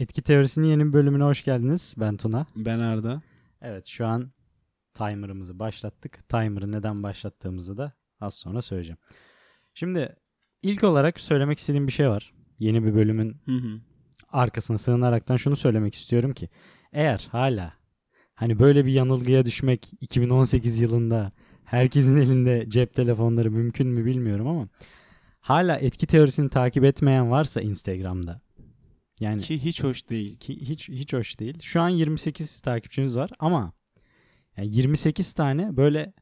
Etki 0.00 0.22
Teorisi'nin 0.22 0.66
yeni 0.66 0.86
bir 0.86 0.92
bölümüne 0.92 1.24
hoş 1.24 1.44
geldiniz. 1.44 1.94
Ben 1.98 2.16
Tuna. 2.16 2.46
Ben 2.56 2.78
Arda. 2.78 3.22
Evet 3.60 3.86
şu 3.86 4.06
an 4.06 4.32
timer'ımızı 4.94 5.58
başlattık. 5.58 6.28
Timer'ı 6.28 6.72
neden 6.72 7.02
başlattığımızı 7.02 7.78
da 7.78 7.92
az 8.20 8.34
sonra 8.34 8.62
söyleyeceğim. 8.62 8.98
Şimdi 9.74 10.16
ilk 10.62 10.84
olarak 10.84 11.20
söylemek 11.20 11.58
istediğim 11.58 11.86
bir 11.86 11.92
şey 11.92 12.08
var. 12.08 12.32
Yeni 12.58 12.84
bir 12.84 12.94
bölümün 12.94 13.36
Hı 13.44 13.52
hı. 13.52 13.80
arkasına 14.28 14.78
sığınaraktan 14.78 15.36
şunu 15.36 15.56
söylemek 15.56 15.94
istiyorum 15.94 16.32
ki 16.32 16.48
eğer 16.92 17.28
hala 17.32 17.74
hani 18.34 18.58
böyle 18.58 18.86
bir 18.86 18.92
yanılgıya 18.92 19.44
düşmek 19.44 19.92
2018 20.00 20.80
yılında 20.80 21.30
herkesin 21.64 22.16
elinde 22.16 22.64
cep 22.68 22.94
telefonları 22.94 23.50
mümkün 23.50 23.88
mü 23.88 24.04
bilmiyorum 24.04 24.46
ama 24.46 24.68
hala 25.40 25.76
etki 25.76 26.06
teorisini 26.06 26.48
takip 26.48 26.84
etmeyen 26.84 27.30
varsa 27.30 27.60
Instagram'da 27.60 28.40
yani 29.20 29.42
Ki 29.42 29.64
hiç 29.64 29.82
hoş 29.84 30.08
değil. 30.08 30.38
ki 30.38 30.56
hiç 30.60 30.88
hiç 30.88 31.12
hoş 31.12 31.38
değil. 31.40 31.58
Şu 31.62 31.80
an 31.80 31.88
28 31.88 32.60
takipçimiz 32.60 33.16
var 33.16 33.30
ama 33.38 33.72
yani 34.56 34.76
28 34.76 35.32
tane 35.32 35.76
böyle 35.76 36.12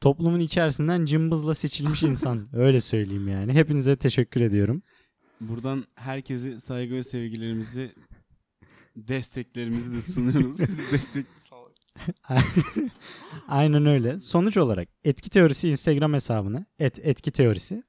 toplumun 0.00 0.40
içerisinden 0.40 1.04
cımbızla 1.04 1.54
seçilmiş 1.54 2.02
insan 2.12 2.48
öyle 2.52 2.80
söyleyeyim 2.80 3.28
yani. 3.28 3.52
Hepinize 3.52 3.96
teşekkür 3.96 4.40
ediyorum. 4.40 4.82
Buradan 5.40 5.84
herkese 5.94 6.58
saygı 6.58 6.94
ve 6.94 7.02
sevgilerimizi 7.02 7.92
desteklerimizi 8.96 9.92
de 9.92 10.02
sunuyoruz. 10.02 10.56
Siz 10.56 10.78
destek 10.92 11.26
Aynen 13.48 13.86
öyle. 13.86 14.20
Sonuç 14.20 14.56
olarak 14.56 14.88
etki 15.04 15.30
teorisi 15.30 15.68
Instagram 15.68 16.12
hesabını 16.12 16.66
et 16.78 16.98
etki 17.02 17.30
teorisi. 17.30 17.82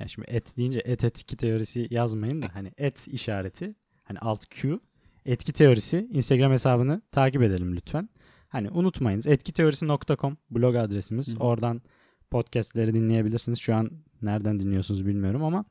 Ya 0.00 0.08
şimdi 0.08 0.30
et 0.30 0.56
deyince 0.56 0.82
et 0.84 1.04
etki 1.04 1.36
teorisi 1.36 1.88
yazmayın 1.90 2.42
da 2.42 2.46
hani 2.52 2.72
et 2.78 3.08
işareti 3.08 3.74
hani 4.04 4.18
alt 4.18 4.46
Q 4.46 4.80
etki 5.26 5.52
teorisi 5.52 6.08
Instagram 6.12 6.52
hesabını 6.52 7.02
takip 7.10 7.42
edelim 7.42 7.76
lütfen. 7.76 8.08
Hani 8.48 8.70
unutmayınız 8.70 9.26
etkiteorisi.com 9.26 10.36
blog 10.50 10.76
adresimiz. 10.76 11.28
Hı 11.28 11.36
hı. 11.36 11.44
Oradan 11.44 11.82
podcastleri 12.30 12.94
dinleyebilirsiniz. 12.94 13.58
Şu 13.58 13.74
an 13.74 13.90
nereden 14.22 14.60
dinliyorsunuz 14.60 15.06
bilmiyorum 15.06 15.44
ama 15.44 15.64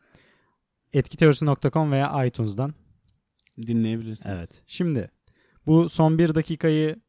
etkiteorisi.com 0.94 1.92
veya 1.92 2.25
iTunes'dan 2.25 2.73
dinleyebilirsiniz. 3.67 4.36
Evet. 4.36 4.64
Şimdi 4.67 5.11
bu 5.67 5.89
son 5.89 6.17
bir 6.17 6.36
dakikayı 6.36 7.02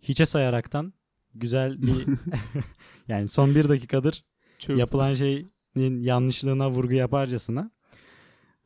hiçe 0.00 0.26
sayaraktan 0.26 0.92
güzel 1.34 1.82
bir 1.82 2.06
yani 3.08 3.28
son 3.28 3.54
bir 3.54 3.68
dakikadır 3.68 4.24
Çok 4.58 4.78
yapılan 4.78 5.14
şeyin 5.14 5.51
yanlışlığına 5.80 6.70
vurgu 6.70 6.94
yaparcasına 6.94 7.70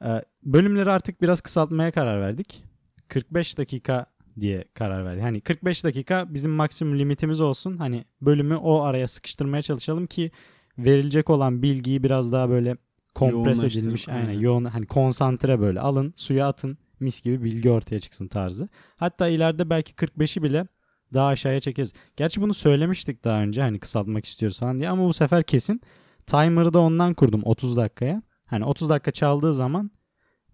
e, 0.05 0.23
bölümleri 0.43 0.91
artık 0.91 1.23
biraz 1.23 1.41
kısaltmaya 1.41 1.91
karar 1.91 2.21
verdik. 2.21 2.65
45 3.09 3.59
dakika 3.59 4.07
diye 4.41 4.65
karar 4.75 5.05
verdik. 5.05 5.23
Hani 5.23 5.41
45 5.41 5.85
dakika 5.85 6.35
bizim 6.35 6.53
maksimum 6.53 6.99
limitimiz 6.99 7.41
olsun. 7.41 7.77
Hani 7.77 8.05
bölümü 8.21 8.57
o 8.57 8.81
araya 8.81 9.09
sıkıştırmaya 9.09 9.63
çalışalım 9.63 10.07
ki 10.07 10.31
verilecek 10.79 11.31
olan 11.31 11.63
bilgiyi 11.63 12.03
biraz 12.03 12.33
daha 12.33 12.51
böyle 12.51 12.77
kompres 13.15 13.65
edilmiş 13.65 14.09
aynen, 14.09 14.29
aynen. 14.29 14.41
yoğun 14.41 14.65
hani 14.65 14.87
konsantre 14.87 15.61
böyle 15.61 15.81
alın 15.81 16.13
suya 16.17 16.49
atın 16.49 16.79
mis 17.01 17.23
gibi 17.23 17.45
bilgi 17.45 17.71
ortaya 17.71 18.01
çıksın 18.01 18.29
tarzı. 18.29 18.69
Hatta 18.97 19.29
ileride 19.29 19.71
belki 19.71 19.93
45'i 19.93 20.43
bile 20.43 20.67
daha 21.15 21.27
aşağıya 21.27 21.61
çekeriz. 21.61 21.93
Gerçi 22.17 22.41
bunu 22.41 22.55
söylemiştik 22.55 23.25
daha 23.25 23.43
önce 23.43 23.63
hani 23.63 23.79
kısaltmak 23.79 24.25
istiyoruz 24.25 24.59
falan 24.59 24.79
diye 24.79 24.89
ama 24.89 25.05
bu 25.05 25.13
sefer 25.13 25.43
kesin 25.43 25.81
timer'ı 26.27 26.73
da 26.73 26.79
ondan 26.79 27.15
kurdum 27.15 27.43
30 27.45 27.77
dakikaya. 27.77 28.23
Hani 28.47 28.65
30 28.65 28.89
dakika 28.89 29.11
çaldığı 29.11 29.55
zaman 29.55 29.91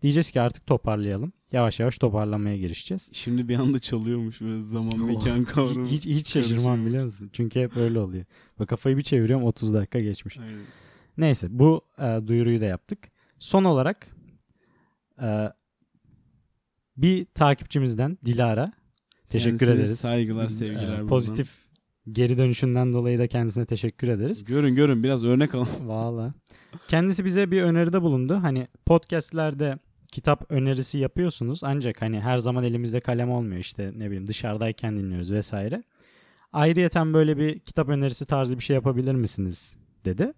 diyeceğiz 0.03 0.31
ki 0.31 0.41
artık 0.41 0.67
toparlayalım. 0.67 1.33
Yavaş 1.53 1.81
yavaş 1.81 1.99
toparlamaya 1.99 2.57
girişeceğiz. 2.57 3.11
Şimdi 3.13 3.49
bir 3.49 3.57
anda 3.59 3.79
çalıyormuş 3.79 4.41
böyle 4.41 4.63
zaman 4.63 4.99
mekan 4.99 5.45
kavramı. 5.45 5.87
Hiç, 5.87 6.07
hiç 6.07 6.29
şaşırmam 6.33 6.87
biliyor 6.87 7.05
musun? 7.05 7.31
Çünkü 7.33 7.61
hep 7.61 7.77
öyle 7.77 7.99
oluyor. 7.99 8.25
Bak 8.59 8.69
kafayı 8.69 8.97
bir 8.97 9.03
çeviriyorum 9.03 9.45
30 9.47 9.75
dakika 9.75 10.01
geçmiş. 10.01 10.39
Aynen. 10.39 10.61
Neyse 11.17 11.47
bu 11.51 11.81
e, 11.99 12.21
duyuruyu 12.27 12.61
da 12.61 12.65
yaptık. 12.65 12.99
Son 13.39 13.65
olarak 13.65 14.17
e, 15.23 15.53
bir 16.97 17.25
takipçimizden 17.25 18.19
Dilara 18.25 18.73
teşekkür 19.29 19.59
Kendisine 19.59 19.83
ederiz. 19.83 19.99
saygılar, 20.01 20.47
E, 20.47 20.51
sevgiler 20.51 20.89
buradan. 20.91 21.07
Pozitif 21.07 21.57
geri 22.13 22.39
dönüşünden 22.39 22.93
dolayı 22.93 23.19
da 23.19 23.27
kendisine 23.27 23.67
teşekkür 23.67 24.09
ederiz. 24.09 24.45
Görün 24.45 24.75
görün 24.75 25.03
biraz 25.03 25.25
örnek 25.25 25.55
alın. 25.55 25.69
Valla. 25.83 26.35
Kendisi 26.89 27.25
bize 27.25 27.51
bir 27.51 27.63
öneride 27.63 28.03
bulundu. 28.03 28.39
Hani 28.43 28.69
podcastlerde 28.87 29.79
kitap 30.13 30.45
önerisi 30.49 30.99
yapıyorsunuz 30.99 31.65
ancak 31.65 32.03
hani 32.03 32.21
her 32.21 32.39
zaman 32.39 32.65
elimizde 32.65 33.01
kalem 33.01 33.31
olmuyor 33.31 33.61
işte 33.61 33.93
ne 33.97 34.07
bileyim 34.07 34.27
dışarıdayken 34.27 34.99
dinliyoruz 34.99 35.33
vesaire. 35.33 35.83
Ayrıyeten 36.53 37.13
böyle 37.13 37.37
bir 37.37 37.59
kitap 37.59 37.89
önerisi 37.89 38.27
tarzı 38.27 38.59
bir 38.59 38.63
şey 38.63 38.75
yapabilir 38.75 39.15
misiniz 39.15 39.77
dedi. 40.05 40.33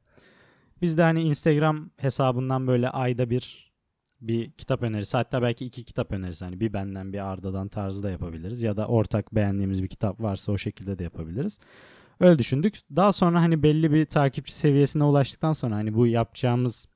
Biz 0.82 0.98
de 0.98 1.02
hani 1.02 1.22
Instagram 1.22 1.90
hesabından 1.96 2.66
böyle 2.66 2.88
ayda 2.88 3.30
bir 3.30 3.63
bir 4.28 4.50
kitap 4.50 4.82
önerisi 4.82 5.16
hatta 5.16 5.42
belki 5.42 5.64
iki 5.64 5.84
kitap 5.84 6.12
önerisi 6.12 6.44
hani 6.44 6.60
bir 6.60 6.72
benden 6.72 7.12
bir 7.12 7.18
Arda'dan 7.18 7.68
tarzı 7.68 8.02
da 8.02 8.10
yapabiliriz 8.10 8.62
ya 8.62 8.76
da 8.76 8.86
ortak 8.86 9.34
beğendiğimiz 9.34 9.82
bir 9.82 9.88
kitap 9.88 10.20
varsa 10.20 10.52
o 10.52 10.58
şekilde 10.58 10.98
de 10.98 11.02
yapabiliriz. 11.04 11.58
Öyle 12.20 12.38
düşündük. 12.38 12.74
Daha 12.96 13.12
sonra 13.12 13.42
hani 13.42 13.62
belli 13.62 13.92
bir 13.92 14.04
takipçi 14.04 14.56
seviyesine 14.56 15.04
ulaştıktan 15.04 15.52
sonra 15.52 15.74
hani 15.74 15.94
bu 15.94 16.06
yapacağımız 16.06 16.86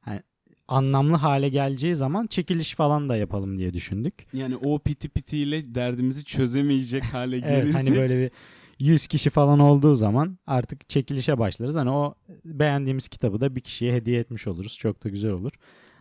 hani 0.00 0.22
anlamlı 0.68 1.16
hale 1.16 1.48
geleceği 1.48 1.96
zaman 1.96 2.26
çekiliş 2.26 2.74
falan 2.74 3.08
da 3.08 3.16
yapalım 3.16 3.58
diye 3.58 3.72
düşündük. 3.74 4.14
Yani 4.32 4.56
o 4.56 4.78
piti 4.78 5.08
pitiyle 5.08 5.74
derdimizi 5.74 6.24
çözemeyecek 6.24 7.04
hale 7.04 7.36
Evet 7.44 7.62
gelirsek. 7.62 7.74
hani 7.74 7.96
böyle 7.98 8.18
bir 8.18 8.30
100 8.78 9.06
kişi 9.06 9.30
falan 9.30 9.58
olduğu 9.58 9.94
zaman 9.94 10.38
artık 10.46 10.88
çekilişe 10.88 11.38
başlarız. 11.38 11.76
Hani 11.76 11.90
o 11.90 12.14
beğendiğimiz 12.44 13.08
kitabı 13.08 13.40
da 13.40 13.56
bir 13.56 13.60
kişiye 13.60 13.92
hediye 13.92 14.20
etmiş 14.20 14.46
oluruz. 14.46 14.78
Çok 14.78 15.04
da 15.04 15.08
güzel 15.08 15.30
olur. 15.30 15.52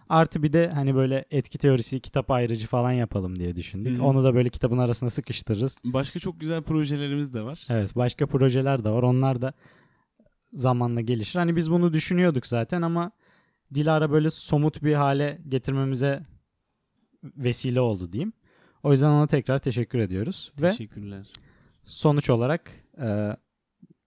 Artı 0.09 0.43
bir 0.43 0.53
de 0.53 0.69
hani 0.73 0.95
böyle 0.95 1.25
etki 1.31 1.57
teorisi 1.57 1.99
kitap 1.99 2.31
ayrıcı 2.31 2.67
falan 2.67 2.91
yapalım 2.91 3.35
diye 3.39 3.55
düşündük. 3.55 3.97
Hı. 3.97 4.03
Onu 4.03 4.23
da 4.23 4.35
böyle 4.35 4.49
kitabın 4.49 4.77
arasına 4.77 5.09
sıkıştırırız. 5.09 5.77
Başka 5.83 6.19
çok 6.19 6.39
güzel 6.39 6.61
projelerimiz 6.61 7.33
de 7.33 7.41
var. 7.41 7.65
Evet 7.69 7.95
başka 7.95 8.27
projeler 8.27 8.83
de 8.83 8.89
var. 8.89 9.03
Onlar 9.03 9.41
da 9.41 9.53
zamanla 10.51 11.01
gelişir. 11.01 11.39
Hani 11.39 11.55
biz 11.55 11.71
bunu 11.71 11.93
düşünüyorduk 11.93 12.47
zaten 12.47 12.81
ama 12.81 13.11
Dilara 13.73 14.11
böyle 14.11 14.29
somut 14.29 14.83
bir 14.83 14.93
hale 14.93 15.41
getirmemize 15.47 16.23
vesile 17.23 17.81
oldu 17.81 18.11
diyeyim. 18.11 18.33
O 18.83 18.91
yüzden 18.91 19.09
ona 19.09 19.27
tekrar 19.27 19.59
teşekkür 19.59 19.99
ediyoruz. 19.99 20.51
Ve 20.61 20.71
Teşekkürler. 20.71 21.27
sonuç 21.85 22.29
olarak 22.29 22.71
e, 23.01 23.37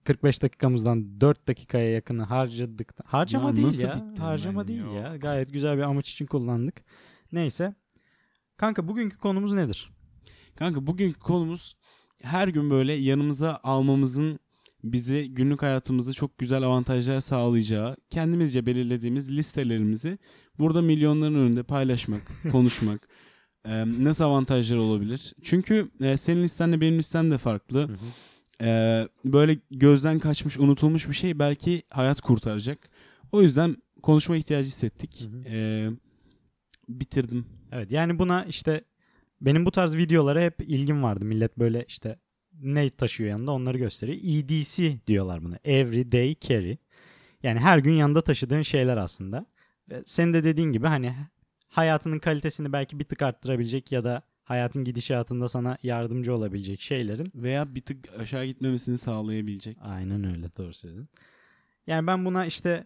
45 0.03 0.41
dakikamızdan 0.41 1.21
4 1.21 1.47
dakikaya 1.47 1.89
yakını 1.91 2.23
harcadık. 2.23 2.93
Harcama 3.05 3.49
Ya 3.49 3.55
değil 3.55 3.79
ya. 3.79 4.07
Harcama 4.19 4.67
değil 4.67 4.83
ya? 4.95 5.01
ya. 5.01 5.17
Gayet 5.17 5.53
güzel 5.53 5.77
bir 5.77 5.81
amaç 5.81 6.11
için 6.11 6.25
kullandık. 6.25 6.83
Neyse. 7.31 7.73
Kanka 8.57 8.87
bugünkü 8.87 9.17
konumuz 9.17 9.51
nedir? 9.53 9.91
Kanka 10.55 10.87
bugünkü 10.87 11.19
konumuz 11.19 11.75
her 12.23 12.47
gün 12.47 12.69
böyle 12.69 12.93
yanımıza 12.93 13.59
almamızın 13.63 14.39
bize 14.83 15.27
günlük 15.27 15.61
hayatımızda 15.61 16.13
çok 16.13 16.37
güzel 16.37 16.63
avantajlar 16.63 17.19
sağlayacağı 17.19 17.97
kendimizce 18.09 18.65
belirlediğimiz 18.65 19.37
listelerimizi 19.37 20.17
burada 20.59 20.81
milyonların 20.81 21.35
önünde 21.35 21.63
paylaşmak, 21.63 22.21
konuşmak. 22.51 23.07
Nasıl 23.85 24.23
avantajlar 24.23 24.77
olabilir? 24.77 25.33
Çünkü 25.43 25.91
e, 26.01 26.17
senin 26.17 26.43
listenle 26.43 26.81
benim 26.81 26.97
listem 26.97 27.31
de 27.31 27.37
farklı. 27.37 27.89
Ee, 28.61 29.07
böyle 29.25 29.59
gözden 29.71 30.19
kaçmış, 30.19 30.57
unutulmuş 30.57 31.09
bir 31.09 31.13
şey 31.13 31.39
belki 31.39 31.83
hayat 31.89 32.21
kurtaracak. 32.21 32.89
O 33.31 33.41
yüzden 33.41 33.77
konuşma 34.03 34.37
ihtiyacı 34.37 34.67
hissettik. 34.67 35.21
Hı 35.21 35.37
hı. 35.37 35.55
Ee, 35.55 35.89
bitirdim. 36.89 37.45
Evet 37.71 37.91
yani 37.91 38.19
buna 38.19 38.45
işte 38.45 38.83
benim 39.41 39.65
bu 39.65 39.71
tarz 39.71 39.95
videolara 39.95 40.41
hep 40.41 40.61
ilgim 40.61 41.03
vardı. 41.03 41.25
Millet 41.25 41.59
böyle 41.59 41.85
işte 41.87 42.19
ne 42.61 42.89
taşıyor 42.89 43.29
yanında 43.29 43.51
onları 43.51 43.77
gösteriyor. 43.77 44.17
EDC 44.23 44.99
diyorlar 45.07 45.43
buna. 45.43 45.57
Everyday 45.63 46.35
Carry. 46.39 46.77
Yani 47.43 47.59
her 47.59 47.77
gün 47.77 47.93
yanında 47.93 48.21
taşıdığın 48.21 48.61
şeyler 48.61 48.97
aslında. 48.97 49.45
Ve 49.89 50.03
senin 50.05 50.33
de 50.33 50.43
dediğin 50.43 50.71
gibi 50.71 50.87
hani 50.87 51.15
hayatının 51.69 52.19
kalitesini 52.19 52.73
belki 52.73 52.99
bir 52.99 53.03
tık 53.03 53.21
arttırabilecek 53.21 53.91
ya 53.91 54.03
da 54.03 54.21
hayatın 54.51 54.83
gidişatında 54.83 55.49
sana 55.49 55.77
yardımcı 55.83 56.35
olabilecek 56.35 56.81
şeylerin. 56.81 57.31
Veya 57.35 57.75
bir 57.75 57.81
tık 57.81 58.09
aşağı 58.19 58.45
gitmemesini 58.45 58.97
sağlayabilecek. 58.97 59.77
Aynen 59.81 60.23
öyle 60.23 60.55
doğru 60.57 60.73
söyledin. 60.73 61.09
Yani 61.87 62.07
ben 62.07 62.25
buna 62.25 62.45
işte 62.45 62.85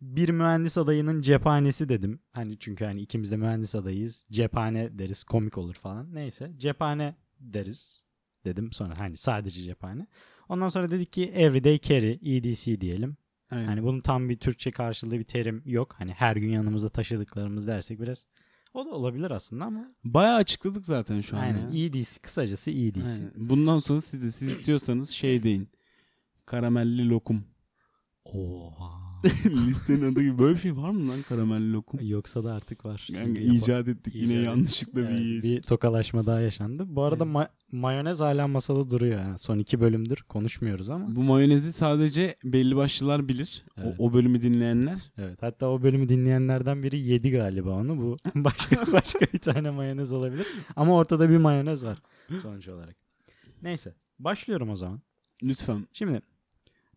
bir 0.00 0.28
mühendis 0.28 0.78
adayının 0.78 1.22
cephanesi 1.22 1.88
dedim. 1.88 2.20
Hani 2.32 2.58
çünkü 2.58 2.84
hani 2.84 3.00
ikimiz 3.00 3.30
de 3.30 3.36
mühendis 3.36 3.74
adayıyız. 3.74 4.24
Cephane 4.30 4.98
deriz 4.98 5.24
komik 5.24 5.58
olur 5.58 5.74
falan. 5.74 6.14
Neyse 6.14 6.52
cephane 6.56 7.16
deriz 7.40 8.06
dedim. 8.44 8.72
Sonra 8.72 9.00
hani 9.00 9.16
sadece 9.16 9.60
cephane. 9.62 10.06
Ondan 10.48 10.68
sonra 10.68 10.90
dedik 10.90 11.12
ki 11.12 11.30
everyday 11.30 11.78
carry 11.78 12.36
EDC 12.36 12.80
diyelim. 12.80 13.16
Aynen. 13.50 13.66
Hani 13.66 13.82
bunun 13.82 14.00
tam 14.00 14.28
bir 14.28 14.36
Türkçe 14.36 14.70
karşılığı 14.70 15.18
bir 15.18 15.24
terim 15.24 15.62
yok. 15.64 15.94
Hani 15.98 16.12
her 16.12 16.36
gün 16.36 16.48
yanımızda 16.48 16.88
taşıdıklarımız 16.88 17.66
dersek 17.66 18.00
biraz 18.00 18.26
O 18.74 18.86
da 18.86 18.90
olabilir 18.90 19.30
aslında 19.30 19.64
ama 19.64 19.94
Bayağı 20.04 20.34
açıkladık 20.36 20.86
zaten 20.86 21.20
şu 21.20 21.36
an 21.36 21.40
aynen 21.40 21.70
ya. 21.70 21.86
EDC 21.86 22.20
kısacası 22.20 22.70
EDC. 22.70 23.08
Aynen. 23.10 23.32
Bundan 23.36 23.78
sonra 23.78 24.00
siz 24.00 24.22
de 24.22 24.30
siz 24.32 24.48
istiyorsanız 24.48 25.10
şey 25.10 25.42
deyin. 25.42 25.68
Karamelli 26.46 27.08
lokum. 27.08 27.44
Oha. 28.24 29.13
Listenin 29.68 30.12
adı 30.12 30.22
gibi 30.22 30.38
böyle 30.38 30.54
bir 30.54 30.60
şey 30.60 30.76
var 30.76 30.90
mı 30.90 31.10
lan 31.10 31.22
karamelli 31.28 31.72
lokum? 31.72 32.00
Yoksa 32.02 32.44
da 32.44 32.52
artık 32.52 32.84
var. 32.84 33.08
Yani 33.12 33.24
Çünkü 33.26 33.40
yapa- 33.42 33.54
icat 33.56 33.88
ettik 33.88 34.14
yine 34.14 34.32
icat 34.34 34.46
yanlışlıkla 34.46 35.00
bir 35.02 35.06
Evet, 35.08 35.20
yiyecek. 35.20 35.56
bir 35.56 35.62
tokalaşma 35.62 36.26
daha 36.26 36.40
yaşandı. 36.40 36.84
Bu 36.88 37.02
arada 37.02 37.24
ma- 37.24 37.48
mayonez 37.72 38.20
hala 38.20 38.48
masada 38.48 38.90
duruyor. 38.90 39.20
Yani. 39.20 39.38
Son 39.38 39.58
iki 39.58 39.80
bölümdür 39.80 40.22
konuşmuyoruz 40.28 40.90
ama. 40.90 41.16
Bu 41.16 41.22
mayonezi 41.22 41.72
sadece 41.72 42.36
belli 42.44 42.76
başlılar 42.76 43.28
bilir. 43.28 43.64
Evet. 43.78 43.94
O, 43.98 44.04
o 44.08 44.12
bölümü 44.12 44.42
dinleyenler. 44.42 44.98
Evet. 45.18 45.42
Hatta 45.42 45.68
o 45.68 45.82
bölümü 45.82 46.08
dinleyenlerden 46.08 46.82
biri 46.82 46.98
yedi 46.98 47.30
galiba 47.30 47.70
onu. 47.70 47.96
Bu 48.02 48.16
başka 48.34 48.92
başka 48.92 49.20
bir 49.32 49.38
tane 49.38 49.70
mayonez 49.70 50.12
olabilir. 50.12 50.46
Ama 50.76 50.96
ortada 50.96 51.30
bir 51.30 51.36
mayonez 51.36 51.84
var 51.84 51.98
sonuç 52.42 52.68
olarak. 52.68 52.96
Neyse. 53.62 53.94
Başlıyorum 54.18 54.70
o 54.70 54.76
zaman. 54.76 55.00
Lütfen. 55.42 55.86
Şimdi 55.92 56.20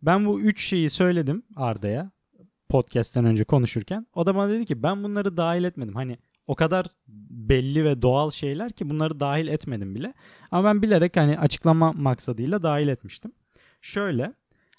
ben 0.02 0.26
bu 0.26 0.42
üç 0.42 0.64
şeyi 0.64 0.90
söyledim 0.90 1.44
Arda'ya 1.56 2.12
podcast'ten 2.70 3.26
önce 3.26 3.44
konuşurken. 3.44 4.08
O 4.14 4.26
da 4.26 4.36
bana 4.36 4.50
dedi 4.50 4.66
ki 4.66 4.84
ben 4.84 5.04
bunları 5.04 5.38
dahil 5.38 5.64
etmedim. 5.64 5.96
Hani 5.96 6.18
o 6.48 6.56
kadar 6.56 6.86
belli 7.30 7.84
ve 7.84 8.02
doğal 8.02 8.32
şeyler 8.32 8.72
ki 8.72 8.90
bunları 8.90 9.20
dahil 9.20 9.48
etmedim 9.48 9.96
bile. 9.96 10.14
Ama 10.52 10.70
ben 10.70 10.82
bilerek 10.82 11.18
hani 11.18 11.40
açıklama 11.40 11.92
maksadıyla 11.92 12.64
dahil 12.64 12.88
etmiştim. 12.88 13.32
Şöyle 13.82 14.34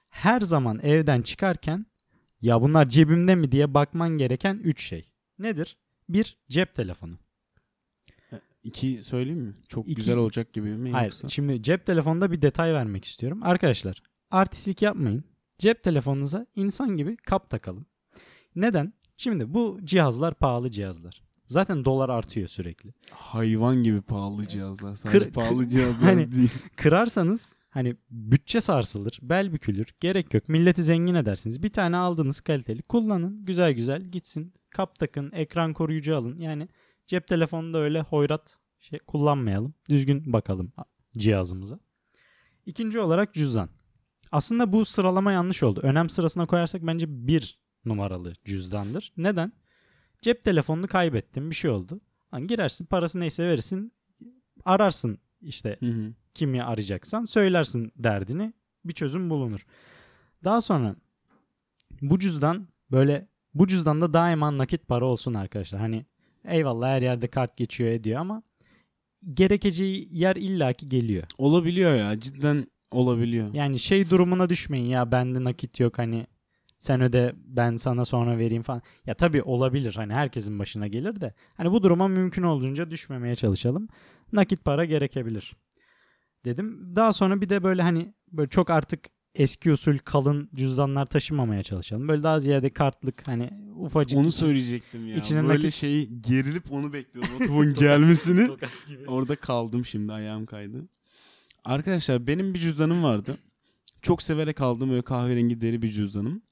her 0.09 0.41
zaman 0.41 0.79
evden 0.83 1.23
çıkarken 1.23 1.87
ya 2.41 2.63
bunlar 2.63 2.89
cebimde 2.89 3.35
mi 3.35 3.53
diye 3.53 3.75
bakman 3.75 4.11
gereken 4.11 4.61
üç 4.65 4.85
şey. 4.89 5.13
Nedir? 5.39 5.77
Bir 6.09 6.37
cep 6.49 6.75
telefonu. 6.75 7.19
İki 8.63 9.01
söyleyeyim 9.03 9.41
mi? 9.41 9.55
Çok 9.69 9.87
İki- 9.87 9.95
güzel 9.95 10.17
olacak 10.17 10.53
gibi 10.53 10.69
mi? 10.69 10.93
Hayır. 10.93 11.13
Yoksa? 11.13 11.29
Şimdi 11.29 11.63
cep 11.63 11.87
telefonunda 11.87 12.33
bir 12.33 12.43
detay 12.43 12.75
vermek 12.75 13.05
istiyorum. 13.05 13.41
Arkadaşlar 13.43 14.03
artistik 14.31 14.83
yapmayın. 14.83 15.25
Cep 15.59 15.83
telefonunuza 15.83 16.47
insan 16.57 16.97
gibi 16.97 17.17
kap 17.17 17.51
takalım. 17.51 17.87
Neden? 18.57 18.93
Şimdi 19.17 19.55
bu 19.55 19.79
cihazlar 19.85 20.35
pahalı 20.35 20.71
cihazlar. 20.71 21.23
Zaten 21.47 21.85
dolar 21.85 22.09
artıyor 22.09 22.49
sürekli. 22.49 22.95
Hayvan 23.11 23.83
gibi 23.83 24.01
pahalı 24.01 24.49
cihazlar. 24.49 24.95
Sadece 24.95 25.19
Kır- 25.19 25.33
pahalı 25.33 25.69
cihazlar 25.69 26.15
Hani- 26.15 26.33
değil. 26.33 26.51
Kırarsanız 26.77 27.53
hani 27.71 27.97
bütçe 28.11 28.61
sarsılır, 28.61 29.19
bel 29.23 29.53
bükülür. 29.53 29.95
Gerek 30.01 30.35
yok. 30.35 30.49
Milleti 30.49 30.83
zengin 30.83 31.15
edersiniz. 31.15 31.63
Bir 31.63 31.73
tane 31.73 31.97
aldınız 31.97 32.41
kaliteli. 32.41 32.83
Kullanın. 32.83 33.45
Güzel 33.45 33.73
güzel 33.73 34.03
gitsin. 34.03 34.55
Kap 34.71 34.99
takın. 34.99 35.31
Ekran 35.33 35.73
koruyucu 35.73 36.17
alın. 36.17 36.39
Yani 36.39 36.69
cep 37.07 37.27
telefonunda 37.27 37.79
öyle 37.79 38.01
hoyrat 38.01 38.59
şey 38.81 38.99
kullanmayalım. 38.99 39.75
Düzgün 39.89 40.33
bakalım 40.33 40.73
cihazımıza. 41.17 41.79
İkinci 42.67 43.01
olarak 43.01 43.35
cüzdan. 43.35 43.69
Aslında 44.33 44.73
bu 44.73 44.85
sıralama 44.85 45.33
yanlış 45.33 45.63
oldu. 45.63 45.81
Önem 45.83 46.11
sırasına 46.11 46.47
koyarsak 46.47 46.83
bence 46.87 47.07
bir 47.09 47.59
numaralı 47.85 48.33
cüzdandır. 48.45 49.13
Neden? 49.17 49.53
Cep 50.23 50.43
telefonunu 50.43 50.87
kaybettin 50.87 51.51
bir 51.51 51.55
şey 51.55 51.71
oldu. 51.71 52.01
Lan 52.35 52.47
girersin 52.47 52.87
parası 52.87 53.21
neyse 53.21 53.49
verirsin. 53.49 53.93
Ararsın 54.65 55.19
işte 55.41 55.77
Hı 55.81 55.87
hı. 55.87 56.13
kimi 56.35 56.63
arayacaksan 56.63 57.25
söylersin 57.25 57.93
derdini 57.97 58.53
bir 58.85 58.93
çözüm 58.93 59.31
bulunur. 59.31 59.67
Daha 60.45 60.61
sonra 60.61 60.97
bu 62.03 62.19
cüzdan 62.19 62.69
böyle 62.91 63.29
bu 63.55 63.67
cüzdanda 63.67 64.13
daima 64.13 64.59
nakit 64.59 64.89
para 64.89 65.05
olsun 65.05 65.35
arkadaşlar. 65.35 65.81
Hani 65.81 66.07
eyvallah 66.45 66.89
her 66.89 67.03
yerde 67.03 67.29
kart 67.29 67.57
geçiyor 67.57 67.91
ediyor 67.91 68.21
ama 68.21 68.43
gerekeceği 69.35 70.09
yer 70.11 70.37
illaki 70.37 70.89
geliyor. 70.89 71.25
Olabiliyor 71.39 71.95
ya. 71.95 72.21
Cidden 72.21 72.67
olabiliyor. 72.91 73.49
Yani 73.53 73.79
şey 73.79 74.11
durumuna 74.11 74.49
düşmeyin 74.49 74.87
ya 74.87 75.13
bende 75.13 75.45
nakit 75.45 75.81
yok 75.81 75.99
hani 75.99 76.27
sen 76.79 77.01
öde 77.01 77.35
ben 77.37 77.77
sana 77.77 78.05
sonra 78.05 78.39
vereyim 78.39 78.63
falan. 78.63 78.83
Ya 79.07 79.15
tabii 79.15 79.43
olabilir 79.43 79.95
hani 79.95 80.15
herkesin 80.15 80.59
başına 80.59 80.87
gelir 80.87 81.21
de 81.21 81.35
hani 81.57 81.73
bu 81.73 81.83
duruma 81.83 82.09
mümkün 82.09 82.43
olduğunca 82.43 82.91
düşmemeye 82.91 83.37
çalışalım. 83.37 83.89
Nakit 84.33 84.65
para 84.65 84.85
gerekebilir 84.85 85.57
dedim. 86.45 86.97
Daha 86.97 87.13
sonra 87.13 87.41
bir 87.41 87.49
de 87.49 87.63
böyle 87.63 87.83
hani 87.83 88.15
böyle 88.33 88.49
çok 88.49 88.71
artık 88.71 89.01
eski 89.35 89.73
usul 89.73 89.99
kalın 89.99 90.51
cüzdanlar 90.55 91.07
taşımamaya 91.07 91.63
çalışalım. 91.63 92.09
Böyle 92.09 92.23
daha 92.23 92.41
ziyade 92.41 92.71
kartlık 92.71 93.29
hani 93.29 93.51
ufacık. 93.77 94.19
Onu 94.19 94.33
söyleyecektim 94.33 95.09
ya. 95.09 95.17
İçine 95.17 95.49
Böyle 95.49 95.67
nakit- 95.67 95.73
şeyi 95.73 96.23
gerilip 96.23 96.73
onu 96.73 96.93
bekliyordum. 96.93 97.35
Otobun 97.43 97.75
gelmesini. 97.75 98.51
Orada 99.07 99.37
kaldım 99.37 99.85
şimdi 99.85 100.13
ayağım 100.13 100.47
kaydı. 100.47 100.89
Arkadaşlar 101.69 102.27
benim 102.27 102.55
bir 102.55 102.59
cüzdanım 102.59 103.03
vardı. 103.03 103.37
Çok 104.03 104.23
severek 104.23 104.61
aldığım 104.61 104.91
böyle 104.91 105.03
kahverengi 105.03 105.61
deri 105.61 105.83
bir 105.83 105.89
cüzdanım. 105.91 106.43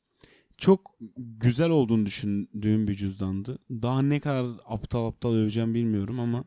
Çok 0.58 0.94
güzel 1.16 1.70
olduğunu 1.70 2.06
düşündüğüm 2.06 2.88
bir 2.88 2.94
cüzdandı. 2.94 3.58
Daha 3.70 4.02
ne 4.02 4.20
kadar 4.20 4.46
aptal 4.66 5.06
aptal 5.06 5.34
öveceğim 5.34 5.74
bilmiyorum 5.74 6.20
ama 6.20 6.44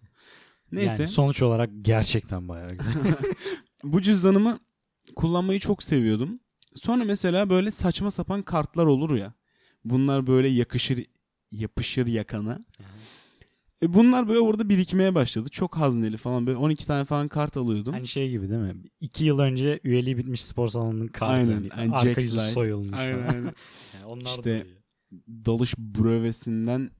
neyse. 0.72 1.04
Yani 1.04 1.12
sonuç 1.12 1.42
olarak 1.42 1.70
gerçekten 1.82 2.48
bayağı 2.48 2.70
güzel. 2.70 2.94
Bu 3.84 4.02
cüzdanımı 4.02 4.60
kullanmayı 5.16 5.60
çok 5.60 5.84
seviyordum. 5.84 6.40
Sonra 6.76 7.04
mesela 7.04 7.50
böyle 7.50 7.72
saçma 7.72 8.12
sapan 8.12 8.42
kartlar 8.42 8.86
olur 8.86 9.16
ya. 9.16 9.34
Bunlar 9.86 10.28
böyle 10.28 10.48
yakışır 10.48 11.06
yapışır 11.52 12.08
yakana. 12.08 12.66
E 13.84 13.94
bunlar 13.94 14.28
böyle 14.28 14.40
orada 14.40 14.70
birikmeye 14.70 15.16
başladı. 15.16 15.50
Çok 15.50 15.78
hazneli 15.78 16.18
falan 16.18 16.48
böyle 16.48 16.58
12 16.58 16.88
tane 16.88 17.06
falan 17.06 17.28
kart 17.28 17.58
alıyordum. 17.58 17.94
Hani 17.94 18.08
şey 18.08 18.30
gibi 18.30 18.50
değil 18.50 18.62
mi? 18.62 18.76
İki 19.02 19.24
yıl 19.26 19.40
önce 19.40 19.80
üyeliği 19.84 20.18
bitmiş 20.18 20.46
spor 20.46 20.68
salonunun 20.68 21.08
kartı. 21.08 21.52
Aynen, 21.54 21.70
aynen, 21.78 21.92
arka 21.92 22.22
yüzü 22.22 22.40
soyulmuş 22.40 23.00
Aynen, 23.00 23.22
falan. 23.24 23.34
aynen. 23.34 23.54
Yani 23.96 24.06
onlar 24.06 24.26
da 24.26 24.30
İşte- 24.30 24.52
oluyor. 24.52 24.66
Dalış 25.46 25.78
brövesinden 25.78 26.92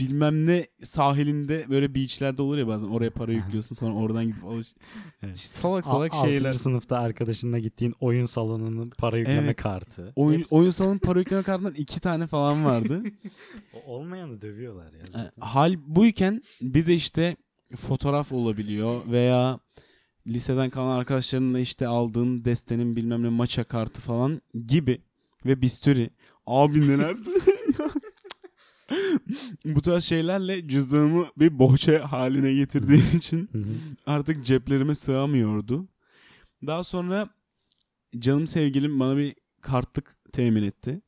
bilmem 0.00 0.46
ne 0.46 0.66
sahilinde 0.82 1.66
böyle 1.70 1.94
beachlerde 1.94 2.42
olur 2.42 2.58
ya 2.58 2.66
bazen 2.66 2.86
oraya 2.88 3.10
para 3.10 3.32
yüklüyorsun 3.32 3.74
sonra 3.74 3.94
oradan 3.94 4.24
gidip 4.26 4.44
alış. 4.44 4.74
Evet. 5.22 5.38
Salak 5.38 5.86
Al- 5.86 5.90
salak 5.92 6.14
altıncı 6.14 6.34
şeyler. 6.34 6.52
sınıfta 6.52 6.98
arkadaşınla 6.98 7.58
gittiğin 7.58 7.94
oyun 8.00 8.26
salonunun 8.26 8.90
para 8.98 9.18
yükleme 9.18 9.42
Evet. 9.46 9.56
kartı. 9.56 10.12
Oyun, 10.16 10.38
Hepsi- 10.40 10.54
oyun 10.54 10.70
salonu 10.70 10.98
para 10.98 11.18
yükleme 11.18 11.42
kartından 11.42 11.74
iki 11.74 12.00
tane 12.00 12.26
falan 12.26 12.64
vardı. 12.64 13.02
O- 13.74 13.92
olmayanı 13.94 14.42
dövüyorlar 14.42 14.92
ya. 14.92 14.98
E, 15.00 15.06
zaten. 15.06 15.30
Hal 15.40 15.74
buyken 15.86 16.42
bir 16.62 16.86
de 16.86 16.94
işte 16.94 17.36
fotoğraf 17.76 18.32
olabiliyor 18.32 19.00
veya 19.06 19.60
liseden 20.26 20.70
kalan 20.70 20.96
arkadaşlarınla 20.98 21.58
işte 21.58 21.86
aldığın 21.86 22.44
destenin 22.44 22.96
bilmem 22.96 23.22
ne 23.22 23.28
maça 23.28 23.64
kartı 23.64 24.00
falan 24.00 24.42
gibi 24.66 25.00
ve 25.46 25.62
bisturi. 25.62 26.10
Abi 26.46 26.88
neler 26.88 27.16
Bu 29.64 29.82
tarz 29.82 30.04
şeylerle 30.04 30.68
cüzdanımı 30.68 31.26
bir 31.36 31.58
bohça 31.58 32.12
haline 32.12 32.54
getirdiğim 32.54 33.16
için 33.16 33.50
artık 34.06 34.44
ceplerime 34.44 34.94
sığamıyordu. 34.94 35.88
Daha 36.66 36.84
sonra 36.84 37.28
canım 38.18 38.46
sevgilim 38.46 39.00
bana 39.00 39.16
bir 39.16 39.34
kartlık 39.60 40.16
temin 40.32 40.62
etti. 40.62 41.00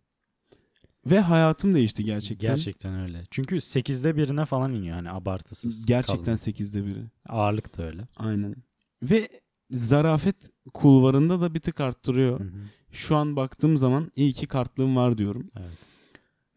Ve 1.06 1.20
hayatım 1.20 1.74
değişti 1.74 2.04
gerçekten. 2.04 2.50
Gerçekten 2.50 3.00
öyle. 3.00 3.24
Çünkü 3.30 3.56
8'de 3.56 4.16
birine 4.16 4.44
falan 4.44 4.72
iniyor 4.72 4.96
hani 4.96 5.10
abartısız. 5.10 5.86
Gerçekten 5.86 6.24
kalın. 6.24 6.36
8'de 6.36 6.86
biri. 6.86 7.04
Ağırlık 7.28 7.78
da 7.78 7.82
öyle. 7.82 8.08
Aynen. 8.16 8.56
Ve 9.02 9.28
zarafet 9.70 10.50
kulvarında 10.74 11.40
da 11.40 11.54
bir 11.54 11.60
tık 11.60 11.80
arttırıyor. 11.80 12.40
Hı 12.40 12.44
hı. 12.44 12.58
Şu 12.92 13.16
an 13.16 13.36
baktığım 13.36 13.76
zaman 13.76 14.12
iyi 14.16 14.32
ki 14.32 14.46
kartlığım 14.46 14.96
var 14.96 15.18
diyorum. 15.18 15.50
Evet. 15.56 15.78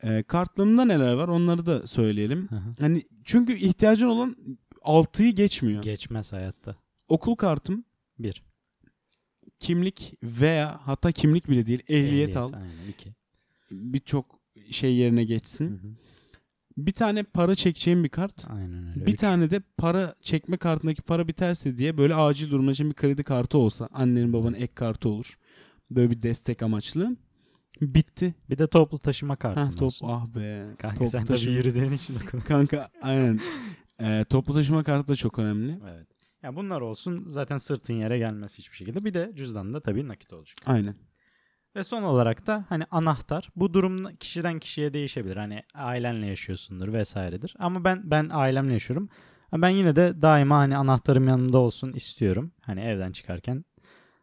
Ee, 0.06 0.24
kartlığımda 0.24 0.86
neler 0.86 1.14
var 1.14 1.28
onları 1.28 1.66
da 1.66 1.88
söyleyelim. 1.88 2.48
Hı 2.50 2.56
hı. 2.56 2.74
Hani 2.80 3.04
çünkü 3.24 3.54
ihtiyacın 3.58 4.08
olan 4.08 4.36
6'yı 4.82 5.32
geçmiyor. 5.36 5.82
Geçmez 5.84 6.34
hayatta. 6.34 6.76
Okul 7.08 7.36
kartım, 7.36 7.86
Bir. 8.20 8.44
kimlik 9.60 10.14
veya 10.24 10.80
hatta 10.84 11.12
kimlik 11.12 11.50
bile 11.50 11.66
değil 11.66 11.80
ehliyet, 11.88 12.38
al. 12.38 12.52
Aynen 12.54 12.88
iki. 12.90 13.14
Birçok 13.72 14.40
şey 14.72 14.96
yerine 14.96 15.22
Hı 15.22 15.26
geçsin. 15.26 15.70
hı. 15.70 15.88
Bir 16.78 16.92
tane 16.92 17.24
para 17.24 17.56
çekeceğim 17.56 18.04
bir 18.04 18.10
kart. 18.10 18.46
Aynen 18.50 18.88
öyle. 18.88 19.06
Bir 19.06 19.14
Üç. 19.14 19.20
tane 19.20 19.52
de 19.52 19.62
para 19.78 20.16
çekme 20.22 20.58
kartındaki 20.58 21.02
para 21.02 21.28
biterse 21.28 21.78
diye 21.78 21.98
böyle 21.98 22.16
acil 22.16 22.52
durumlar 22.52 22.72
için 22.72 22.90
bir 22.90 22.94
kredi 22.96 23.24
kartı 23.24 23.58
olsa 23.58 23.90
annenin 23.92 24.34
babanın 24.34 24.54
ek 24.54 24.74
kartı 24.76 25.10
olur. 25.10 25.38
Böyle 25.92 26.12
bir 26.12 26.22
destek 26.22 26.62
amaçlı. 26.64 27.18
Bitti. 27.82 28.36
Bir 28.50 28.58
de 28.58 28.68
toplu 28.68 29.00
taşıma 29.00 29.36
kartın 29.36 29.64
Ha, 29.64 29.72
top 29.72 29.82
olsun. 29.84 30.08
ah 30.10 30.26
be. 30.28 30.66
Kanka 30.78 30.96
Toplu 30.98 31.10
sen 31.10 31.26
taşıma- 31.26 31.38
tabii 31.46 31.52
yürüdüğün 31.58 31.92
için. 31.92 32.16
Kanka 32.48 32.90
aynen. 33.02 33.40
Ee, 34.02 34.26
toplu 34.30 34.54
taşıma 34.54 34.84
kartı 34.84 35.08
da 35.08 35.16
çok 35.16 35.40
önemli. 35.40 35.80
Evet. 35.90 36.08
Ya 36.44 36.56
bunlar 36.56 36.82
olsun 36.82 37.24
zaten 37.28 37.58
sırtın 37.58 37.94
yere 37.94 38.18
gelmez 38.18 38.58
hiçbir 38.58 38.76
şekilde. 38.76 39.06
Bir 39.06 39.14
de 39.14 39.32
cüzdanda 39.36 39.80
tabii 39.82 40.08
nakit 40.08 40.34
olacak. 40.34 40.58
Aynen. 40.66 40.96
Ve 41.76 41.84
son 41.84 42.04
olarak 42.04 42.48
da 42.48 42.66
hani 42.70 42.84
anahtar. 42.92 43.50
Bu 43.56 43.74
durum 43.74 44.16
kişiden 44.16 44.60
kişiye 44.60 44.94
değişebilir. 44.94 45.36
Hani 45.38 45.64
ailenle 45.74 46.26
yaşıyorsundur 46.26 46.94
vesairedir. 46.94 47.56
Ama 47.60 47.84
ben 47.84 48.02
ben 48.12 48.30
ailemle 48.32 48.74
yaşıyorum. 48.74 49.10
Ben 49.54 49.70
yine 49.70 49.96
de 49.96 50.22
daima 50.22 50.58
hani 50.58 50.78
anahtarım 50.78 51.28
yanımda 51.28 51.58
olsun 51.58 51.94
istiyorum. 51.94 52.52
Hani 52.62 52.82
evden 52.82 53.12
çıkarken 53.12 53.66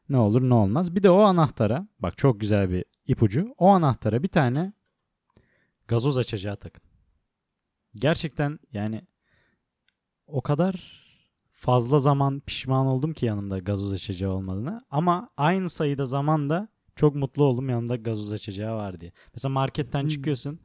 ne 0.09 0.17
olur 0.17 0.43
ne 0.49 0.55
olmaz. 0.55 0.95
Bir 0.95 1.03
de 1.03 1.11
o 1.11 1.21
anahtara 1.21 1.89
bak 1.99 2.19
çok 2.19 2.41
güzel 2.41 2.71
bir 2.71 2.85
ipucu. 3.13 3.55
O 3.59 3.67
anahtara 3.69 4.23
bir 4.23 4.29
tane 4.29 4.73
gazoz 5.89 6.19
açacağı 6.19 6.57
takın. 6.57 6.83
Gerçekten 7.95 8.59
yani 8.73 9.03
o 10.27 10.41
kadar 10.43 11.03
fazla 11.51 11.99
zaman 11.99 12.41
pişman 12.41 12.87
oldum 12.87 13.13
ki 13.13 13.27
yanımda 13.27 13.59
gazoz 13.59 13.93
açacağı 13.93 14.33
olmadığını. 14.33 14.81
Ama 14.91 15.29
aynı 15.37 15.71
sayıda 15.71 16.07
zaman 16.07 16.51
da 16.51 16.69
çok 16.97 17.15
mutlu 17.15 17.45
oldum 17.45 17.69
yanımda 17.69 17.97
gazoz 17.97 18.33
açacağı 18.33 18.77
var 18.77 19.01
diye. 19.01 19.13
Mesela 19.35 19.53
marketten 19.53 20.03
Hmm. 20.03 20.09
çıkıyorsun 20.09 20.61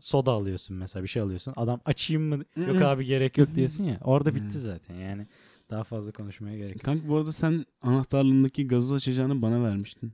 soda 0.00 0.32
alıyorsun 0.32 0.76
mesela 0.76 1.02
bir 1.02 1.08
şey 1.08 1.22
alıyorsun. 1.22 1.54
Adam 1.56 1.80
açayım 1.84 2.22
mı? 2.22 2.44
Yok 2.56 2.76
Hmm. 2.76 2.82
abi 2.86 3.04
gerek 3.04 3.38
yok 3.38 3.54
diyorsun 3.54 3.84
ya. 3.84 3.98
Orada 4.04 4.34
bitti 4.34 4.54
Hmm. 4.54 4.60
zaten 4.60 4.94
yani. 4.94 5.26
Daha 5.70 5.84
fazla 5.84 6.12
konuşmaya 6.12 6.56
gerek 6.56 6.74
yok. 6.74 6.84
Kanka 6.84 7.08
bu 7.08 7.16
arada 7.16 7.32
sen 7.32 7.66
anahtarlığındaki 7.82 8.66
gazoz 8.68 8.92
açacağını 8.92 9.42
bana 9.42 9.64
vermiştin. 9.64 10.12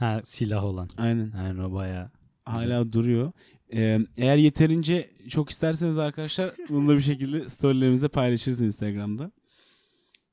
Ha 0.00 0.20
silah 0.24 0.64
olan. 0.64 0.88
Aynen. 0.98 1.32
Aynen 1.32 1.58
o 1.58 1.72
bayağı. 1.72 2.10
Hala 2.44 2.92
duruyor. 2.92 3.32
Ee, 3.74 3.98
eğer 4.16 4.36
yeterince 4.36 5.10
çok 5.28 5.50
isterseniz 5.50 5.98
arkadaşlar 5.98 6.50
bunu 6.68 6.88
da 6.88 6.96
bir 6.96 7.02
şekilde 7.02 7.48
storylerimizde 7.48 8.08
paylaşırız 8.08 8.60
Instagram'da. 8.60 9.32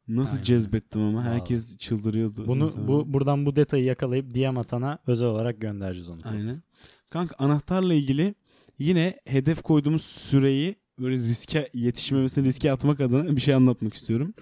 Nasıl 0.08 0.32
Aynen. 0.34 0.44
cezbettim 0.44 1.02
ama 1.02 1.20
Vallahi. 1.20 1.30
herkes 1.30 1.78
çıldırıyordu. 1.78 2.48
Bunu 2.48 2.74
bu 2.88 3.14
buradan 3.14 3.46
bu 3.46 3.56
detayı 3.56 3.84
yakalayıp 3.84 4.36
DM 4.36 4.58
atana 4.58 5.00
özel 5.08 5.28
olarak 5.28 5.62
göndereceğiz 5.62 6.10
onu. 6.10 6.20
Aynen. 6.24 6.64
Kanka 7.10 7.36
anahtarla 7.40 7.94
ilgili 7.94 8.36
yine 8.80 9.20
hedef 9.26 9.62
koyduğumuz 9.62 10.02
süreyi 10.02 10.76
böyle 11.00 11.16
riske 11.16 11.70
yetişmemesini 11.74 12.48
riske 12.48 12.72
atmak 12.72 13.02
adına 13.02 13.36
bir 13.36 13.42
şey 13.42 13.54
anlatmak 13.54 13.94
istiyorum. 13.94 14.34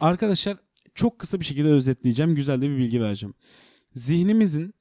Arkadaşlar 0.00 0.56
çok 0.94 1.18
kısa 1.18 1.40
bir 1.40 1.44
şekilde 1.44 1.68
özetleyeceğim. 1.68 2.34
Güzel 2.34 2.62
de 2.62 2.70
bir 2.70 2.76
bilgi 2.76 3.00
vereceğim. 3.00 3.34
Zihnimizin 3.96 4.74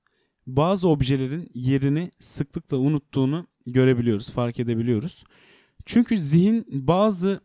bazı 0.48 0.88
objelerin 0.88 1.50
yerini 1.54 2.12
sıklıkla 2.20 2.78
unuttuğunu 2.78 3.48
görebiliyoruz, 3.66 4.32
fark 4.32 4.60
edebiliyoruz. 4.60 5.24
Çünkü 5.86 6.18
zihin 6.18 6.66
bazı 6.70 7.42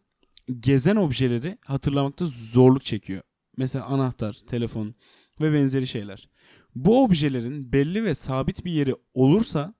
gezen 0.60 0.96
objeleri 0.96 1.58
hatırlamakta 1.64 2.26
zorluk 2.26 2.84
çekiyor. 2.84 3.22
Mesela 3.56 3.84
anahtar, 3.84 4.32
telefon 4.32 4.94
ve 5.40 5.52
benzeri 5.52 5.86
şeyler. 5.86 6.28
Bu 6.74 7.04
objelerin 7.04 7.72
belli 7.72 8.04
ve 8.04 8.14
sabit 8.14 8.64
bir 8.64 8.72
yeri 8.72 8.94
olursa 9.14 9.74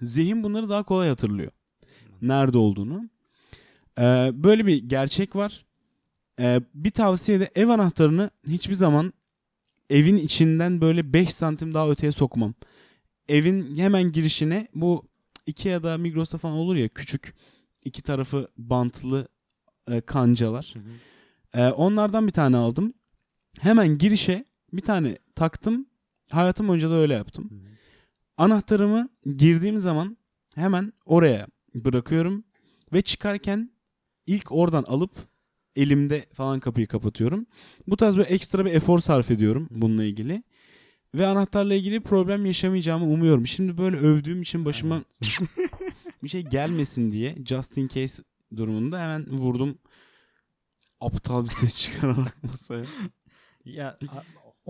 zihin 0.00 0.44
bunları 0.44 0.68
daha 0.68 0.82
kolay 0.82 1.08
hatırlıyor. 1.08 1.52
Nerede 2.22 2.58
olduğunu. 2.58 3.10
Ee, 3.98 4.30
böyle 4.34 4.66
bir 4.66 4.76
gerçek 4.88 5.36
var. 5.36 5.64
Ee, 6.40 6.60
bir 6.74 6.90
tavsiye 6.90 7.40
de 7.40 7.50
ev 7.54 7.68
anahtarını 7.68 8.30
hiçbir 8.48 8.74
zaman 8.74 9.12
evin 9.90 10.16
içinden 10.16 10.80
böyle 10.80 11.12
5 11.12 11.34
santim 11.34 11.74
daha 11.74 11.90
öteye 11.90 12.12
sokmam. 12.12 12.54
Evin 13.28 13.76
hemen 13.76 14.12
girişine 14.12 14.68
bu 14.74 15.08
Ikea'da 15.46 15.98
Migros'ta 15.98 16.38
falan 16.38 16.56
olur 16.56 16.76
ya 16.76 16.88
küçük 16.88 17.34
iki 17.84 18.02
tarafı 18.02 18.48
bantlı 18.58 19.28
e, 19.90 20.00
kancalar. 20.00 20.74
Ee, 21.54 21.68
onlardan 21.68 22.26
bir 22.26 22.32
tane 22.32 22.56
aldım. 22.56 22.94
Hemen 23.60 23.98
girişe 23.98 24.44
bir 24.72 24.80
tane 24.82 25.18
taktım. 25.34 25.86
Hayatım 26.30 26.68
boyunca 26.68 26.90
da 26.90 26.94
öyle 26.94 27.14
yaptım. 27.14 27.50
Anahtarımı 28.36 29.08
girdiğim 29.36 29.78
zaman 29.78 30.16
hemen 30.54 30.92
oraya 31.04 31.46
bırakıyorum 31.74 32.44
ve 32.92 33.02
çıkarken 33.02 33.70
ilk 34.26 34.52
oradan 34.52 34.82
alıp 34.82 35.10
elimde 35.76 36.26
falan 36.32 36.60
kapıyı 36.60 36.86
kapatıyorum. 36.86 37.46
Bu 37.86 37.96
tarz 37.96 38.16
bir 38.16 38.26
ekstra 38.26 38.64
bir 38.64 38.72
efor 38.72 39.00
sarf 39.00 39.30
ediyorum 39.30 39.68
bununla 39.70 40.04
ilgili. 40.04 40.42
Ve 41.14 41.26
anahtarla 41.26 41.74
ilgili 41.74 42.00
problem 42.00 42.46
yaşamayacağımı 42.46 43.06
umuyorum. 43.06 43.46
Şimdi 43.46 43.78
böyle 43.78 43.96
övdüğüm 43.96 44.42
için 44.42 44.64
başıma 44.64 45.04
bir 46.22 46.28
şey 46.28 46.42
gelmesin 46.42 47.12
diye 47.12 47.36
just 47.46 47.76
in 47.76 47.88
case 47.88 48.22
durumunda 48.56 49.00
hemen 49.00 49.26
vurdum 49.30 49.78
aptal 51.00 51.44
bir 51.44 51.48
ses 51.48 51.76
çıkararak 51.76 52.42
masaya. 52.42 52.84
Ya 53.64 53.98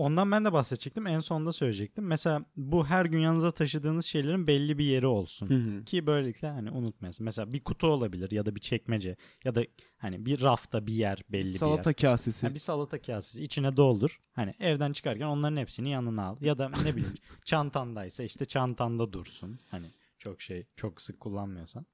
ondan 0.01 0.31
ben 0.31 0.45
de 0.45 0.53
bahsedecektim. 0.53 1.07
En 1.07 1.19
sonunda 1.19 1.51
söyleyecektim. 1.51 2.05
Mesela 2.05 2.45
bu 2.55 2.85
her 2.85 3.05
gün 3.05 3.19
yanınıza 3.19 3.51
taşıdığınız 3.51 4.05
şeylerin 4.05 4.47
belli 4.47 4.77
bir 4.77 4.83
yeri 4.83 5.07
olsun. 5.07 5.49
Hı 5.49 5.53
hı. 5.53 5.83
Ki 5.83 6.07
böylelikle 6.07 6.47
hani 6.47 6.71
unutmayasın. 6.71 7.23
Mesela 7.23 7.51
bir 7.51 7.59
kutu 7.59 7.87
olabilir 7.87 8.31
ya 8.31 8.45
da 8.45 8.55
bir 8.55 8.59
çekmece 8.59 9.15
ya 9.43 9.55
da 9.55 9.63
hani 9.97 10.25
bir 10.25 10.41
rafta 10.41 10.87
bir 10.87 10.93
yer 10.93 11.23
belli 11.29 11.45
bir 11.45 11.51
yer. 11.51 11.59
Salata 11.59 11.93
kasesi. 11.93 12.47
Ha, 12.47 12.53
bir 12.53 12.59
salata 12.59 13.01
kasesi 13.01 13.43
içine 13.43 13.77
doldur. 13.77 14.19
Hani 14.33 14.53
evden 14.59 14.93
çıkarken 14.93 15.25
onların 15.25 15.57
hepsini 15.57 15.89
yanına 15.89 16.23
al. 16.23 16.37
Ya 16.41 16.57
da 16.57 16.69
ne 16.69 16.95
bileyim 16.95 17.15
çantandaysa 17.45 18.23
işte 18.23 18.45
çantanda 18.45 19.13
dursun. 19.13 19.59
Hani 19.71 19.85
çok 20.19 20.41
şey 20.41 20.65
çok 20.75 21.01
sık 21.01 21.19
kullanmıyorsan. 21.19 21.85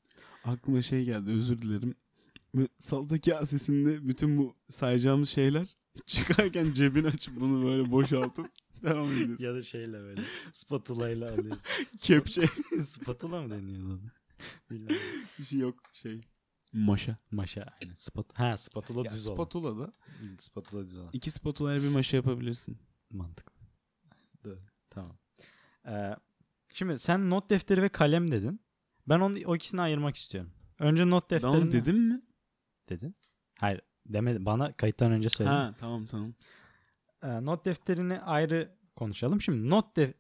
Aklıma 0.44 0.82
şey 0.82 1.04
geldi 1.04 1.32
özür 1.32 1.62
dilerim. 1.62 1.96
Bu 2.54 2.68
salata 2.80 3.22
kasesinde 3.22 4.08
bütün 4.08 4.38
bu 4.38 4.56
sayacağımız 4.70 5.30
şeyler 5.30 5.68
çıkarken 6.06 6.74
cebini 6.74 7.08
açıp 7.08 7.40
bunu 7.40 7.66
böyle 7.66 7.92
boşaltıp 7.92 8.52
devam 8.84 9.12
ediyorsun. 9.12 9.46
Ya 9.46 9.54
da 9.54 9.62
şeyle 9.62 10.00
böyle 10.00 10.22
spatula 10.54 11.10
ile 11.10 11.30
alıyorsun. 11.30 11.62
Kepçe. 12.02 12.42
spatula 12.84 13.42
mı 13.42 13.50
deniyordu 13.50 13.86
ona? 13.86 14.12
Bilmiyorum. 14.70 14.98
Şey 15.50 15.60
yok 15.60 15.76
şey. 15.94 16.22
Maşa. 16.74 17.18
Maşa 17.32 17.76
aynen. 17.82 17.96
Spat 17.96 18.40
ha 18.40 18.58
spatula 18.58 19.06
Ya 19.06 19.12
düz 19.12 19.28
olan. 19.28 19.36
spatula 19.36 19.80
da 19.80 19.94
Spatula 20.38 20.86
düz 20.86 20.98
olan. 20.98 21.10
iki 21.14 21.32
spatula'ya 21.32 21.82
bir 21.84 21.90
maşa 21.90 22.18
yapabilirsin. 22.18 22.78
Mantıklı. 23.10 23.54
Doğru. 24.44 24.60
Tamam. 24.90 25.18
Ee, 25.88 26.16
şimdi 26.74 27.00
sen 27.00 27.30
not 27.30 27.50
defteri 27.50 27.82
ve 27.82 27.90
kalem 27.90 28.32
dedin. 28.32 28.62
Ben 29.10 29.20
onu 29.20 29.38
o 29.46 29.56
ikisini 29.56 29.82
ayırmak 29.82 30.16
istiyorum. 30.16 30.52
Önce 30.80 31.10
not 31.10 31.32
Ben 31.32 31.36
defterini 31.36 31.58
onu 31.58 31.72
dedim 31.72 31.98
mi? 31.98 32.22
dedin. 32.90 33.16
Hayır 33.60 33.82
demedim. 34.14 34.46
Bana 34.46 34.74
kayıttan 34.74 35.12
önce 35.12 35.30
söyledin. 35.30 35.56
Ha 35.56 35.74
tamam 35.80 36.06
tamam. 36.06 36.34
Ee, 37.24 37.46
not 37.46 37.66
defterini 37.66 38.20
ayrı 38.20 38.70
konuşalım. 38.96 39.42
Şimdi 39.42 39.70
not 39.70 39.96
def... 39.96 40.14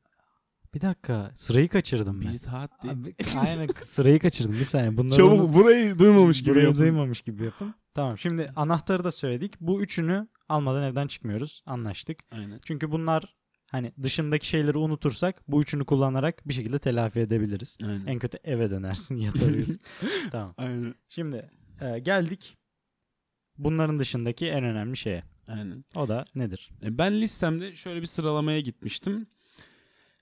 Bir 0.74 0.82
dakika 0.82 1.32
sırayı 1.36 1.70
kaçırdım 1.70 2.22
ben. 2.22 2.34
Bir 2.34 2.39
saat 2.39 2.84
değil. 2.84 2.94
Abi, 2.94 3.15
aynen 3.39 3.67
sırayı 3.86 4.20
kaçırdım. 4.20 4.53
Bir 4.53 4.63
saniye. 4.65 4.98
Bunları 4.98 5.17
Çabuk 5.17 5.39
unut- 5.39 5.53
burayı 5.53 6.00
duymamış 6.00 6.39
gibi 6.41 6.50
Burayı 6.51 6.65
yapın. 6.67 6.79
duymamış 6.82 7.22
gibi 7.22 7.44
yapın. 7.44 7.74
Tamam 7.94 8.17
şimdi 8.17 8.50
anahtarı 8.56 9.03
da 9.03 9.12
söyledik. 9.12 9.53
Bu 9.62 9.82
üçünü 9.82 10.27
almadan 10.50 10.84
evden 10.84 11.08
çıkmıyoruz. 11.08 11.62
Anlaştık. 11.65 12.20
Aynen. 12.32 12.60
Çünkü 12.65 12.91
bunlar 12.91 13.36
hani 13.72 13.94
dışındaki 14.03 14.48
şeyleri 14.48 14.77
unutursak 14.77 15.44
bu 15.48 15.62
üçünü 15.62 15.86
kullanarak 15.86 16.48
bir 16.48 16.53
şekilde 16.53 16.79
telafi 16.79 17.20
edebiliriz. 17.20 17.77
Aynen. 17.84 18.06
En 18.06 18.20
kötü 18.20 18.38
eve 18.44 18.70
dönersin 18.70 19.15
yatar 19.15 19.48
uyursun. 19.48 19.79
tamam. 20.32 20.53
Aynen. 20.58 20.96
Şimdi 21.10 21.50
e, 21.82 22.00
geldik 22.00 22.57
bunların 23.58 24.00
dışındaki 24.00 24.48
en 24.48 24.64
önemli 24.64 24.98
şeye. 24.98 25.24
Aynen. 25.48 25.84
O 25.96 26.08
da 26.08 26.26
nedir? 26.36 26.70
E, 26.84 26.98
Ben 26.98 27.22
listemde 27.22 27.76
şöyle 27.76 28.02
bir 28.02 28.06
sıralamaya 28.06 28.60
gitmiştim. 28.60 29.28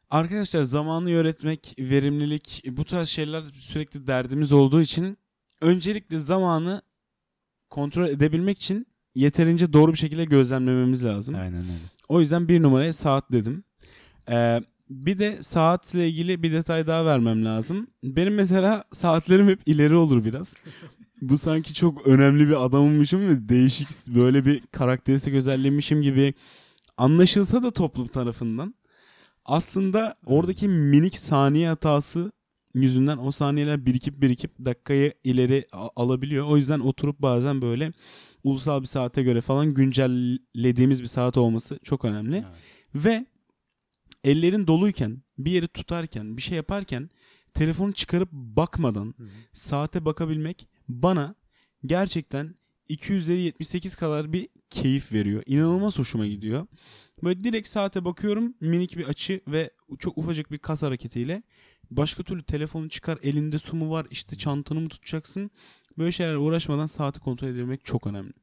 Arkadaşlar 0.10 0.64
zamanı 0.64 1.10
yönetmek, 1.12 1.76
verimlilik 1.80 2.64
bu 2.68 2.86
tarz 2.86 3.10
şeyler 3.10 3.44
sürekli 3.44 4.08
derdimiz 4.08 4.52
olduğu 4.54 4.82
için 4.82 5.18
öncelikle 5.62 6.20
zamanı 6.20 6.82
kontrol 7.70 8.08
edebilmek 8.08 8.58
için 8.58 8.88
yeterince 9.16 9.74
doğru 9.74 9.92
bir 9.94 9.98
şekilde 9.98 10.26
gözlemlememiz 10.26 11.06
lazım. 11.06 11.36
Aynen 11.36 11.60
öyle. 11.62 11.72
O 12.10 12.20
yüzden 12.20 12.50
bir 12.50 12.62
numaraya 12.62 12.94
saat 12.94 13.32
dedim. 13.32 13.64
Ee, 14.30 14.62
bir 14.90 15.20
de 15.20 15.44
saatle 15.44 16.10
ilgili 16.10 16.44
bir 16.44 16.52
detay 16.52 16.88
daha 16.88 17.06
vermem 17.06 17.46
lazım. 17.46 17.88
Benim 18.04 18.36
mesela 18.36 18.84
saatlerim 18.94 19.48
hep 19.48 19.60
ileri 19.66 19.96
olur 19.96 20.26
biraz. 20.26 20.56
Bu 21.30 21.38
sanki 21.38 21.74
çok 21.74 22.08
önemli 22.08 22.48
bir 22.48 22.66
adamımmışım 22.66 23.28
ve 23.28 23.50
değişik 23.50 24.16
böyle 24.16 24.46
bir 24.46 24.62
karakteristik 24.72 25.34
özelliğimmişim 25.34 26.02
gibi 26.02 26.34
anlaşılsa 26.98 27.64
da 27.64 27.72
toplum 27.72 28.08
tarafından 28.08 28.76
aslında 29.46 30.16
oradaki 30.26 30.68
minik 30.68 31.18
saniye 31.18 31.68
hatası 31.68 32.32
yüzünden 32.74 33.18
o 33.18 33.32
saniyeler 33.32 33.86
birikip 33.86 34.22
birikip 34.22 34.66
dakikayı 34.66 35.14
ileri 35.24 35.68
alabiliyor. 35.72 36.46
O 36.46 36.58
yüzden 36.58 36.80
oturup 36.80 37.20
bazen 37.20 37.62
böyle 37.62 37.94
ulusal 38.44 38.82
bir 38.82 38.88
saate 38.88 39.24
göre 39.24 39.42
falan 39.42 39.74
güncellediğimiz 39.74 41.02
bir 41.02 41.08
saat 41.08 41.38
olması 41.38 41.80
çok 41.84 42.06
önemli. 42.06 42.36
Evet. 42.36 43.06
Ve 43.06 43.26
ellerin 44.24 44.68
doluyken, 44.68 45.22
bir 45.38 45.52
yeri 45.52 45.68
tutarken, 45.68 46.38
bir 46.38 46.42
şey 46.42 46.58
yaparken 46.58 47.10
telefonu 47.54 47.94
çıkarıp 47.94 48.32
bakmadan 48.32 49.14
Hı 49.18 49.24
hı. 49.24 49.30
saate 49.54 50.06
bakabilmek 50.06 50.68
bana 50.88 51.36
gerçekten 51.86 52.56
278 52.90 53.96
kadar 53.96 54.34
bir 54.34 54.50
keyif 54.70 55.14
veriyor. 55.14 55.44
İnanılmaz 55.46 56.00
hoşuma 56.00 56.28
gidiyor. 56.28 56.68
Böyle 57.24 57.44
direkt 57.44 57.68
saate 57.68 58.06
bakıyorum 58.06 58.54
minik 58.62 58.98
bir 58.98 59.06
açı 59.06 59.42
ve 59.48 59.72
çok 60.00 60.18
ufacık 60.18 60.52
bir 60.52 60.58
kas 60.58 60.82
hareketiyle 60.82 61.44
başka 61.92 62.24
türlü 62.24 62.44
telefonu 62.44 62.90
çıkar 62.90 63.20
elinde 63.24 63.60
su 63.60 63.76
mu 63.76 63.92
var 63.92 64.08
işte 64.10 64.36
çantanı 64.36 64.80
mı 64.82 64.90
tutacaksın 64.90 65.52
böyle 65.98 66.12
şeyler 66.12 66.36
uğraşmadan 66.36 66.86
saati 66.86 67.20
kontrol 67.20 67.48
edebilmek 67.48 67.86
çok 67.86 68.08
önemli. 68.08 68.34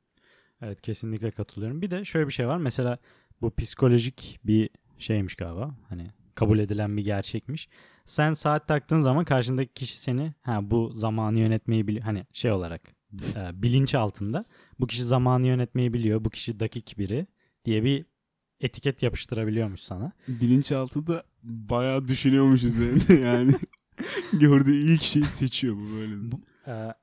Evet 0.61 0.81
kesinlikle 0.81 1.31
katılıyorum. 1.31 1.83
Bir 1.83 1.91
de 1.91 2.05
şöyle 2.05 2.27
bir 2.29 2.33
şey 2.33 2.49
var. 2.49 2.59
Mesela 2.59 2.99
bu 3.41 3.55
psikolojik 3.55 4.41
bir 4.45 4.71
şeymiş 4.99 5.35
galiba. 5.35 5.77
Hani 5.89 6.11
kabul 6.35 6.59
edilen 6.59 6.97
bir 6.97 7.05
gerçekmiş. 7.05 7.69
Sen 8.05 8.33
saat 8.33 8.69
taktığın 8.69 9.01
zaman 9.01 9.25
karşındaki 9.25 9.75
kişi 9.75 9.99
seni 9.99 10.35
ha 10.43 10.71
bu 10.71 10.91
zamanı 10.95 11.39
yönetmeyi 11.39 11.87
biliyor. 11.87 12.05
Hani 12.05 12.27
şey 12.33 12.53
olarak 12.53 12.83
e, 13.37 13.63
bilinç 13.63 13.95
altında 13.95 14.45
bu 14.81 14.87
kişi 14.87 15.05
zamanı 15.05 15.47
yönetmeyi 15.47 15.93
biliyor. 15.93 16.25
Bu 16.25 16.31
kişi 16.31 16.61
dakik 16.61 16.99
biri 16.99 17.27
diye 17.65 17.85
bir 17.85 18.05
etiket 18.61 19.03
yapıştırabiliyormuş 19.03 19.81
sana. 19.81 20.13
Bilinçaltı 20.29 21.07
da 21.07 21.25
bayağı 21.43 22.09
düşünüyormuş 22.09 22.63
üzerinde 22.63 23.15
yani. 23.21 23.55
Gördüğü 24.33 24.75
ilk 24.75 25.03
şeyi 25.03 25.25
seçiyor 25.25 25.77
bu 25.77 25.97
böyle. 25.97 26.33
Bu, 26.33 26.41
e, 26.67 26.95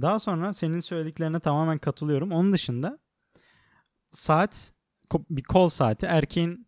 daha 0.00 0.18
sonra 0.18 0.52
senin 0.52 0.80
söylediklerine 0.80 1.40
tamamen 1.40 1.78
katılıyorum. 1.78 2.32
Onun 2.32 2.52
dışında 2.52 2.98
saat 4.12 4.72
bir 5.30 5.42
kol 5.42 5.68
saati 5.68 6.06
erkeğin 6.06 6.67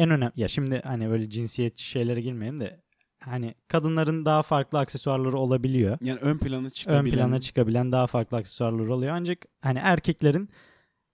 en 0.00 0.10
önemli 0.10 0.32
ya 0.36 0.48
şimdi 0.48 0.82
hani 0.84 1.10
böyle 1.10 1.30
cinsiyetçi 1.30 1.84
şeylere 1.84 2.20
girmeyelim 2.20 2.60
de 2.60 2.80
hani 3.20 3.54
kadınların 3.68 4.24
daha 4.24 4.42
farklı 4.42 4.78
aksesuarları 4.78 5.36
olabiliyor. 5.38 5.98
Yani 6.00 6.18
ön 6.20 6.38
plana 6.38 6.70
çıkabilen. 6.70 7.06
Ön 7.06 7.10
plana 7.10 7.40
çıkabilen 7.40 7.92
daha 7.92 8.06
farklı 8.06 8.36
aksesuarları 8.36 8.94
oluyor. 8.94 9.12
Ancak 9.12 9.46
hani 9.60 9.78
erkeklerin 9.78 10.48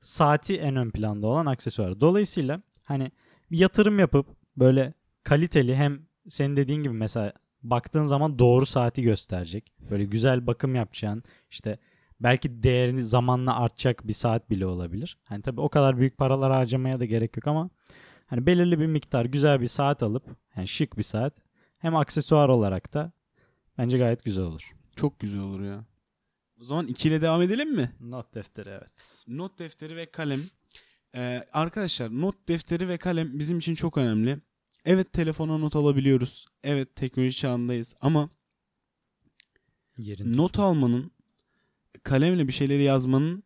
saati 0.01 0.57
en 0.57 0.77
ön 0.77 0.91
planda 0.91 1.27
olan 1.27 1.47
aksesuar. 1.47 2.01
Dolayısıyla 2.01 2.63
hani 2.87 3.11
bir 3.51 3.59
yatırım 3.59 3.99
yapıp 3.99 4.27
böyle 4.57 4.95
kaliteli 5.25 5.77
hem 5.77 6.01
senin 6.29 6.57
dediğin 6.57 6.83
gibi 6.83 6.95
mesela 6.95 7.33
baktığın 7.63 8.07
zaman 8.07 8.39
doğru 8.39 8.67
saati 8.67 9.03
gösterecek. 9.03 9.73
Böyle 9.91 10.05
güzel 10.05 10.47
bakım 10.47 10.75
yapacağın 10.75 11.23
işte 11.51 11.79
belki 12.21 12.63
değerini 12.63 13.03
zamanla 13.03 13.61
artacak 13.61 14.09
bir 14.09 14.13
saat 14.13 14.51
bile 14.51 14.67
olabilir. 14.67 15.19
Hani 15.25 15.43
tabii 15.43 15.61
o 15.61 15.69
kadar 15.69 15.99
büyük 15.99 16.19
paralar 16.19 16.53
harcamaya 16.53 17.01
da 17.01 17.05
gerek 17.05 17.37
yok 17.37 17.47
ama 17.47 17.71
hani 18.27 18.47
belirli 18.47 18.81
bir 18.81 18.87
miktar 18.87 19.25
güzel 19.25 19.61
bir 19.61 19.67
saat 19.67 20.03
alıp 20.03 20.25
yani 20.57 20.69
şık 20.69 20.99
bir 20.99 21.03
saat 21.03 21.35
hem 21.79 21.97
aksesuar 21.97 22.49
olarak 22.49 22.95
da 22.95 23.13
bence 23.79 23.99
gayet 23.99 24.25
güzel 24.25 24.45
olur. 24.45 24.75
Çok 24.97 25.21
güzel 25.21 25.41
olur 25.41 25.61
ya. 25.61 25.85
O 26.61 26.65
zaman 26.65 26.87
ikiyle 26.87 27.21
devam 27.21 27.43
edelim 27.43 27.75
mi? 27.75 27.93
Not 28.01 28.35
defteri 28.35 28.69
evet. 28.69 29.25
Not 29.29 29.59
defteri 29.59 29.97
ve 29.97 30.11
kalem. 30.11 30.41
Ee, 31.15 31.47
arkadaşlar 31.53 32.21
not 32.21 32.49
defteri 32.49 32.89
ve 32.89 32.99
kalem 32.99 33.39
bizim 33.39 33.59
için 33.59 33.75
çok 33.75 33.99
önemli. 33.99 34.39
Evet 34.85 35.13
telefona 35.13 35.59
not 35.59 35.77
alabiliyoruz. 35.77 36.47
Evet 36.65 36.97
teknoloji 36.97 37.37
çağındayız 37.37 37.95
ama 38.01 38.29
Yerin 39.99 40.37
not 40.37 40.59
almanın 40.59 41.11
kalemle 42.03 42.49
bir 42.49 42.53
şeyleri 42.53 42.83
yazmanın 42.83 43.43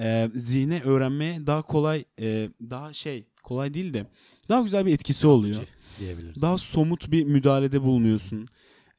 e, 0.00 0.30
zihne 0.34 0.80
öğrenmeye 0.80 1.46
daha 1.46 1.62
kolay 1.62 2.04
e, 2.20 2.50
daha 2.70 2.92
şey 2.92 3.26
kolay 3.42 3.74
değil 3.74 3.94
de 3.94 4.06
daha 4.48 4.62
güzel 4.62 4.86
bir 4.86 4.92
etkisi 4.92 5.26
oluyor. 5.26 5.62
diyebiliriz. 5.98 6.42
Daha 6.42 6.58
somut 6.58 7.10
bir 7.10 7.24
müdahalede 7.24 7.82
bulunuyorsun. 7.82 8.48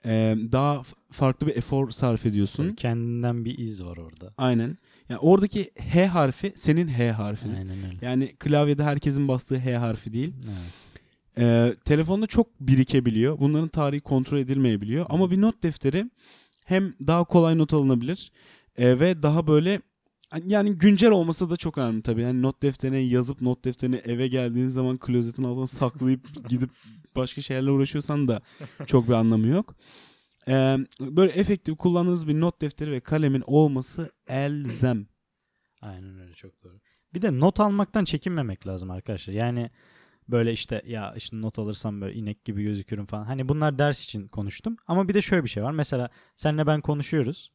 E, 0.05 0.35
daha 0.51 0.81
farklı 1.11 1.47
bir 1.47 1.55
efor 1.55 1.91
sarf 1.91 2.25
ediyorsun. 2.25 2.63
Tabii 2.63 2.75
kendinden 2.75 3.45
bir 3.45 3.57
iz 3.57 3.83
var 3.83 3.97
orada. 3.97 4.33
Aynen. 4.37 4.77
Yani 5.09 5.19
oradaki 5.19 5.71
H 5.91 6.07
harfi 6.07 6.53
senin 6.55 6.87
H 6.87 7.11
harfin. 7.11 7.53
Aynen 7.53 7.77
öyle. 7.77 7.97
Yani 8.01 8.35
klavyede 8.39 8.83
herkesin 8.83 9.27
bastığı 9.27 9.57
H 9.57 9.75
harfi 9.75 10.13
değil. 10.13 10.33
Evet. 10.45 10.89
Ee, 11.37 11.75
telefonda 11.85 12.27
çok 12.27 12.59
birikebiliyor. 12.59 13.39
Bunların 13.39 13.67
tarihi 13.67 14.01
kontrol 14.01 14.37
edilmeyebiliyor. 14.37 15.05
Ama 15.09 15.31
bir 15.31 15.41
not 15.41 15.63
defteri 15.63 16.09
hem 16.65 16.93
daha 17.07 17.23
kolay 17.23 17.57
not 17.57 17.73
alınabilir 17.73 18.31
e, 18.77 18.99
ve 18.99 19.23
daha 19.23 19.47
böyle 19.47 19.81
yani 20.48 20.75
güncel 20.75 21.12
olması 21.12 21.50
da 21.50 21.57
çok 21.57 21.77
önemli 21.77 22.01
tabii. 22.01 22.21
Yani 22.21 22.41
not 22.41 22.62
defterine 22.62 22.98
yazıp 23.00 23.41
not 23.41 23.65
defterini 23.65 23.95
eve 23.95 24.27
geldiğin 24.27 24.69
zaman 24.69 24.97
klozetin 24.97 25.43
altına 25.43 25.67
saklayıp 25.67 26.21
gidip 26.49 26.69
başka 27.15 27.41
şeylerle 27.41 27.71
uğraşıyorsan 27.71 28.27
da 28.27 28.41
çok 28.86 29.08
bir 29.08 29.13
anlamı 29.13 29.47
yok. 29.47 29.75
Ee, 30.47 30.77
böyle 30.99 31.32
efektif 31.32 31.77
kullandığınız 31.77 32.27
bir 32.27 32.39
not 32.39 32.62
defteri 32.62 32.91
ve 32.91 32.99
kalemin 32.99 33.43
olması 33.47 34.12
elzem. 34.27 35.08
Aynen 35.82 36.19
öyle 36.19 36.34
çok 36.34 36.63
doğru. 36.63 36.80
Bir 37.13 37.21
de 37.21 37.39
not 37.39 37.60
almaktan 37.60 38.06
çekinmemek 38.06 38.67
lazım 38.67 38.91
arkadaşlar. 38.91 39.34
Yani 39.34 39.69
böyle 40.27 40.53
işte 40.53 40.82
ya 40.86 41.13
işte 41.17 41.41
not 41.41 41.60
alırsam 41.60 42.01
böyle 42.01 42.13
inek 42.13 42.45
gibi 42.45 42.63
gözükürüm 42.63 43.06
falan. 43.06 43.23
Hani 43.25 43.49
bunlar 43.49 43.80
ders 43.80 44.03
için 44.03 44.27
konuştum. 44.27 44.77
Ama 44.88 45.08
bir 45.08 45.13
de 45.13 45.21
şöyle 45.21 45.43
bir 45.43 45.49
şey 45.49 45.63
var. 45.63 45.71
Mesela 45.71 46.10
senle 46.36 46.67
ben 46.67 46.82
konuşuyoruz. 46.82 47.51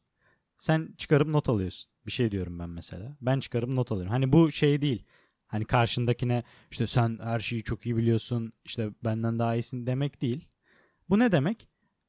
Sen 0.57 0.93
çıkarıp 0.97 1.27
not 1.27 1.49
alıyorsun. 1.49 1.94
Bir 2.07 2.11
şey 2.11 2.31
diyorum 2.31 2.59
ben 2.59 2.69
mesela. 2.69 3.17
Ben 3.21 3.39
çıkarıp 3.39 3.69
not 3.69 3.91
alıyorum. 3.91 4.11
Hani 4.11 4.33
bu 4.33 4.51
şey 4.51 4.81
değil. 4.81 5.03
Hani 5.47 5.65
karşındakine 5.65 6.43
işte 6.71 6.87
sen 6.87 7.19
her 7.23 7.39
şeyi 7.39 7.63
çok 7.63 7.85
iyi 7.85 7.97
biliyorsun. 7.97 8.53
işte 8.65 8.89
benden 9.03 9.39
daha 9.39 9.55
iyisin 9.55 9.87
demek 9.87 10.21
değil. 10.21 10.47
Bu 11.09 11.19
ne 11.19 11.31
demek? 11.31 11.67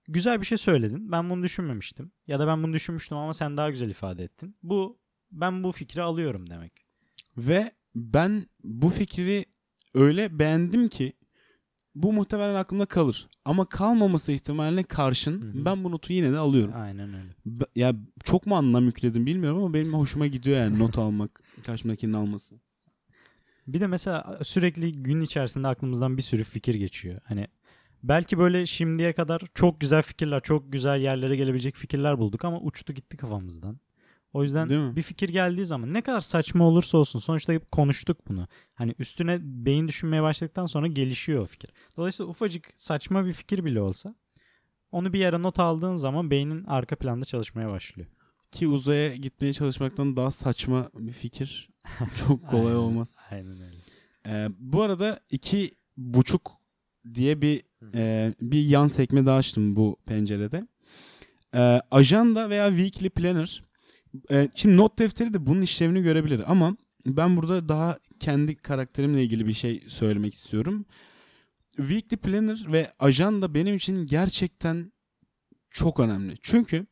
Güzel 0.09 0.41
bir 0.41 0.47
şey 0.47 0.59
söyledin. 0.59 1.13
Ben 1.13 1.31
bunu 1.31 1.43
düşünmemiştim. 1.43 2.13
Ya 2.27 2.39
da 2.39 2.47
ben 2.47 2.63
bunu 2.63 2.73
düşünmüştüm 2.73 3.19
ama 3.19 3.35
sen 3.35 3.57
daha 3.57 3.71
güzel 3.71 3.91
ifade 3.91 4.25
ettin. 4.25 4.57
Bu 4.63 4.99
ben 5.33 5.65
bu 5.65 5.73
fikri 5.73 6.03
alıyorum 6.03 6.51
demek. 6.51 6.73
Ve 7.37 7.73
ben 7.95 8.47
bu 8.65 8.89
fikri 8.91 9.45
öyle 9.95 10.39
beğendim 10.39 10.89
ki 10.89 11.13
bu 12.03 12.13
muhtemelen 12.13 12.55
aklımda 12.55 12.87
kalır. 12.87 13.29
Ama 13.45 13.69
kalmaması 13.69 14.33
ihtimaline 14.33 14.83
karşın 14.83 15.43
Hı 15.43 15.47
hı. 15.47 15.65
ben 15.65 15.85
bu 15.85 15.91
notu 15.91 16.13
yine 16.13 16.33
de 16.33 16.39
alıyorum. 16.39 16.75
Aynen 16.77 17.09
öyle. 17.15 17.29
Be- 17.47 17.65
Ya 17.77 17.95
çok 18.25 18.47
mu 18.47 18.57
anlam 18.57 18.85
yükledim 18.87 19.27
bilmiyorum 19.27 19.59
ama 19.59 19.75
benim 19.75 19.95
hoşuma 19.95 20.27
gidiyor 20.27 20.57
yani 20.59 20.79
not 20.79 20.99
almak, 21.05 21.41
karşımdakinin 21.67 22.13
alması. 22.13 22.55
Bir 23.67 23.81
de 23.81 23.87
mesela 23.87 24.39
sürekli 24.43 24.93
gün 25.03 25.21
içerisinde 25.21 25.69
aklımızdan 25.69 26.17
bir 26.17 26.23
sürü 26.23 26.45
fikir 26.45 26.75
geçiyor. 26.75 27.21
Hani 27.25 27.47
belki 28.03 28.39
böyle 28.39 28.67
şimdiye 28.67 29.13
kadar 29.13 29.43
çok 29.55 29.81
güzel 29.81 30.03
fikirler, 30.03 30.41
çok 30.43 30.73
güzel 30.73 31.01
yerlere 31.01 31.37
gelebilecek 31.37 31.75
fikirler 31.75 32.19
bulduk 32.19 32.45
ama 32.45 32.61
uçtu 32.61 32.93
gitti 32.93 33.17
kafamızdan. 33.17 33.79
O 34.37 34.43
yüzden 34.43 34.97
bir 34.97 35.03
fikir 35.03 35.29
geldiği 35.29 35.67
zaman 35.67 35.95
ne 35.95 36.01
kadar 36.03 36.21
saçma 36.21 36.65
olursa 36.65 36.99
olsun 36.99 37.19
sonuçta 37.19 37.53
hep 37.53 37.73
konuştuk 37.73 38.29
bunu. 38.29 38.49
Hani 38.75 38.95
üstüne 38.99 39.39
beyin 39.43 39.89
düşünmeye 39.89 40.23
başladıktan 40.23 40.67
sonra 40.67 40.87
gelişiyor 40.87 41.43
o 41.43 41.47
fikir. 41.47 41.71
Dolayısıyla 41.97 42.31
ufacık 42.31 42.73
saçma 42.75 43.27
bir 43.27 43.33
fikir 43.33 43.65
bile 43.65 43.81
olsa 43.81 44.15
onu 44.93 45.13
bir 45.13 45.19
yere 45.19 45.43
not 45.43 45.59
aldığın 45.59 45.97
zaman 45.97 46.31
beynin 46.31 46.65
arka 46.65 46.97
planda 46.97 47.25
çalışmaya 47.25 47.71
başlıyor. 47.71 48.09
Ki 48.53 48.69
uzaya 48.69 49.17
gitmeye 49.17 49.53
çalışmaktan 49.53 50.17
daha 50.17 50.31
saçma 50.31 50.91
bir 50.95 51.13
fikir 51.13 51.71
çok 52.29 52.51
kolay 52.51 52.67
Aynen, 52.67 52.77
olmaz. 52.77 53.17
Aynen 53.31 53.61
öyle. 53.61 53.77
Ee, 54.27 54.49
bu 54.59 54.83
arada 54.83 55.21
iki 55.31 55.75
buçuk 55.97 56.53
diye 57.15 57.43
bir 57.43 57.63
e, 57.95 58.35
bir 58.41 58.65
yan 58.65 58.89
sekme 58.89 59.27
daha 59.27 59.37
açtım 59.37 59.77
bu 59.77 59.97
pencerede. 60.07 60.67
Ee, 61.55 61.81
ajanda 61.91 62.51
veya 62.51 62.69
weekly 62.69 63.11
planner. 63.11 63.66
Ee, 64.31 64.49
şimdi 64.55 64.77
not 64.77 64.99
defteri 64.99 65.35
de 65.35 65.47
bunun 65.47 65.63
işlevini 65.63 66.03
görebilir 66.03 66.43
ama 66.47 66.77
ben 67.07 67.37
burada 67.37 67.69
daha 67.69 67.99
kendi 68.21 68.57
karakterimle 68.57 69.23
ilgili 69.23 69.47
bir 69.47 69.53
şey 69.53 69.85
söylemek 69.89 70.35
istiyorum. 70.35 70.85
Weekly 71.77 72.17
planner 72.17 72.73
ve 72.73 72.93
ajanda 72.99 73.55
benim 73.55 73.77
için 73.77 74.07
gerçekten 74.07 74.93
çok 75.71 76.01
önemli. 76.01 76.35
Çünkü 76.43 76.87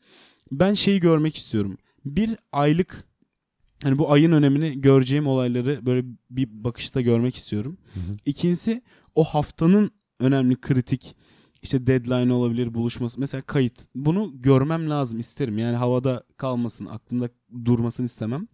ben 0.52 0.74
şeyi 0.74 1.00
görmek 1.00 1.36
istiyorum. 1.36 1.78
Bir 2.04 2.36
aylık 2.52 3.04
hani 3.82 3.98
bu 3.98 4.12
ayın 4.12 4.32
önemini 4.32 4.80
göreceğim 4.80 5.26
olayları 5.26 5.86
böyle 5.86 6.06
bir 6.30 6.48
bakışta 6.64 7.00
görmek 7.00 7.36
istiyorum. 7.36 7.78
İkincisi 8.26 8.82
o 9.14 9.24
haftanın 9.24 9.90
önemli 10.20 10.60
kritik 10.60 11.16
işte 11.64 11.86
deadline 11.86 12.32
olabilir 12.32 12.74
buluşması 12.74 13.20
mesela 13.20 13.42
kayıt. 13.42 13.84
Bunu 13.94 14.32
görmem 14.34 14.90
lazım 14.90 15.20
isterim. 15.20 15.58
Yani 15.58 15.76
havada 15.76 16.24
kalmasın, 16.36 16.86
aklımda 16.86 17.28
durmasını 17.64 18.06
istemem. 18.06 18.48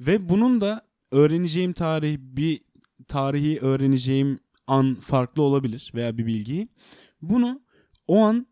Ve 0.00 0.28
bunun 0.28 0.60
da 0.60 0.86
öğreneceğim 1.10 1.72
tarih 1.72 2.18
bir 2.18 2.60
tarihi 3.08 3.60
öğreneceğim 3.60 4.38
an 4.66 4.94
farklı 4.94 5.42
olabilir 5.42 5.92
veya 5.94 6.18
bir 6.18 6.26
bilgiyi. 6.26 6.68
Bunu 7.22 7.62
o 8.06 8.20
an 8.20 8.46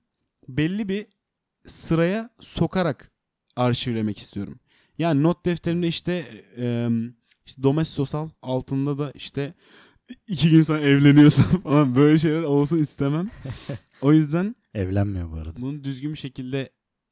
belli 0.49 0.89
bir 0.89 1.07
sıraya 1.67 2.31
sokarak 2.41 3.11
arşivlemek 3.57 4.19
istiyorum. 4.19 4.61
Yani 4.99 5.23
not 5.23 5.45
defterimde 5.47 5.89
işte, 5.89 6.45
e, 6.57 6.89
işte 7.47 7.63
domestosal 7.63 8.29
altında 8.43 8.99
da 8.99 9.11
işte 9.15 9.55
iki 10.27 10.51
gün 10.51 10.63
sonra 10.63 10.81
evleniyorsun 10.81 11.43
falan 11.63 11.95
böyle 11.97 12.19
şeyler 12.19 12.43
olsun 12.43 12.79
istemem. 12.79 13.31
O 14.01 14.13
yüzden 14.13 14.57
Evlenmiyor 14.75 15.31
bu 15.33 15.37
arada. 15.37 15.61
bunu 15.63 15.85
düzgün 15.85 16.13
bir 16.13 16.19
şekilde 16.19 16.71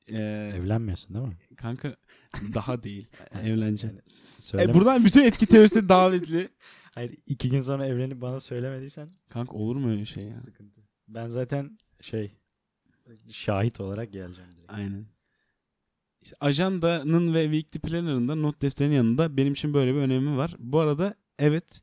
Ee, 0.08 0.52
Evlenmiyorsun 0.56 1.14
değil 1.16 1.26
mi? 1.26 1.36
kanka 1.56 1.96
daha 2.54 2.82
değil. 2.82 3.10
Evleneceğim. 3.44 3.96
Yani 3.96 4.08
söyleme. 4.38 4.70
E, 4.72 4.74
buradan 4.74 5.04
bütün 5.04 5.22
etki 5.24 5.46
teorisi 5.46 5.88
davetli. 5.88 6.48
Hayır 6.94 7.14
iki 7.26 7.50
gün 7.50 7.60
sonra 7.60 7.86
evlenip 7.86 8.20
bana 8.20 8.40
söylemediysen 8.40 9.08
Kanka 9.28 9.52
olur 9.52 9.76
mu 9.76 9.90
öyle 9.90 10.04
şey 10.04 10.24
ya? 10.24 10.40
sıkıntı. 10.40 10.80
Ben 11.08 11.28
zaten 11.28 11.78
şey 12.00 12.30
şahit 13.32 13.80
olarak 13.80 14.12
geleceğim 14.12 14.50
direkt. 14.56 14.72
Aynen. 14.72 15.06
İşte 16.22 16.36
ajandanın 16.40 17.34
ve 17.34 17.44
weekly 17.44 17.80
planner'ın 17.80 18.28
da 18.28 18.34
not 18.34 18.62
defterinin 18.62 18.94
yanında 18.94 19.36
benim 19.36 19.52
için 19.52 19.74
böyle 19.74 19.94
bir 19.94 19.98
önemi 19.98 20.36
var. 20.36 20.54
Bu 20.58 20.80
arada 20.80 21.14
evet 21.38 21.80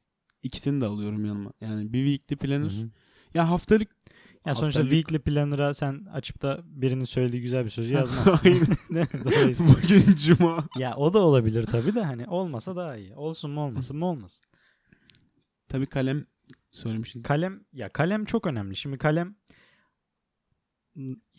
ikisini 0.48 0.82
de 0.82 0.86
alıyorum 0.86 1.26
yanıma. 1.26 1.52
Yani 1.62 1.94
bir 1.94 2.06
weekly 2.18 2.36
planner. 2.48 2.70
Hı 2.72 2.82
hı. 2.84 2.90
Ya 3.34 3.50
haftalık 3.50 3.88
Ya 4.46 4.56
sonuçta 4.56 4.80
Haftalık- 4.80 4.90
weekly 4.92 5.20
planner'a 5.20 5.74
sen 5.74 6.06
açıp 6.14 6.42
da 6.42 6.62
birinin 6.66 7.06
söylediği 7.06 7.42
güzel 7.42 7.66
bir 7.66 7.70
sözü 7.70 7.94
yazmazsın. 7.94 8.68
Bugün 9.68 10.16
cuma. 10.16 10.64
ya 10.80 10.96
o 10.96 11.14
da 11.14 11.20
olabilir 11.20 11.66
tabii 11.66 11.96
de 11.96 12.04
hani 12.04 12.28
olmasa 12.28 12.76
daha 12.76 12.98
iyi. 12.98 13.16
Olsun 13.16 13.52
mu 13.52 13.62
olmasın 13.62 13.98
mı 13.98 14.06
olmasın. 14.06 14.46
Tabii 15.70 15.86
kalem 15.86 16.26
söylemiştin. 16.72 17.22
Kalem 17.22 17.64
ya 17.74 17.90
kalem 17.90 18.26
çok 18.26 18.48
önemli. 18.48 18.76
Şimdi 18.76 18.98
kalem 18.98 19.36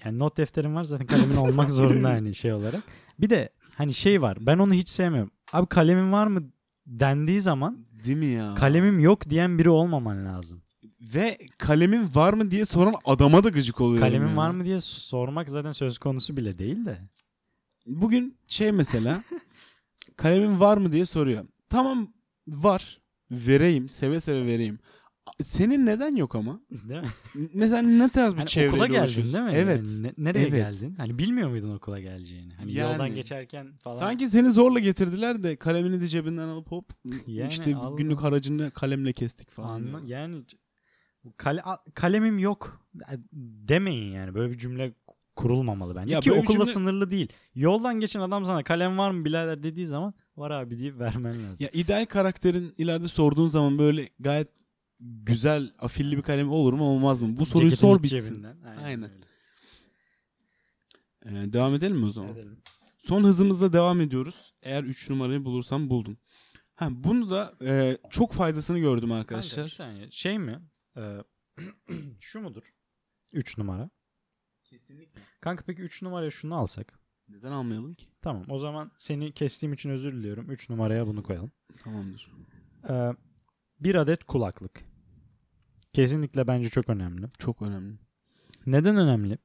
yani 0.04 0.18
not 0.18 0.36
defterim 0.36 0.74
var 0.74 0.84
zaten 0.84 1.06
kalemin 1.06 1.36
olmak 1.36 1.70
zorunda 1.70 2.08
hani 2.12 2.34
şey 2.34 2.52
olarak. 2.52 2.82
Bir 3.18 3.30
de 3.30 3.48
hani 3.76 3.94
şey 3.94 4.22
var. 4.22 4.38
Ben 4.40 4.58
onu 4.58 4.74
hiç 4.74 4.88
sevmiyorum. 4.88 5.30
Abi 5.52 5.66
kalemin 5.66 6.12
var 6.12 6.26
mı 6.26 6.50
dendiği 6.88 7.40
zaman 7.40 7.86
Değil 8.04 8.16
mi 8.16 8.26
ya? 8.26 8.54
kalemim 8.54 9.00
yok 9.00 9.30
diyen 9.30 9.58
biri 9.58 9.70
olmaman 9.70 10.24
lazım. 10.24 10.62
Ve 11.00 11.38
kalemin 11.58 12.08
var 12.14 12.32
mı 12.32 12.50
diye 12.50 12.64
soran 12.64 12.94
adama 13.04 13.44
da 13.44 13.48
gıcık 13.48 13.80
oluyorum. 13.80 14.08
Kalemin 14.08 14.36
var 14.36 14.50
mı 14.50 14.64
diye 14.64 14.80
sormak 14.80 15.50
zaten 15.50 15.72
söz 15.72 15.98
konusu 15.98 16.36
bile 16.36 16.58
değil 16.58 16.86
de. 16.86 16.98
Bugün 17.86 18.36
şey 18.48 18.72
mesela 18.72 19.22
kalemin 20.16 20.60
var 20.60 20.76
mı 20.76 20.92
diye 20.92 21.04
soruyor. 21.06 21.44
Tamam 21.68 22.08
var. 22.48 23.00
Vereyim. 23.30 23.88
Seve 23.88 24.20
seve 24.20 24.46
vereyim. 24.46 24.78
Senin 25.42 25.86
neden 25.86 26.16
yok 26.16 26.34
ama? 26.34 26.60
Değil 26.88 27.00
mi? 27.00 27.08
Mesela 27.54 27.82
ne 27.82 28.08
tarz 28.08 28.36
bir 28.36 28.42
çevreyle 28.46 28.72
okula 28.74 28.86
geldin 28.86 29.22
değil 29.32 29.44
mi? 29.44 29.50
Evet. 29.54 29.80
Yani 29.86 30.02
ne- 30.02 30.12
nereye 30.18 30.48
Evet. 30.48 30.52
geldin? 30.52 30.94
Hani 30.96 31.18
bilmiyor 31.18 31.48
muydun 31.50 31.76
okula 31.76 32.00
geleceğini? 32.00 32.54
Hani 32.54 32.72
Yani. 32.72 32.92
yoldan 32.92 33.14
geçerken 33.14 33.76
falan. 33.76 33.96
Sanki 33.96 34.28
seni 34.28 34.50
zorla 34.50 34.78
getirdiler 34.78 35.42
de 35.42 35.56
kalemini 35.56 36.00
de 36.00 36.08
cebinden 36.08 36.48
alıp 36.48 36.70
hop 36.72 36.92
Yani 37.26 37.48
işte 37.52 37.76
Allah. 37.76 37.96
günlük 37.96 38.20
haracını 38.22 38.70
kalemle 38.70 39.12
kestik 39.12 39.50
falan. 39.50 39.68
Anla, 39.68 40.00
ya. 40.06 40.18
yani 40.20 40.36
kale, 41.36 41.62
kalemim 41.94 42.38
yok 42.38 42.88
demeyin 43.68 44.12
yani. 44.12 44.34
Böyle 44.34 44.52
bir 44.52 44.58
cümle 44.58 44.94
kurulmamalı 45.36 45.96
bence. 45.96 46.14
Ya 46.14 46.20
Ki 46.20 46.32
okulda 46.32 46.52
cümle- 46.64 46.72
sınırlı 46.72 47.10
değil. 47.10 47.28
Yoldan 47.54 48.00
geçen 48.00 48.20
adam 48.20 48.44
sana 48.44 48.62
kalem 48.64 48.98
var 48.98 49.10
mı 49.10 49.24
birader 49.24 49.62
dediği 49.62 49.86
zaman 49.86 50.14
var 50.36 50.50
abi 50.50 50.78
deyip 50.78 50.98
vermen 50.98 51.32
lazım. 51.32 51.56
Ya 51.60 51.68
ideal 51.72 52.06
karakterin 52.06 52.74
ileride 52.78 53.08
sorduğun 53.08 53.48
zaman 53.48 53.78
böyle 53.78 54.08
gayet 54.20 54.48
güzel 55.00 55.72
afilli 55.78 56.16
bir 56.16 56.22
kalem 56.22 56.50
olur 56.50 56.72
mu 56.72 56.84
olmaz 56.84 57.20
mı? 57.20 57.36
Bu 57.36 57.46
soruyu 57.46 57.70
Ceketin 57.70 57.88
sor 57.88 58.02
bitsin. 58.02 58.18
cebinden. 58.28 58.56
Aynen. 58.66 58.82
Aynen. 58.84 59.10
Ee, 61.26 61.52
devam 61.52 61.74
edelim 61.74 61.96
mi 61.96 62.04
o 62.06 62.10
zaman? 62.10 62.32
Edelim. 62.32 62.62
Son 62.98 63.24
hızımızla 63.24 63.72
devam 63.72 64.00
ediyoruz. 64.00 64.54
Eğer 64.62 64.84
3 64.84 65.10
numarayı 65.10 65.44
bulursam 65.44 65.90
buldum. 65.90 66.18
Ha, 66.74 66.88
bunu 66.90 67.30
da 67.30 67.54
e, 67.62 67.98
çok 68.10 68.32
faydasını 68.32 68.78
gördüm 68.78 69.08
Kanka 69.08 69.14
bir 69.14 69.18
arkadaşlar. 69.36 69.68
saniye. 69.68 70.10
Şey 70.10 70.38
mi? 70.38 70.60
Ee, 70.96 71.18
şu 72.20 72.40
mudur? 72.40 72.62
3 73.32 73.58
numara. 73.58 73.90
Kesinlikle. 74.64 75.20
Kanka 75.40 75.64
peki 75.66 75.82
3 75.82 76.02
numaraya 76.02 76.30
şunu 76.30 76.54
alsak. 76.54 76.98
Neden 77.28 77.52
almayalım 77.52 77.94
ki? 77.94 78.06
Tamam 78.22 78.44
o 78.48 78.58
zaman 78.58 78.90
seni 78.98 79.32
kestiğim 79.32 79.72
için 79.72 79.90
özür 79.90 80.12
diliyorum. 80.12 80.50
3 80.50 80.70
numaraya 80.70 81.06
bunu 81.06 81.22
koyalım. 81.22 81.52
Tamamdır. 81.84 82.30
Ee, 82.88 83.10
bir 83.80 83.94
adet 83.94 84.24
kulaklık. 84.24 84.84
Kesinlikle 85.92 86.46
bence 86.46 86.68
çok 86.68 86.88
önemli. 86.88 87.26
Çok 87.38 87.62
önemli. 87.62 87.94
Neden 88.66 88.96
önemli? 88.96 89.38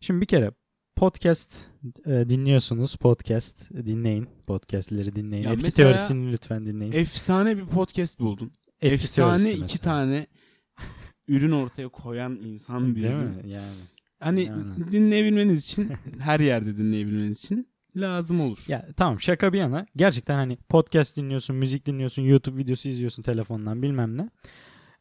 Şimdi 0.00 0.20
bir 0.20 0.26
kere 0.26 0.50
podcast 0.96 1.66
e, 2.06 2.10
dinliyorsunuz. 2.28 2.96
Podcast 2.96 3.70
dinleyin. 3.70 4.28
Podcastleri 4.46 5.16
dinleyin. 5.16 5.44
Ya 5.44 5.52
Etki 5.52 5.70
teorisini 5.70 6.32
lütfen 6.32 6.66
dinleyin. 6.66 6.92
Efsane 6.92 7.56
bir 7.56 7.66
podcast 7.66 8.18
buldun. 8.18 8.52
Etki 8.80 8.94
Efsane 8.94 9.50
iki 9.50 9.60
mesela. 9.60 9.80
tane 9.82 10.26
ürün 11.28 11.52
ortaya 11.52 11.88
koyan 11.88 12.36
insan 12.36 12.94
diye. 12.96 13.08
Değil 13.12 13.22
mi? 13.24 13.50
Yani. 13.50 13.80
Hani 14.20 14.44
Yani. 14.44 14.92
dinleyebilmeniz 14.92 15.64
için 15.64 15.92
her 16.18 16.40
yerde 16.40 16.76
dinleyebilmeniz 16.76 17.38
için 17.38 17.68
lazım 17.96 18.40
olur. 18.40 18.64
Ya 18.68 18.88
tamam 18.96 19.20
şaka 19.20 19.52
bir 19.52 19.58
yana. 19.58 19.86
Gerçekten 19.96 20.34
hani 20.34 20.56
podcast 20.68 21.16
dinliyorsun, 21.16 21.56
müzik 21.56 21.86
dinliyorsun, 21.86 22.22
YouTube 22.22 22.58
videosu 22.58 22.88
izliyorsun 22.88 23.22
telefondan 23.22 23.82
bilmem 23.82 24.18
ne. 24.18 24.30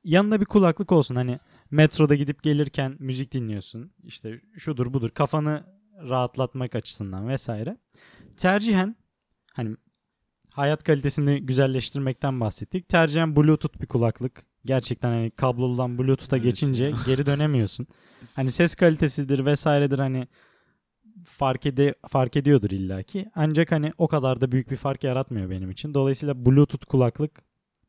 Yanında 0.04 0.42
bir 0.42 0.46
kulaklık 0.46 0.92
olsun. 0.92 1.16
Hani 1.16 1.40
metroda 1.72 2.16
gidip 2.16 2.44
gelirken 2.44 2.96
müzik 3.00 3.34
dinliyorsun. 3.34 3.92
İşte 4.04 4.42
şudur 4.58 4.94
budur 4.94 5.10
kafanı 5.10 5.64
rahatlatmak 6.10 6.76
açısından 6.76 7.28
vesaire. 7.28 7.78
Tercihen 8.38 8.96
hani 9.54 9.76
hayat 10.54 10.84
kalitesini 10.84 11.46
güzelleştirmekten 11.46 12.40
bahsettik. 12.40 12.90
Tercihen 12.90 13.36
Bluetooth 13.36 13.82
bir 13.82 13.88
kulaklık. 13.88 14.46
Gerçekten 14.66 15.10
hani 15.10 15.32
kabloludan 15.32 15.98
Bluetooth'a 15.98 16.38
Evet 16.38 16.46
geçince 16.46 16.92
geri 17.06 17.26
dönemiyorsun. 17.26 17.88
Hani 18.34 18.52
ses 18.52 18.76
kalitesidir 18.76 19.46
vesairedir 19.46 20.00
hani 20.00 20.28
fark 21.26 21.66
ede 21.66 21.96
fark 22.08 22.38
ediyordur 22.38 22.70
illaki. 22.70 23.30
Ancak 23.36 23.72
hani 23.72 23.92
o 23.98 24.08
kadar 24.08 24.42
da 24.42 24.52
büyük 24.52 24.72
bir 24.72 24.76
fark 24.76 25.04
yaratmıyor 25.04 25.50
benim 25.50 25.72
için. 25.72 25.94
Dolayısıyla 25.94 26.46
Bluetooth 26.46 26.86
kulaklık 26.86 27.44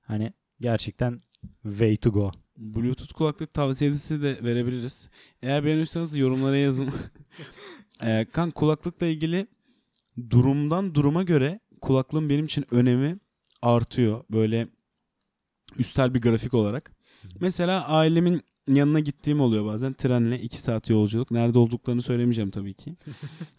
hani 0.06 0.32
gerçekten 0.60 1.18
way 1.62 1.96
to 1.96 2.12
go. 2.12 2.30
Bluetooth 2.56 3.12
kulaklık 3.12 3.54
tavsiyesi 3.54 4.22
de 4.22 4.44
verebiliriz. 4.44 5.08
Eğer 5.42 5.64
beğeniyorsanız 5.64 6.16
yorumlara 6.16 6.56
yazın. 6.56 6.88
ee, 8.02 8.26
kan 8.32 8.50
kulaklıkla 8.50 9.06
ilgili 9.06 9.46
durumdan 10.30 10.94
duruma 10.94 11.22
göre 11.22 11.60
kulaklığın 11.80 12.28
benim 12.28 12.44
için 12.44 12.64
önemi 12.70 13.18
artıyor. 13.62 14.24
Böyle 14.30 14.68
üstel 15.78 16.14
bir 16.14 16.20
grafik 16.20 16.54
olarak. 16.54 16.92
Mesela 17.40 17.88
ailemin 17.88 18.42
yanına 18.68 19.00
gittiğim 19.00 19.40
oluyor 19.40 19.64
bazen 19.64 19.92
trenle 19.92 20.40
2 20.40 20.62
saat 20.62 20.90
yolculuk. 20.90 21.30
Nerede 21.30 21.58
olduklarını 21.58 22.02
söylemeyeceğim 22.02 22.50
tabii 22.50 22.74
ki. 22.74 22.96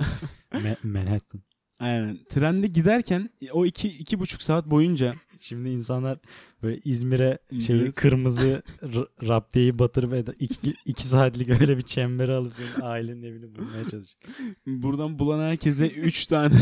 Ma- 0.51 0.87
Manhattan. 0.87 1.41
Aynen. 1.79 2.19
Trende 2.29 2.67
giderken 2.67 3.29
o 3.51 3.65
iki, 3.65 3.87
iki 3.87 4.19
buçuk 4.19 4.41
saat 4.41 4.65
boyunca 4.65 5.15
Şimdi 5.45 5.69
insanlar 5.69 6.19
böyle 6.63 6.81
İzmir'e 6.85 7.39
şey 7.65 7.91
kırmızı 7.91 8.63
raptiyeyi 9.27 9.79
batırıp 9.79 10.35
iki, 10.39 10.75
iki 10.85 11.07
saatlik 11.07 11.61
öyle 11.61 11.77
bir 11.77 11.81
çembere 11.81 12.33
alıp 12.33 12.53
senin 12.53 12.81
ailenin 12.81 13.23
evini 13.23 13.55
bulmaya 13.55 13.83
çalışıyor. 13.83 14.33
buradan 14.65 15.19
bulan 15.19 15.49
herkese 15.49 15.87
3 15.89 16.25
tane 16.25 16.55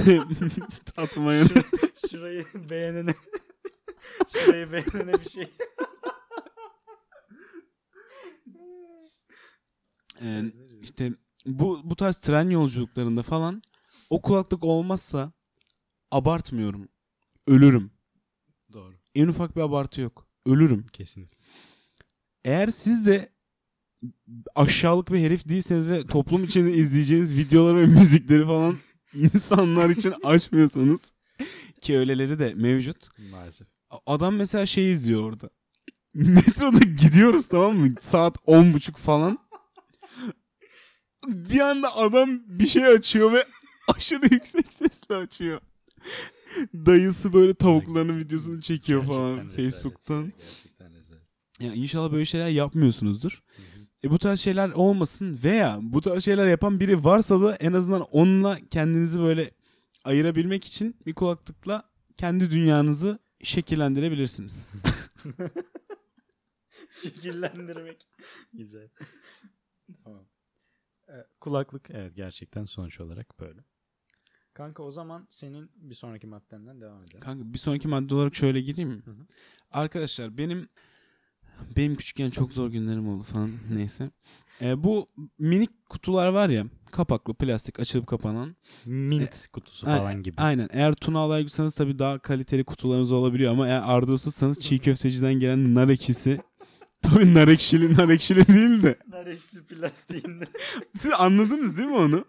tatmayın. 0.96 1.50
Şurayı 2.12 2.46
beğenene 2.70 3.14
şurayı 4.34 4.72
beğenene 4.72 5.14
bir 5.14 5.30
şey. 5.30 5.48
Ee, 10.22 10.44
işte 10.82 11.14
bu 11.46 11.82
bu 11.84 11.96
tarz 11.96 12.18
tren 12.18 12.50
yolculuklarında 12.50 13.22
falan 13.22 13.62
o 14.10 14.22
kulaklık 14.22 14.64
olmazsa 14.64 15.34
abartmıyorum. 16.12 16.90
Ölürüm. 17.48 17.93
En 19.16 19.28
ufak 19.28 19.56
bir 19.56 19.62
abartı 19.62 20.02
yok. 20.02 20.28
Ölürüm. 20.46 20.86
Kesinlikle. 20.88 21.38
Eğer 22.46 22.68
siz 22.68 23.06
de 23.06 23.30
aşağılık 24.56 25.12
bir 25.12 25.20
herif 25.20 25.50
değilseniz 25.50 25.90
ve 25.90 26.08
toplum 26.08 26.44
içinde 26.44 26.74
izleyeceğiniz 26.74 27.38
videoları 27.38 27.82
ve 27.82 27.86
müzikleri 27.86 28.46
falan 28.46 28.78
insanlar 29.14 29.90
için 29.90 30.14
açmıyorsanız 30.24 31.14
ki 31.82 31.98
öyleleri 31.98 32.40
de 32.40 32.54
mevcut. 32.54 33.10
Maalesef. 33.32 33.68
Adam 34.06 34.36
mesela 34.36 34.66
şey 34.66 34.92
izliyor 34.92 35.24
orada. 35.24 35.50
Metroda 36.14 36.80
gidiyoruz 36.80 37.48
tamam 37.48 37.78
mı? 37.78 37.90
Saat 38.02 38.38
on 38.46 38.74
buçuk 38.74 38.98
falan. 38.98 39.40
Bir 41.28 41.60
anda 41.60 41.96
adam 41.96 42.40
bir 42.48 42.68
şey 42.68 42.86
açıyor 42.86 43.34
ve 43.34 43.46
aşırı 43.96 44.34
yüksek 44.34 44.74
sesle 44.74 45.16
açıyor. 45.16 45.62
Dayısı 46.74 47.34
böyle 47.34 47.54
tavuklarının 47.54 48.20
videosunu 48.20 48.62
çekiyor 48.62 49.06
falan 49.06 49.50
Facebook'tan. 49.50 50.34
Gerçekten 50.38 50.96
rezalet. 50.96 51.24
Ya 51.60 51.74
inşallah 51.74 52.12
böyle 52.12 52.26
şeyler 52.26 52.48
yapmıyorsunuzdur. 52.48 53.44
E 54.04 54.10
bu 54.12 54.20
tarz 54.20 54.40
şeyler 54.40 54.70
olmasın 54.70 55.40
veya 55.44 55.80
bu 55.82 56.02
tarz 56.02 56.24
şeyler 56.24 56.48
yapan 56.48 56.80
biri 56.80 57.04
varsa 57.04 57.42
da 57.42 57.56
en 57.56 57.74
azından 57.74 58.02
onunla 58.02 58.60
kendinizi 58.70 59.20
böyle 59.20 59.52
ayırabilmek 60.04 60.66
için 60.66 60.96
bir 61.06 61.14
kulaklıkla 61.14 61.90
kendi 62.18 62.52
dünyanızı 62.52 63.20
şekillendirebilirsiniz. 63.44 64.66
Şekillendirmek. 67.04 68.08
Güzel. 68.54 68.90
tamam. 70.04 70.26
Ee, 71.10 71.14
kulaklık 71.40 71.90
evet 71.90 72.16
gerçekten 72.16 72.64
sonuç 72.64 73.00
olarak 73.00 73.40
böyle. 73.40 73.60
Kanka 74.54 74.84
o 74.84 74.92
zaman 74.92 75.28
senin 75.30 75.70
bir 75.76 75.96
sonraki 75.96 76.28
maddenden 76.28 76.82
devam 76.82 77.04
edelim. 77.04 77.20
Kanka 77.20 77.54
bir 77.54 77.58
sonraki 77.58 77.88
madde 77.88 78.16
olarak 78.16 78.36
şöyle 78.36 78.62
gireyim 78.62 78.90
mi? 78.90 79.02
Hı 79.06 79.12
hı. 79.12 79.26
Arkadaşlar 79.72 80.38
benim 80.38 80.70
benim 81.78 81.96
küçükken 81.96 82.30
çok 82.30 82.54
zor 82.54 82.70
günlerim 82.70 83.08
oldu 83.08 83.24
falan 83.24 83.52
neyse. 83.76 84.10
Ee, 84.62 84.84
bu 84.84 85.10
minik 85.40 85.90
kutular 85.90 86.28
var 86.28 86.50
ya 86.50 86.66
kapaklı 86.92 87.34
plastik 87.34 87.80
açılıp 87.80 88.08
kapanan. 88.08 88.56
Mint 88.86 89.48
kutusu 89.48 89.88
A- 89.88 89.98
falan 89.98 90.24
gibi. 90.24 90.36
Aynen. 90.42 90.70
Eğer 90.72 90.94
tuna 90.94 91.20
alaycıysanız 91.20 91.74
tabii 91.74 92.00
daha 92.00 92.20
kaliteli 92.20 92.64
kutularınız 92.64 93.12
olabiliyor 93.12 93.52
ama 93.52 93.68
eğer 93.68 93.82
ardılsızsanız 93.86 94.60
çiğ 94.60 94.80
köfteciden 94.84 95.34
gelen 95.34 95.76
nar 95.76 95.90
ekşisi 95.90 96.42
tabii 97.02 97.34
nar 97.34 97.48
ekşili 97.48 97.94
nar 97.94 98.10
ekşili 98.10 98.48
değil 98.48 98.84
de. 98.84 99.00
Nar 99.08 99.26
eksi 99.28 99.66
plastiğinde. 99.66 100.46
Siz 100.96 101.12
anladınız 101.12 101.78
değil 101.78 101.90
mi 101.90 101.96
onu? 101.96 102.26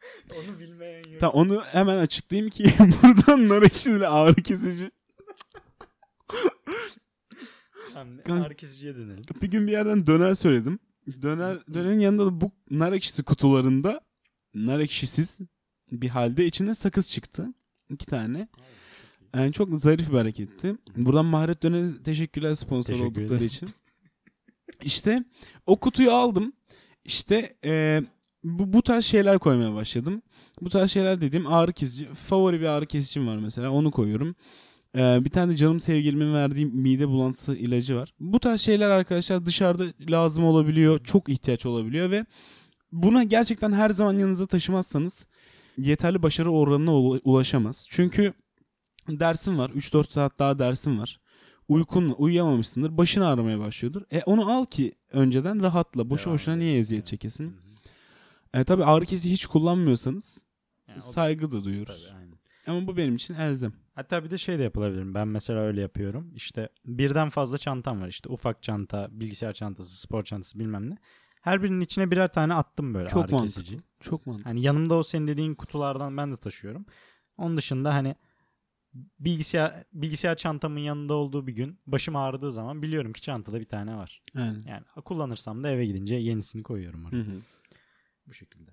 Onu 0.34 0.58
bilmeyen 0.58 1.02
yok. 1.10 1.20
Tamam 1.20 1.36
onu 1.36 1.62
hemen 1.64 1.98
açıklayayım 1.98 2.50
ki 2.50 2.64
buradan 3.02 3.48
nar 3.48 3.62
ekşili 3.62 4.06
ağrı 4.06 4.34
kesici. 4.34 4.90
Tamam, 7.94 8.42
ağrı 8.42 8.54
kesiciye 8.54 8.94
dönelim. 8.94 9.22
Bir 9.42 9.50
gün 9.50 9.66
bir 9.66 9.72
yerden 9.72 10.06
döner 10.06 10.34
söyledim. 10.34 10.78
Döner 11.22 11.58
dönerin 11.74 12.00
yanında 12.00 12.26
da 12.26 12.40
bu 12.40 12.52
nar 12.70 12.92
ekşisi 12.92 13.22
kutularında 13.22 14.00
nar 14.54 14.80
ekşisiz 14.80 15.38
bir 15.92 16.08
halde 16.08 16.46
içinde 16.46 16.74
sakız 16.74 17.10
çıktı. 17.10 17.46
İki 17.90 18.06
tane. 18.06 18.48
Yani 19.34 19.52
çok 19.52 19.80
zarif 19.80 20.08
bir 20.08 20.16
hareketti. 20.16 20.76
Buradan 20.96 21.26
Maharet 21.26 21.62
Döner'e 21.62 22.02
teşekkürler 22.02 22.54
sponsor 22.54 22.94
Teşekkür 22.94 23.22
oldukları 23.22 23.44
için. 23.44 23.68
İşte 24.82 25.24
o 25.66 25.80
kutuyu 25.80 26.12
aldım. 26.12 26.52
İşte 27.04 27.56
e, 27.64 28.02
bu, 28.44 28.72
bu 28.72 28.82
tarz 28.82 29.04
şeyler 29.04 29.38
koymaya 29.38 29.74
başladım. 29.74 30.22
Bu 30.60 30.70
tarz 30.70 30.90
şeyler 30.90 31.20
dediğim 31.20 31.46
ağrı 31.46 31.72
kesici. 31.72 32.08
Favori 32.14 32.60
bir 32.60 32.66
ağrı 32.66 32.86
kesicim 32.86 33.26
var 33.28 33.36
mesela. 33.36 33.70
Onu 33.70 33.90
koyuyorum. 33.90 34.34
E, 34.96 35.24
bir 35.24 35.30
tane 35.30 35.52
de 35.52 35.56
canım 35.56 35.80
sevgilimin 35.80 36.34
verdiği 36.34 36.66
mide 36.66 37.08
bulantısı 37.08 37.56
ilacı 37.56 37.96
var. 37.96 38.14
Bu 38.20 38.40
tarz 38.40 38.60
şeyler 38.60 38.90
arkadaşlar 38.90 39.46
dışarıda 39.46 39.84
lazım 40.10 40.44
olabiliyor. 40.44 40.98
Çok 41.04 41.28
ihtiyaç 41.28 41.66
olabiliyor 41.66 42.10
ve 42.10 42.26
buna 42.92 43.24
gerçekten 43.24 43.72
her 43.72 43.90
zaman 43.90 44.18
yanınıza 44.18 44.46
taşımazsanız 44.46 45.26
yeterli 45.78 46.22
başarı 46.22 46.50
oranına 46.50 46.90
ula- 46.90 47.20
ulaşamaz. 47.24 47.86
Çünkü 47.90 48.32
dersin 49.08 49.58
var. 49.58 49.70
3-4 49.70 50.12
saat 50.12 50.38
daha 50.38 50.58
dersin 50.58 50.98
var. 50.98 51.20
Uykun 51.68 52.14
uyuyamamışsındır. 52.18 52.98
Başın 52.98 53.20
ağrımaya 53.20 53.58
başlıyordur. 53.58 54.02
E 54.12 54.22
onu 54.26 54.52
al 54.52 54.64
ki 54.64 54.92
önceden 55.12 55.62
rahatla. 55.62 56.10
Boşu 56.10 56.30
boşuna 56.30 56.56
niye 56.56 56.78
eziyet 56.78 57.06
çekesin? 57.06 57.56
E 58.54 58.64
tabi 58.64 58.84
ağrı 58.84 59.06
kesici 59.06 59.32
hiç 59.34 59.46
kullanmıyorsanız 59.46 60.44
Yani 60.88 61.02
saygı 61.02 61.52
da 61.52 61.64
duyuyoruz. 61.64 62.06
Tabii, 62.06 62.18
aynen. 62.18 62.38
Ama 62.66 62.86
bu 62.86 62.96
benim 62.96 63.16
için 63.16 63.34
elzem. 63.34 63.72
Hatta 63.94 64.24
bir 64.24 64.30
de 64.30 64.38
şey 64.38 64.58
de 64.58 64.62
yapılabilir. 64.62 65.14
Ben 65.14 65.28
mesela 65.28 65.60
öyle 65.60 65.80
yapıyorum. 65.80 66.32
İşte 66.34 66.68
birden 66.84 67.30
fazla 67.30 67.58
çantam 67.58 68.02
var. 68.02 68.08
İşte 68.08 68.28
ufak 68.28 68.62
çanta, 68.62 69.08
bilgisayar 69.10 69.52
çantası, 69.52 70.00
spor 70.00 70.22
çantası 70.22 70.58
bilmem 70.58 70.90
ne. 70.90 70.94
Her 71.40 71.62
birinin 71.62 71.80
içine 71.80 72.10
birer 72.10 72.32
tane 72.32 72.54
attım 72.54 72.94
böyle 72.94 73.08
Çok 73.08 73.24
ağrı 73.24 73.32
mantıklı. 73.32 73.62
kesici. 73.62 73.82
Çok 74.00 74.26
mantıklı. 74.26 74.50
Hani 74.50 74.60
yanımda 74.62 74.94
o 74.94 75.02
senin 75.02 75.26
dediğin 75.26 75.54
kutulardan 75.54 76.16
ben 76.16 76.32
de 76.32 76.36
taşıyorum. 76.36 76.86
Onun 77.36 77.56
dışında 77.56 77.94
hani 77.94 78.14
bilgisayar 79.18 79.84
bilgisayar 79.92 80.36
çantamın 80.36 80.78
yanında 80.78 81.14
olduğu 81.14 81.46
bir 81.46 81.52
gün 81.52 81.78
başım 81.86 82.16
ağrıdığı 82.16 82.52
zaman 82.52 82.82
biliyorum 82.82 83.12
ki 83.12 83.20
çantada 83.20 83.60
bir 83.60 83.68
tane 83.68 83.96
var. 83.96 84.22
Aynen. 84.36 84.60
Yani 84.66 84.84
kullanırsam 85.04 85.64
da 85.64 85.70
eve 85.70 85.86
gidince 85.86 86.16
yenisini 86.16 86.62
koyuyorum 86.62 87.04
oraya. 87.04 87.16
Hı 87.16 87.20
hı. 87.20 87.40
Bu 88.30 88.34
şekilde. 88.34 88.70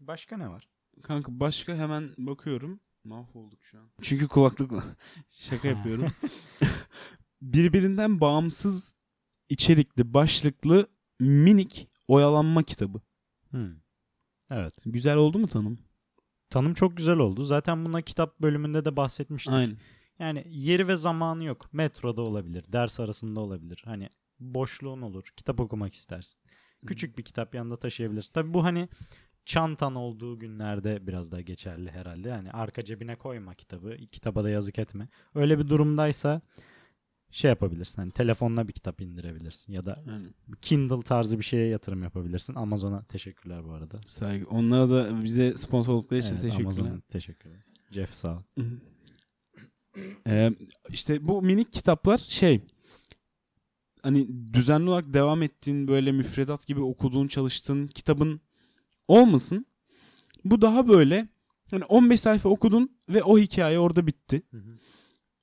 Başka 0.00 0.36
ne 0.36 0.48
var? 0.48 0.68
Kanka 1.02 1.40
başka 1.40 1.74
hemen 1.74 2.14
bakıyorum. 2.18 2.80
Mahvolduk 3.04 3.64
şu 3.64 3.78
an. 3.78 3.90
Çünkü 4.02 4.28
kulaklık 4.28 4.72
var. 4.72 4.84
Şaka 5.30 5.68
yapıyorum. 5.68 6.12
Birbirinden 7.42 8.20
bağımsız 8.20 8.94
içerikli, 9.48 10.14
başlıklı 10.14 10.88
minik 11.20 11.88
oyalanma 12.08 12.62
kitabı. 12.62 13.00
Hmm. 13.50 13.76
Evet. 14.50 14.74
Güzel 14.86 15.16
oldu 15.16 15.38
mu 15.38 15.48
tanım? 15.48 15.78
Tanım 16.50 16.74
çok 16.74 16.96
güzel 16.96 17.18
oldu. 17.18 17.44
Zaten 17.44 17.84
buna 17.84 18.02
kitap 18.02 18.40
bölümünde 18.40 18.84
de 18.84 18.96
bahsetmiştik. 18.96 19.54
Aynen. 19.54 19.76
Yani 20.18 20.44
yeri 20.48 20.88
ve 20.88 20.96
zamanı 20.96 21.44
yok. 21.44 21.68
Metroda 21.72 22.22
olabilir, 22.22 22.64
ders 22.72 23.00
arasında 23.00 23.40
olabilir. 23.40 23.82
Hani 23.84 24.10
boşluğun 24.40 25.02
olur, 25.02 25.32
kitap 25.36 25.60
okumak 25.60 25.94
istersin. 25.94 26.40
Küçük 26.86 27.18
bir 27.18 27.22
kitap 27.22 27.54
yanında 27.54 27.76
taşıyabilirsin. 27.76 28.32
Tabii 28.32 28.54
bu 28.54 28.64
hani 28.64 28.88
çantan 29.44 29.94
olduğu 29.94 30.38
günlerde 30.38 31.06
biraz 31.06 31.32
daha 31.32 31.40
geçerli 31.40 31.90
herhalde. 31.90 32.28
Yani 32.28 32.50
arka 32.50 32.84
cebine 32.84 33.16
koyma 33.16 33.54
kitabı, 33.54 33.96
kitaba 33.96 34.44
da 34.44 34.50
yazık 34.50 34.78
etme. 34.78 35.08
Öyle 35.34 35.58
bir 35.58 35.68
durumdaysa 35.68 36.40
şey 37.30 37.48
yapabilirsin. 37.48 38.02
Hani 38.02 38.10
telefonuna 38.10 38.68
bir 38.68 38.72
kitap 38.72 39.00
indirebilirsin 39.00 39.72
ya 39.72 39.86
da 39.86 40.04
Aynen. 40.08 40.34
Kindle 40.60 41.02
tarzı 41.02 41.38
bir 41.38 41.44
şeye 41.44 41.68
yatırım 41.68 42.02
yapabilirsin. 42.02 42.54
Amazon'a 42.54 43.02
teşekkürler 43.02 43.64
bu 43.64 43.72
arada. 43.72 43.96
Saygı. 44.06 44.46
Onlara 44.46 44.90
da 44.90 45.24
bize 45.24 45.56
sponsor 45.56 45.92
oldukları 45.92 46.20
için 46.20 46.32
Evet, 46.32 46.42
teşekkürler. 46.42 46.64
Amazon'a 46.64 47.00
teşekkürler. 47.00 47.60
Jeff 47.90 48.14
sağ 48.14 48.36
ol. 48.36 48.42
Ee, 50.26 50.50
işte 50.88 51.28
bu 51.28 51.42
minik 51.42 51.72
kitaplar 51.72 52.18
şey 52.18 52.60
hani 54.04 54.28
düzenli 54.52 54.90
olarak 54.90 55.14
devam 55.14 55.42
ettiğin 55.42 55.88
böyle 55.88 56.12
müfredat 56.12 56.66
gibi 56.66 56.80
okuduğun 56.80 57.28
çalıştığın 57.28 57.86
kitabın 57.86 58.40
olmasın. 59.08 59.66
Bu 60.44 60.62
daha 60.62 60.88
böyle 60.88 61.28
hani 61.70 61.84
15 61.84 62.20
sayfa 62.20 62.48
okudun 62.48 62.96
ve 63.08 63.22
o 63.22 63.38
hikaye 63.38 63.78
orada 63.78 64.06
bitti. 64.06 64.42
Hı 64.50 64.56
hı. 64.56 64.78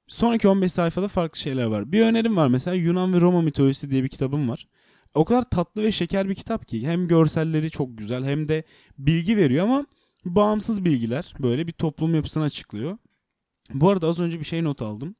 Sonraki 0.07 0.47
15 0.47 0.73
sayfada 0.73 1.07
farklı 1.07 1.39
şeyler 1.39 1.63
var. 1.63 1.91
Bir 1.91 2.01
önerim 2.01 2.37
var 2.37 2.47
mesela 2.47 2.75
Yunan 2.75 3.13
ve 3.13 3.21
Roma 3.21 3.41
mitolojisi 3.41 3.91
diye 3.91 4.03
bir 4.03 4.07
kitabım 4.07 4.49
var. 4.49 4.67
O 5.13 5.25
kadar 5.25 5.49
tatlı 5.49 5.83
ve 5.83 5.91
şeker 5.91 6.29
bir 6.29 6.35
kitap 6.35 6.67
ki 6.67 6.87
hem 6.87 7.07
görselleri 7.07 7.69
çok 7.69 7.97
güzel 7.97 8.25
hem 8.25 8.47
de 8.47 8.63
bilgi 8.97 9.37
veriyor 9.37 9.65
ama 9.65 9.85
bağımsız 10.25 10.85
bilgiler 10.85 11.33
böyle 11.39 11.67
bir 11.67 11.71
toplum 11.71 12.15
yapısını 12.15 12.43
açıklıyor. 12.43 12.97
Bu 13.73 13.89
arada 13.89 14.07
az 14.07 14.19
önce 14.19 14.39
bir 14.39 14.45
şey 14.45 14.63
not 14.63 14.81
aldım. 14.81 15.15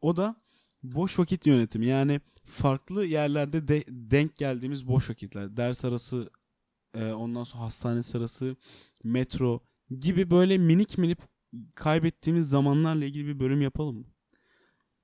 O 0.00 0.16
da 0.16 0.36
boş 0.84 1.18
vakit 1.18 1.46
yönetimi. 1.46 1.86
Yani 1.86 2.20
farklı 2.44 3.06
yerlerde 3.06 3.68
de 3.68 3.84
denk 3.88 4.36
geldiğimiz 4.36 4.88
boş 4.88 5.10
vakitler. 5.10 5.56
Ders 5.56 5.84
arası, 5.84 6.30
e, 6.94 7.12
ondan 7.12 7.44
sonra 7.44 7.64
hastane 7.64 8.02
sırası, 8.02 8.56
metro 9.04 9.60
gibi 10.00 10.30
böyle 10.30 10.58
minik 10.58 10.98
minik 10.98 11.18
kaybettiğimiz 11.74 12.48
zamanlarla 12.48 13.04
ilgili 13.04 13.26
bir 13.26 13.40
bölüm 13.40 13.62
yapalım 13.62 13.96
mı? 13.96 14.04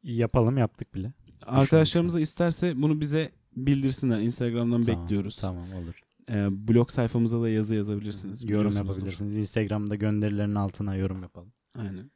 Yapalım 0.02 0.58
yaptık 0.58 0.94
bile. 0.94 1.12
Arkadaşlarımız 1.42 2.14
da 2.14 2.20
isterse 2.20 2.82
bunu 2.82 3.00
bize 3.00 3.32
bildirsinler. 3.56 4.20
Instagram'dan 4.20 4.82
Tamam, 4.82 5.02
bekliyoruz. 5.02 5.36
Tamam 5.36 5.72
olur. 5.72 6.00
E, 6.30 6.68
blog 6.68 6.90
sayfamıza 6.90 7.42
da 7.42 7.48
yazı 7.48 7.74
yazabilirsiniz. 7.74 8.50
Yorum 8.50 8.76
yapabilirsiniz. 8.76 9.36
Instagram'da 9.36 9.94
gönderilerin 9.94 10.54
altına 10.54 10.96
yorum 10.96 11.22
yapalım. 11.22 11.52
Aynen. 11.78 12.10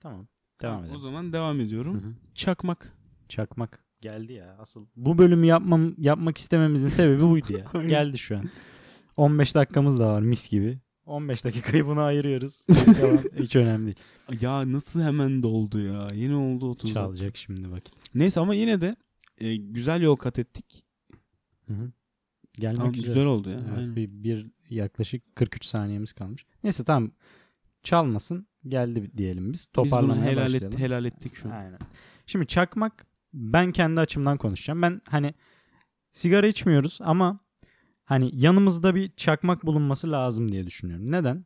Tamam. 0.00 0.28
Devam 0.62 0.82
O 0.82 0.84
edelim. 0.86 1.00
zaman 1.00 1.32
devam 1.32 1.60
ediyorum. 1.60 1.94
Hı 1.94 2.06
hı. 2.06 2.12
Çakmak. 2.34 2.92
Çakmak 3.28 3.84
geldi 4.00 4.32
ya 4.32 4.56
asıl. 4.58 4.86
Bu 4.96 5.18
bölümü 5.18 5.46
yapmam 5.46 5.94
yapmak 5.98 6.38
istememizin 6.38 6.88
sebebi 6.88 7.22
buydu 7.22 7.52
ya. 7.52 7.82
Geldi 7.88 8.18
şu 8.18 8.36
an. 8.36 8.42
15 9.16 9.54
dakikamız 9.54 9.98
da 9.98 10.06
var 10.12 10.20
mis 10.22 10.50
gibi. 10.50 10.78
15 11.06 11.44
dakikayı 11.44 11.86
buna 11.86 12.02
ayırıyoruz. 12.02 12.66
Hiç 13.38 13.56
önemli 13.56 13.86
değil. 13.86 13.96
Ya 14.40 14.72
nasıl 14.72 15.00
hemen 15.02 15.42
doldu 15.42 15.80
ya. 15.80 16.08
Yeni 16.14 16.34
oldu 16.34 16.70
30 16.70 16.82
dakika. 16.84 17.00
Çalacak 17.00 17.36
şimdi 17.36 17.70
vakit. 17.70 17.94
Neyse 18.14 18.40
ama 18.40 18.54
yine 18.54 18.80
de 18.80 18.96
e, 19.38 19.56
güzel 19.56 20.02
yol 20.02 20.16
kat 20.16 20.38
ettik. 20.38 20.84
Hı 21.68 21.74
hı. 21.74 21.92
Gelmek 22.58 22.80
Ama 22.80 22.92
üzere. 22.92 23.06
güzel 23.06 23.24
oldu 23.26 23.50
ya. 23.50 23.60
Evet, 23.68 23.78
Aynen. 23.78 23.96
bir, 23.96 24.08
bir 24.10 24.46
yaklaşık 24.70 25.36
43 25.36 25.64
saniyemiz 25.64 26.12
kalmış. 26.12 26.46
Neyse 26.64 26.84
tamam. 26.84 27.10
Çalmasın. 27.82 28.46
Geldi 28.68 29.10
diyelim 29.16 29.52
biz. 29.52 29.60
Biz 29.60 29.70
bunu 29.76 29.84
Toparlamaya 29.90 30.30
helal, 30.30 30.44
başlayalım. 30.44 30.68
et, 30.72 30.78
helal 30.78 31.04
ettik 31.04 31.36
şu 31.36 31.48
an. 31.48 31.52
Aynen. 31.52 31.78
Şimdi 32.26 32.46
çakmak 32.46 33.06
ben 33.32 33.72
kendi 33.72 34.00
açımdan 34.00 34.36
konuşacağım. 34.38 34.82
Ben 34.82 35.00
hani 35.08 35.34
sigara 36.12 36.46
içmiyoruz 36.46 36.98
ama 37.02 37.40
hani 38.04 38.30
yanımızda 38.32 38.94
bir 38.94 39.10
çakmak 39.16 39.66
bulunması 39.66 40.12
lazım 40.12 40.52
diye 40.52 40.66
düşünüyorum. 40.66 41.12
Neden? 41.12 41.44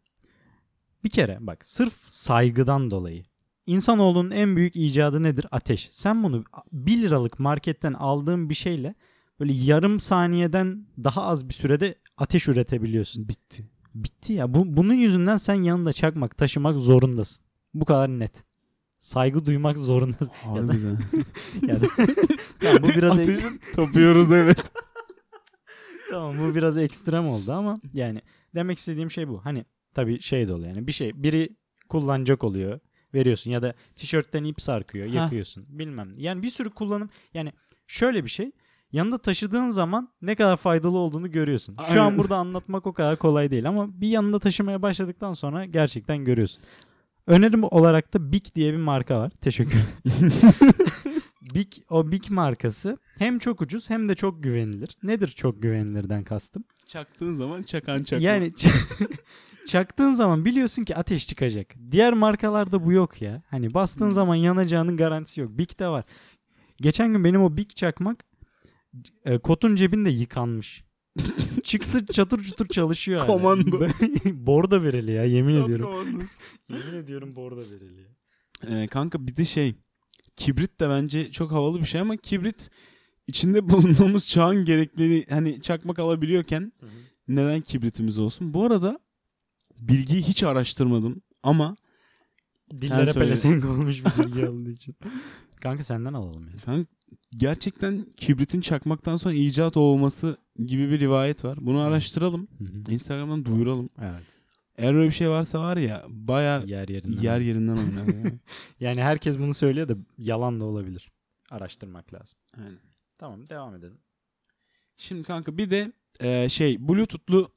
Bir 1.05 1.11
kere 1.11 1.39
bak 1.41 1.67
sırf 1.67 1.93
saygıdan 2.05 2.91
dolayı. 2.91 3.23
İnsanoğlunun 3.67 4.31
en 4.31 4.57
büyük 4.57 4.77
icadı 4.77 5.23
nedir? 5.23 5.47
Ateş. 5.51 5.89
Sen 5.91 6.23
bunu 6.23 6.45
1 6.73 7.03
liralık 7.03 7.39
marketten 7.39 7.93
aldığın 7.93 8.49
bir 8.49 8.55
şeyle 8.55 8.95
böyle 9.41 9.53
yarım 9.53 10.01
saniyeden 10.01 10.87
daha 11.05 11.23
az 11.23 11.49
bir 11.49 11.55
sürede 11.55 11.95
ateş 12.17 12.49
üretebiliyorsun. 12.49 13.29
Bitti. 13.29 13.71
Bitti 13.95 14.33
ya. 14.33 14.55
Bu, 14.55 14.77
bunun 14.77 14.95
yüzünden 14.95 15.37
sen 15.37 15.55
yanında 15.55 15.93
çakmak 15.93 16.37
taşımak 16.39 16.79
zorundasın. 16.79 17.45
Bu 17.75 17.85
kadar 17.85 18.09
net. 18.09 18.45
Saygı 18.99 19.47
duymak 19.47 19.79
zorundasın. 19.79 20.33
Ya 20.55 20.69
da- 20.69 20.73
Harbiden. 20.73 20.99
Yani, 21.69 21.81
yani 22.63 22.83
bu 22.83 22.89
biraz 22.89 23.19
Ateşi 23.19 23.47
tapıyoruz 23.75 24.33
evet. 24.33 24.73
tamam 26.11 26.37
bu 26.39 26.55
biraz 26.55 26.79
ekstrem 26.79 27.29
oldu 27.29 27.53
ama 27.53 27.81
yani 27.95 28.23
demek 28.55 28.79
istediğim 28.79 29.11
şey 29.11 29.29
bu. 29.29 29.45
Hani 29.45 29.65
tabii 29.95 30.21
şey 30.21 30.49
de 30.49 30.55
oluyor 30.55 30.69
yani 30.69 30.87
bir 30.87 30.93
şey 30.93 31.23
biri 31.23 31.57
kullanacak 31.89 32.45
oluyor 32.45 32.81
veriyorsun 33.15 33.51
ya 33.51 33.63
da 33.63 33.75
tişörtten 33.97 34.45
ip 34.45 34.61
sarkıyor 34.61 35.07
Hah. 35.09 35.15
yakıyorsun 35.15 35.65
bilmem. 35.69 36.13
Yani 36.17 36.43
bir 36.43 36.51
sürü 36.51 36.71
kullanım 36.71 37.11
yani 37.35 37.53
şöyle 37.87 38.25
bir 38.25 38.31
şey 38.31 38.53
yanında 38.93 39.19
taşıdığın 39.19 39.71
zaman 39.71 40.09
ne 40.23 40.35
kadar 40.35 40.57
faydalı 40.57 40.99
olduğunu 40.99 41.31
görüyorsun. 41.31 41.77
Şu 41.77 41.93
Aynen. 41.93 42.05
an 42.05 42.19
burada 42.19 42.37
anlatmak 42.37 42.87
o 42.87 42.93
kadar 42.93 43.17
kolay 43.19 43.51
değil 43.51 43.69
ama 43.69 44.01
bir 44.01 44.09
yanında 44.09 44.39
taşımaya 44.39 44.83
başladıktan 44.83 45.33
sonra 45.33 45.65
gerçekten 45.65 46.25
görüyorsun. 46.25 46.63
Önerim 47.27 47.63
olarak 47.65 48.15
da 48.15 48.33
Big 48.33 48.45
diye 48.55 48.73
bir 48.73 48.79
marka 48.79 49.19
var. 49.19 49.31
Teşekkür 49.41 49.79
Big 51.55 51.73
o 51.91 52.13
Big 52.13 52.31
markası 52.31 52.99
hem 53.19 53.39
çok 53.39 53.61
ucuz 53.63 53.91
hem 53.91 54.09
de 54.09 54.15
çok 54.15 54.43
güvenilir. 54.43 54.97
Nedir 55.03 55.29
çok 55.29 55.63
güvenilirden 55.63 56.25
kastım? 56.25 56.65
Çaktığın 56.87 57.35
zaman 57.35 57.63
çakan 57.63 58.03
çakma. 58.03 58.27
Yani 58.27 58.47
ç- 58.49 59.09
çaktığın 59.67 60.13
zaman 60.15 60.45
biliyorsun 60.45 60.85
ki 60.85 60.97
ateş 60.97 61.27
çıkacak. 61.29 61.67
Diğer 61.91 62.13
markalarda 62.13 62.85
bu 62.85 62.93
yok 62.93 63.23
ya. 63.23 63.43
Hani 63.51 63.75
bastığın 63.75 64.07
Hmm. 64.07 64.13
zaman 64.13 64.35
yanacağının 64.35 64.97
garantisi 64.97 65.41
yok. 65.41 65.59
Big'de 65.59 65.89
var. 65.89 66.05
Geçen 66.81 67.13
gün 67.13 67.25
benim 67.25 67.43
o 67.43 67.57
Big 67.57 67.71
çakmak 67.71 68.25
e, 69.25 69.39
kotun 69.39 69.77
cebinde 69.77 70.11
yıkanmış. 70.11 70.85
Çıktı 71.63 72.07
çatır 72.07 72.43
çutur 72.43 72.69
çalışıyor 72.69 73.21
hala. 73.21 73.27
Komando. 73.27 73.81
bordo 74.27 74.83
verili 74.83 75.13
ya 75.13 75.25
yemin 75.25 75.57
Zat 75.59 75.65
ediyorum. 75.69 75.87
komandosu. 75.87 76.39
Yemin 76.69 77.03
ediyorum 77.03 77.37
bordo 77.37 77.61
verili 77.61 78.01
ya. 78.01 78.09
Ee, 78.69 78.87
kanka 78.87 79.27
bir 79.27 79.37
de 79.37 79.45
şey 79.45 79.75
kibrit 80.37 80.81
de 80.81 80.89
bence 80.89 81.33
çok 81.33 81.53
havalı 81.53 81.81
bir 81.81 81.87
şey 81.87 82.01
ama 82.01 82.17
kibrit 82.17 82.71
içinde 83.27 83.71
bulunduğumuz 83.71 84.29
çağın 84.29 84.65
gerekleri 84.65 85.27
hani 85.29 85.63
çakmak 85.63 85.99
alabiliyorken 85.99 86.73
neden 87.29 87.61
kibritimiz 87.61 88.19
olsun? 88.19 88.55
Bu 88.55 88.65
arada 88.67 89.01
bilgiyi 89.77 90.23
hiç 90.23 90.43
araştırmadım 90.43 91.23
ama 91.43 91.77
Dillere 92.81 93.13
pelesenk 93.13 93.65
olmuş 93.65 94.05
bir 94.05 94.25
bilgi 94.25 94.47
alındığı 94.47 94.71
için. 94.71 94.97
Kanka 95.63 95.85
senden 95.85 96.13
alalım 96.13 96.49
ya. 96.49 96.55
kanka 96.65 96.91
gerçekten 97.37 98.07
kibritin 98.17 98.61
çakmaktan 98.61 99.17
sonra 99.17 99.35
icat 99.35 99.77
olması 99.77 100.37
gibi 100.67 100.91
bir 100.91 101.01
rivayet 101.01 101.45
var. 101.45 101.59
Bunu 101.61 101.81
araştıralım. 101.81 102.49
Instagram'dan 102.89 103.45
duyuralım. 103.45 103.91
Evet. 104.01 104.23
Eğer 104.77 104.95
öyle 104.95 105.07
bir 105.09 105.15
şey 105.15 105.29
varsa 105.31 105.61
var 105.61 105.77
ya 105.77 106.05
baya 106.09 106.63
Yer 106.67 106.89
yerinden. 106.89 107.23
yer 107.23 107.41
yerinden 107.41 107.77
oynar. 107.77 108.25
ya. 108.25 108.33
Yani 108.81 109.03
herkes 109.03 109.39
bunu 109.39 109.55
söylüyor 109.55 109.89
da 109.89 109.97
yalan 110.19 110.61
da 110.61 110.65
olabilir. 110.65 111.11
Araştırmak 111.51 112.15
lazım. 112.15 112.39
Aynen. 112.59 112.79
Tamam 113.19 113.49
devam 113.49 113.75
edelim. 113.75 113.99
Şimdi 114.97 115.23
kanka 115.23 115.59
bir 115.59 115.71
de 115.71 115.93
e, 116.21 116.49
şey 116.49 116.89
Bluetooth'lu 116.89 117.53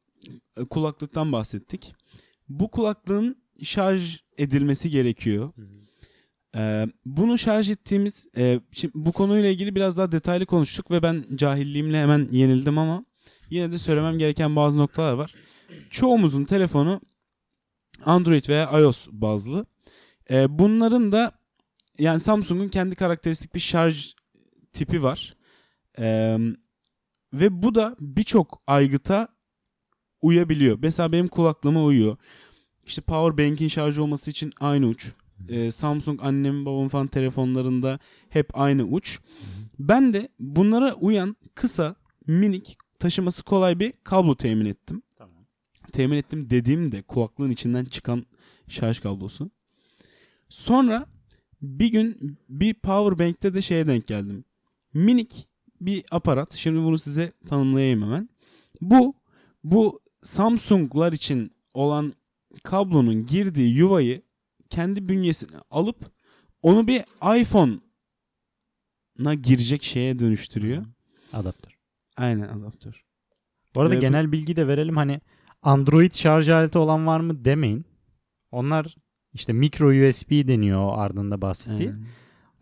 e, 0.57 0.65
kulaklıktan 0.65 1.31
bahsettik. 1.31 1.95
Bu 2.49 2.71
kulaklığın 2.71 3.37
şarj 3.63 4.19
edilmesi 4.37 4.89
gerekiyor. 4.89 5.53
E, 6.55 6.87
bunu 7.05 7.37
şarj 7.37 7.69
ettiğimiz 7.69 8.27
e, 8.37 8.59
şimdi 8.71 8.93
bu 8.95 9.11
konuyla 9.11 9.49
ilgili 9.49 9.75
biraz 9.75 9.97
daha 9.97 10.11
detaylı 10.11 10.45
konuştuk 10.45 10.91
ve 10.91 11.03
ben 11.03 11.25
cahilliğimle 11.35 12.01
hemen 12.01 12.27
yenildim 12.31 12.77
ama 12.77 13.05
yine 13.49 13.71
de 13.71 13.77
söylemem 13.77 14.17
gereken 14.17 14.55
bazı 14.55 14.79
noktalar 14.79 15.13
var. 15.13 15.35
Çoğumuzun 15.89 16.45
telefonu 16.45 17.01
Android 18.05 18.49
veya 18.49 18.79
iOS 18.79 19.07
bazlı. 19.11 19.65
E, 20.31 20.59
bunların 20.59 21.11
da 21.11 21.31
yani 21.99 22.19
Samsung'un 22.19 22.67
kendi 22.67 22.95
karakteristik 22.95 23.55
bir 23.55 23.59
şarj 23.59 24.13
tipi 24.73 25.03
var. 25.03 25.33
E, 25.99 26.37
ve 27.33 27.61
bu 27.61 27.75
da 27.75 27.95
birçok 27.99 28.61
aygıta 28.67 29.27
uyabiliyor. 30.21 30.77
Mesela 30.81 31.11
benim 31.11 31.27
kulaklığıma 31.27 31.83
uyuyor. 31.83 32.17
İşte 32.85 33.01
power 33.01 33.45
bank'in 33.45 33.67
şarj 33.67 33.97
olması 33.97 34.31
için 34.31 34.53
aynı 34.59 34.87
uç. 34.87 35.13
Ee, 35.49 35.71
Samsung 35.71 36.19
annem 36.23 36.65
babam 36.65 36.87
falan 36.87 37.07
telefonlarında 37.07 37.99
hep 38.29 38.59
aynı 38.59 38.83
uç. 38.83 39.19
Ben 39.79 40.13
de 40.13 40.29
bunlara 40.39 40.93
uyan 40.93 41.35
kısa, 41.55 41.95
minik, 42.27 42.77
taşıması 42.99 43.43
kolay 43.43 43.79
bir 43.79 43.93
kablo 44.03 44.35
temin 44.35 44.65
ettim. 44.65 45.01
Tamam. 45.17 45.45
Temin 45.91 46.17
ettim 46.17 46.49
dediğimde 46.49 47.01
kulaklığın 47.01 47.51
içinden 47.51 47.85
çıkan 47.85 48.25
şarj 48.67 48.99
kablosu. 48.99 49.51
Sonra 50.49 51.05
bir 51.61 51.91
gün 51.91 52.37
bir 52.49 52.73
power 52.73 53.19
bank'te 53.19 53.53
de 53.53 53.61
şeye 53.61 53.87
denk 53.87 54.07
geldim. 54.07 54.43
Minik 54.93 55.47
bir 55.81 56.03
aparat. 56.11 56.53
Şimdi 56.55 56.79
bunu 56.79 56.97
size 56.97 57.31
tanımlayayım 57.47 58.01
hemen. 58.01 58.29
Bu 58.81 59.13
bu 59.63 59.99
Samsung'lar 60.23 61.13
için 61.13 61.51
olan 61.73 62.13
kablonun 62.63 63.25
girdiği 63.25 63.75
yuvayı 63.75 64.21
kendi 64.75 65.09
bünyesine 65.09 65.57
alıp 65.71 66.11
onu 66.61 66.87
bir 66.87 67.03
iPhone'a 67.41 69.33
girecek 69.33 69.83
şeye 69.83 70.19
dönüştürüyor. 70.19 70.85
Adaptör. 71.33 71.71
Aynen 72.17 72.47
adaptör. 72.49 73.03
Bu 73.75 73.81
arada 73.81 73.93
Ee, 73.93 73.97
bu- 73.97 74.01
genel 74.01 74.31
bilgi 74.31 74.55
de 74.55 74.67
verelim. 74.67 74.95
Hani 74.97 75.21
Android 75.61 76.13
şarj 76.13 76.49
aleti 76.49 76.77
olan 76.77 77.07
var 77.07 77.19
mı 77.19 77.45
demeyin. 77.45 77.85
Onlar 78.51 78.95
işte 79.33 79.53
micro 79.53 79.87
USB 79.87 80.47
deniyor 80.47 80.93
ardında 80.97 81.41
bahsettiği. 81.41 81.89
Aynen. 81.89 82.05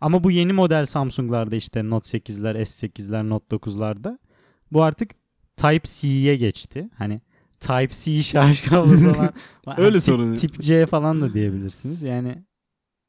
Ama 0.00 0.24
bu 0.24 0.30
yeni 0.30 0.52
model 0.52 0.86
Samsung'larda 0.86 1.56
işte 1.56 1.90
Note 1.90 2.18
8'ler, 2.18 2.56
S8'ler, 2.60 3.28
Note 3.28 3.56
9'larda 3.56 4.18
bu 4.72 4.82
artık 4.82 5.10
Type-C'ye 5.56 6.36
geçti. 6.36 6.88
Hani 6.98 7.20
Type-C 7.66 8.22
şarj 8.22 8.62
kablosu 8.62 9.10
olan 9.10 9.32
Öyle 9.76 9.98
tip, 9.98 10.02
sorun. 10.02 10.34
Tip 10.34 10.60
C 10.60 10.86
falan 10.86 11.22
da 11.22 11.34
diyebilirsiniz. 11.34 12.02
Yani 12.02 12.44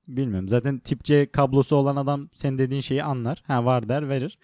bilmiyorum. 0.07 0.49
Zaten 0.49 0.79
tip 0.79 1.03
C 1.03 1.31
kablosu 1.31 1.75
olan 1.75 1.95
adam 1.95 2.29
sen 2.35 2.57
dediğin 2.57 2.81
şeyi 2.81 3.03
anlar. 3.03 3.43
Ha 3.47 3.65
var 3.65 3.89
der 3.89 4.09
verir. 4.09 4.37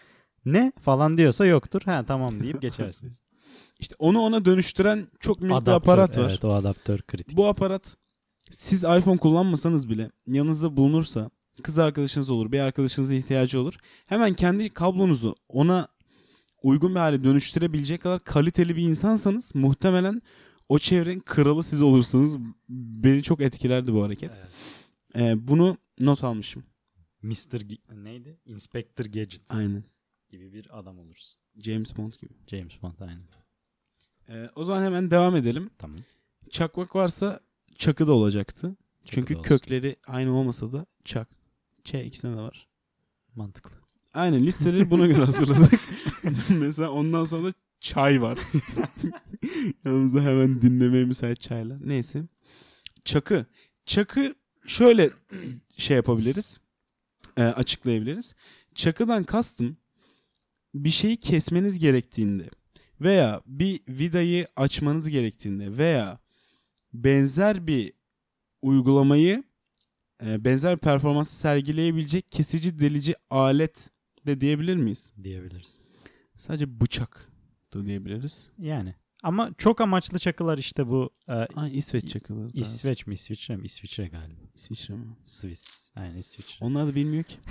Ne 0.46 0.72
falan 0.80 1.18
diyorsa 1.18 1.46
yoktur. 1.46 1.82
Ha 1.86 2.04
tamam 2.08 2.40
deyip 2.40 2.62
geçersiniz. 2.62 3.22
İşte 3.80 3.96
onu 4.00 4.20
ona 4.20 4.46
dönüştüren 4.46 5.08
çok 5.20 5.42
bir 5.42 5.50
Adaptör, 5.50 5.74
aparat 5.74 6.18
var. 6.18 6.30
Evet 6.30 6.46
o 6.46 6.54
adaptör 6.54 7.02
kritik. 7.02 7.38
Bu 7.38 7.48
aparat 7.48 7.98
siz 8.52 8.84
iPhone 8.84 9.18
kullanmasanız 9.18 9.90
bile 9.90 10.12
yanınızda 10.28 10.78
bulunursa 10.78 11.30
kız 11.64 11.80
arkadaşınız 11.80 12.30
olur, 12.30 12.52
bir 12.52 12.60
arkadaşınıza 12.60 13.14
ihtiyacı 13.14 13.62
olur. 13.62 13.74
Hemen 14.06 14.34
kendi 14.34 14.70
kablonuzu 14.70 15.36
ona 15.50 15.88
uygun 16.62 16.96
bir 16.96 17.00
hale 17.00 17.24
dönüştürebilecek 17.24 18.02
kadar 18.02 18.24
kaliteli 18.24 18.76
bir 18.76 18.84
insansanız 18.84 19.56
muhtemelen 19.56 20.22
o 20.70 20.80
çevrenin 20.80 21.20
kralı 21.20 21.64
siz 21.64 21.82
olursunuz. 21.82 22.38
Beni 22.70 23.24
çok 23.24 23.42
etkilerdi 23.42 23.94
bu 23.94 24.04
hareket. 24.04 24.32
Evet. 24.40 24.52
Ee, 25.16 25.48
bunu 25.48 25.78
not 26.00 26.24
almışım. 26.24 26.64
Mr. 27.22 27.60
G- 27.62 27.78
neydi? 28.04 28.40
Inspector 28.46 29.06
Gadget 29.06 29.42
Aynen. 29.50 29.84
gibi 30.30 30.54
bir 30.54 30.80
adam 30.80 31.00
olursun. 31.00 31.40
James 31.58 31.98
Bond 31.98 32.14
gibi. 32.14 32.34
James 32.48 32.82
Bond 32.82 33.00
aynen. 33.00 33.24
Ee, 34.30 34.50
o 34.56 34.66
zaman 34.66 34.84
hemen 34.84 35.12
devam 35.12 35.36
edelim. 35.36 35.70
Tamam. 35.78 35.98
Çakmak 36.50 36.96
varsa 36.96 37.40
çakı 37.76 38.08
da 38.08 38.14
olacaktı. 38.14 38.76
Çünkü 39.06 39.36
da 39.36 39.42
kökleri 39.42 39.96
aynı 40.08 40.38
olmasa 40.38 40.74
da 40.74 40.86
çak. 41.06 41.28
Ç 41.84 41.94
ikisinde 41.94 42.38
de 42.38 42.42
var. 42.42 42.68
Mantıklı. 43.36 43.76
Aynen 44.14 44.44
listeleri 44.44 44.92
buna 44.92 45.08
göre 45.08 45.26
hazırladık. 45.26 45.80
Mesela 46.50 46.92
ondan 46.92 47.26
sonra 47.26 47.48
da 47.48 47.54
çay 47.80 48.22
var. 48.22 48.40
Yanımızda 49.86 50.22
hemen 50.22 50.62
dinlemeye 50.62 51.06
müsait 51.06 51.40
çaylar. 51.40 51.78
Neyse. 51.86 52.24
Çakı. 53.06 53.46
Çakı 53.86 54.36
şöyle 54.68 55.10
şey 55.78 55.96
yapabiliriz. 55.96 56.60
e, 57.38 57.44
açıklayabiliriz. 57.44 58.36
Çakıdan 58.76 59.24
kastım 59.24 59.78
bir 60.74 60.90
şeyi 60.90 61.18
kesmeniz 61.18 61.80
gerektiğinde 61.80 62.50
veya 63.02 63.42
bir 63.46 63.82
vidayı 63.90 64.48
açmanız 64.56 65.10
gerektiğinde 65.10 65.78
veya 65.78 66.20
benzer 66.94 67.68
bir 67.68 67.94
uygulamayı 68.62 69.44
e, 70.26 70.46
benzer 70.46 70.78
performansı 70.78 71.36
sergileyebilecek 71.36 72.32
kesici 72.32 72.80
delici 72.80 73.16
alet 73.30 73.90
de 74.26 74.42
diyebilir 74.42 74.76
miyiz? 74.76 75.14
Diyebiliriz. 75.24 75.78
Sadece 76.38 76.82
bıçak 76.82 77.30
da 77.74 77.86
diyebiliriz. 77.86 78.50
Yani. 78.58 78.96
Ama 79.24 79.52
çok 79.58 79.82
amaçlı 79.82 80.20
çakılar 80.20 80.58
işte 80.58 80.88
bu 80.88 81.10
e, 81.28 81.34
Ay 81.34 81.78
İsveç 81.78 82.10
çakıları. 82.10 82.50
İsveç 82.54 83.08
mi 83.08 83.14
İsviçre 83.14 83.56
mi? 83.56 83.66
İsviçre 83.66 84.08
galiba. 84.08 84.40
İsviçre 84.56 84.94
mi? 84.94 85.06
Swiss. 85.26 85.92
Aynen 85.96 86.18
İsviçre. 86.18 86.66
Onlar 86.66 86.88
da 86.88 86.96
bilmiyor 86.96 87.24
ki. 87.24 87.36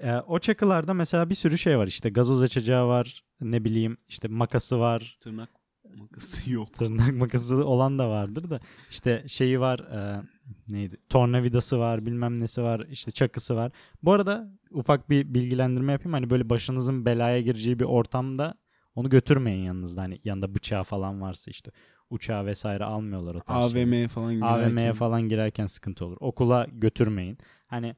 E, 0.00 0.14
o 0.16 0.38
çakılarda 0.38 0.94
mesela 0.94 1.30
bir 1.30 1.34
sürü 1.34 1.58
şey 1.58 1.78
var. 1.78 1.86
İşte 1.86 2.10
gazoz 2.10 2.42
açacağı 2.42 2.88
var. 2.88 3.22
Ne 3.40 3.64
bileyim 3.64 3.96
işte 4.08 4.28
makası 4.28 4.78
var. 4.80 5.16
Tırnak 5.20 5.48
makası 5.96 6.50
yok. 6.50 6.72
Tırnak 6.72 7.14
makası 7.14 7.64
olan 7.66 7.98
da 7.98 8.08
vardır 8.10 8.50
da. 8.50 8.60
İşte 8.90 9.24
şeyi 9.28 9.60
var. 9.60 9.78
e, 9.78 10.22
neydi? 10.68 10.96
Tornavidası 11.08 11.78
var. 11.78 12.06
Bilmem 12.06 12.40
nesi 12.40 12.62
var. 12.62 12.86
işte 12.90 13.10
çakısı 13.10 13.56
var. 13.56 13.72
Bu 14.02 14.12
arada 14.12 14.58
ufak 14.70 15.10
bir 15.10 15.34
bilgilendirme 15.34 15.92
yapayım. 15.92 16.12
Hani 16.12 16.30
böyle 16.30 16.50
başınızın 16.50 17.04
belaya 17.04 17.40
gireceği 17.40 17.78
bir 17.78 17.84
ortamda 17.84 18.54
onu 18.94 19.08
götürmeyin 19.08 19.64
yanınızda. 19.64 20.02
Hani 20.02 20.20
yanında 20.24 20.54
bıçağı 20.54 20.84
falan 20.84 21.20
varsa 21.20 21.50
işte. 21.50 21.70
uçağa 22.10 22.46
vesaire 22.46 22.84
almıyorlar 22.84 23.34
o 23.34 23.40
tarz. 23.40 23.76
AVM'ye 23.76 24.08
falan 24.08 24.34
girerken. 24.34 24.68
AVM'ye 24.70 24.92
falan 24.92 25.22
girerken 25.22 25.66
sıkıntı 25.66 26.04
olur. 26.04 26.16
Okula 26.20 26.66
götürmeyin. 26.72 27.38
Hani 27.66 27.96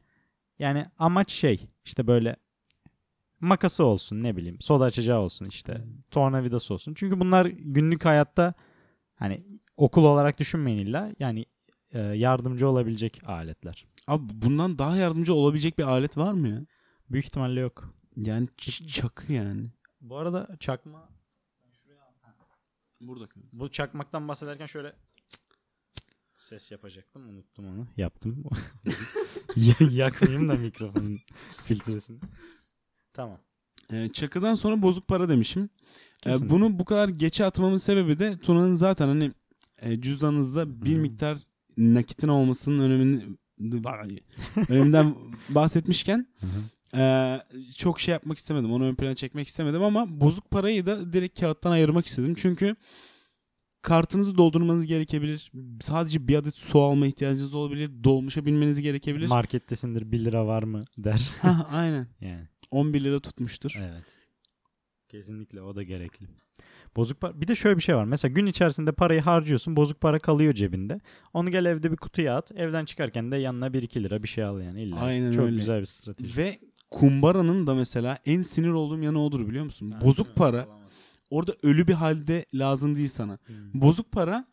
yani 0.59 0.85
amaç 0.99 1.33
şey 1.33 1.69
işte 1.85 2.07
böyle 2.07 2.37
makası 3.41 3.85
olsun 3.85 4.23
ne 4.23 4.37
bileyim 4.37 4.61
soda 4.61 4.85
açacağı 4.85 5.21
olsun 5.21 5.47
işte 5.47 5.85
tornavidası 6.11 6.75
olsun. 6.75 6.95
Çünkü 6.95 7.21
bunlar 7.21 7.47
günlük 7.47 8.05
hayatta 8.05 8.55
hani 9.15 9.45
okul 9.77 10.05
olarak 10.05 10.39
düşünmeyin 10.39 10.79
illa 10.87 11.13
yani 11.19 11.45
yardımcı 12.01 12.69
olabilecek 12.69 13.29
aletler. 13.29 13.87
Abi 14.07 14.25
bundan 14.33 14.79
daha 14.79 14.97
yardımcı 14.97 15.35
olabilecek 15.35 15.79
bir 15.79 15.85
alet 15.85 16.17
var 16.17 16.33
mı 16.33 16.49
ya? 16.49 16.61
Büyük 17.11 17.27
ihtimalle 17.27 17.61
yok. 17.61 17.95
Yani 18.17 18.49
ç- 18.59 18.87
çakı 18.87 19.33
yani. 19.33 19.71
Bu 20.01 20.17
arada 20.17 20.57
çakma 20.61 21.09
Burada. 23.01 23.29
bu 23.53 23.71
çakmaktan 23.71 24.29
bahsederken 24.29 24.67
şöyle 24.67 24.93
ses 26.37 26.73
yapacaktım 26.73 27.29
unuttum 27.29 27.67
onu 27.69 27.87
yaptım 27.97 28.45
Ya- 29.57 29.89
yakmayayım 29.91 30.49
da 30.49 30.55
mikrofonun 30.55 31.21
filtresini 31.65 32.19
tamam 33.13 33.39
Ee, 33.93 34.09
çakıdan 34.13 34.55
sonra 34.55 34.83
bozuk 34.83 35.09
para 35.09 35.29
demişim. 35.29 35.63
Ee, 35.63 35.69
Kesinlikle. 36.23 36.51
bunu 36.55 36.79
bu 36.79 36.85
kadar 36.85 37.09
geçe 37.09 37.45
atmamın 37.45 37.77
sebebi 37.77 38.19
de 38.19 38.39
Tuna'nın 38.39 38.75
zaten 38.75 39.09
hani 39.09 39.33
e, 39.81 40.01
cüzdanınızda 40.01 40.83
bir 40.85 40.97
miktar 40.97 41.39
nakitin 41.77 42.29
olmasının 42.29 42.83
önemini 42.91 43.37
öneminden 44.69 45.15
bahsetmişken 45.49 46.27
e, 46.97 47.37
çok 47.77 48.01
şey 48.01 48.13
yapmak 48.13 48.39
istemedim. 48.39 48.73
Onu 48.73 48.85
ön 48.85 48.95
plana 48.95 49.15
çekmek 49.15 49.49
istemedim 49.49 49.83
ama 49.83 50.21
bozuk 50.21 50.51
parayı 50.51 50.87
da 50.87 51.13
direkt 51.13 51.41
kağıttan 51.41 51.71
ayırmak 51.71 52.07
istedim. 52.07 52.35
Çünkü 52.39 52.77
kartınızı 53.83 54.37
doldurmanız 54.39 54.87
gerekebilir. 54.87 55.53
Sadece 55.81 56.29
bir 56.29 56.37
adet 56.37 56.55
su 56.55 56.81
alma 56.81 57.07
ihtiyacınız 57.07 57.55
olabilir. 57.55 57.91
Dolmuşa 58.05 58.47
binmeniz 58.47 58.81
gerekebilir. 58.81 59.29
markettesindir 59.29 60.13
1 60.13 60.25
lira 60.25 60.47
var 60.47 60.63
mı 60.63 60.81
der 60.99 61.31
aynen. 61.71 62.07
yani 62.21 62.49
11 62.71 63.05
lira 63.05 63.21
tutmuştur. 63.21 63.75
evet 63.81 64.05
kesinlikle 65.09 65.63
o 65.63 65.77
da 65.77 65.83
gerekli 65.83 66.27
bozuk 66.97 67.21
para 67.21 67.41
bir 67.41 67.49
de 67.49 67.55
şöyle 67.55 67.77
bir 67.77 67.83
şey 67.83 67.97
var 67.97 68.05
mesela 68.05 68.33
gün 68.33 68.47
içerisinde 68.47 68.93
parayı 68.93 69.21
harcıyorsun 69.21 69.77
bozuk 69.77 70.01
para 70.01 70.19
kalıyor 70.19 70.53
cebinde 70.53 71.01
onu 71.33 71.51
gel 71.51 71.65
evde 71.65 71.93
bir 71.93 71.97
kutuya 71.97 72.37
at 72.37 72.53
evden 72.53 72.85
çıkarken 72.85 73.33
de 73.33 73.37
yanına 73.37 73.67
1-2 73.67 74.03
lira 74.03 74.23
bir 74.23 74.29
şey 74.29 74.45
al 74.45 74.61
yani 74.61 74.83
illa 74.83 75.01
Aynen 75.01 75.33
çok 75.33 75.45
öyle. 75.45 75.57
güzel 75.57 75.81
bir 75.81 75.85
strateji 75.85 76.37
Ve 76.37 76.59
kumbaranın 76.91 77.67
da 77.67 77.75
mesela 77.75 78.19
en 78.27 78.43
sinir 78.43 78.69
olduğum 78.69 79.03
yanı 79.03 79.25
odur 79.25 79.49
biliyor 79.49 79.65
musun? 79.65 79.95
Bozuk 80.05 80.37
para 80.37 80.69
orada 81.31 81.55
ölü 81.63 81.87
bir 81.89 81.95
halde 81.95 82.45
lazım 82.55 82.97
değil 82.97 83.09
sana. 83.09 83.39
Hmm. 83.47 83.81
Bozuk 83.81 84.13
para 84.13 84.47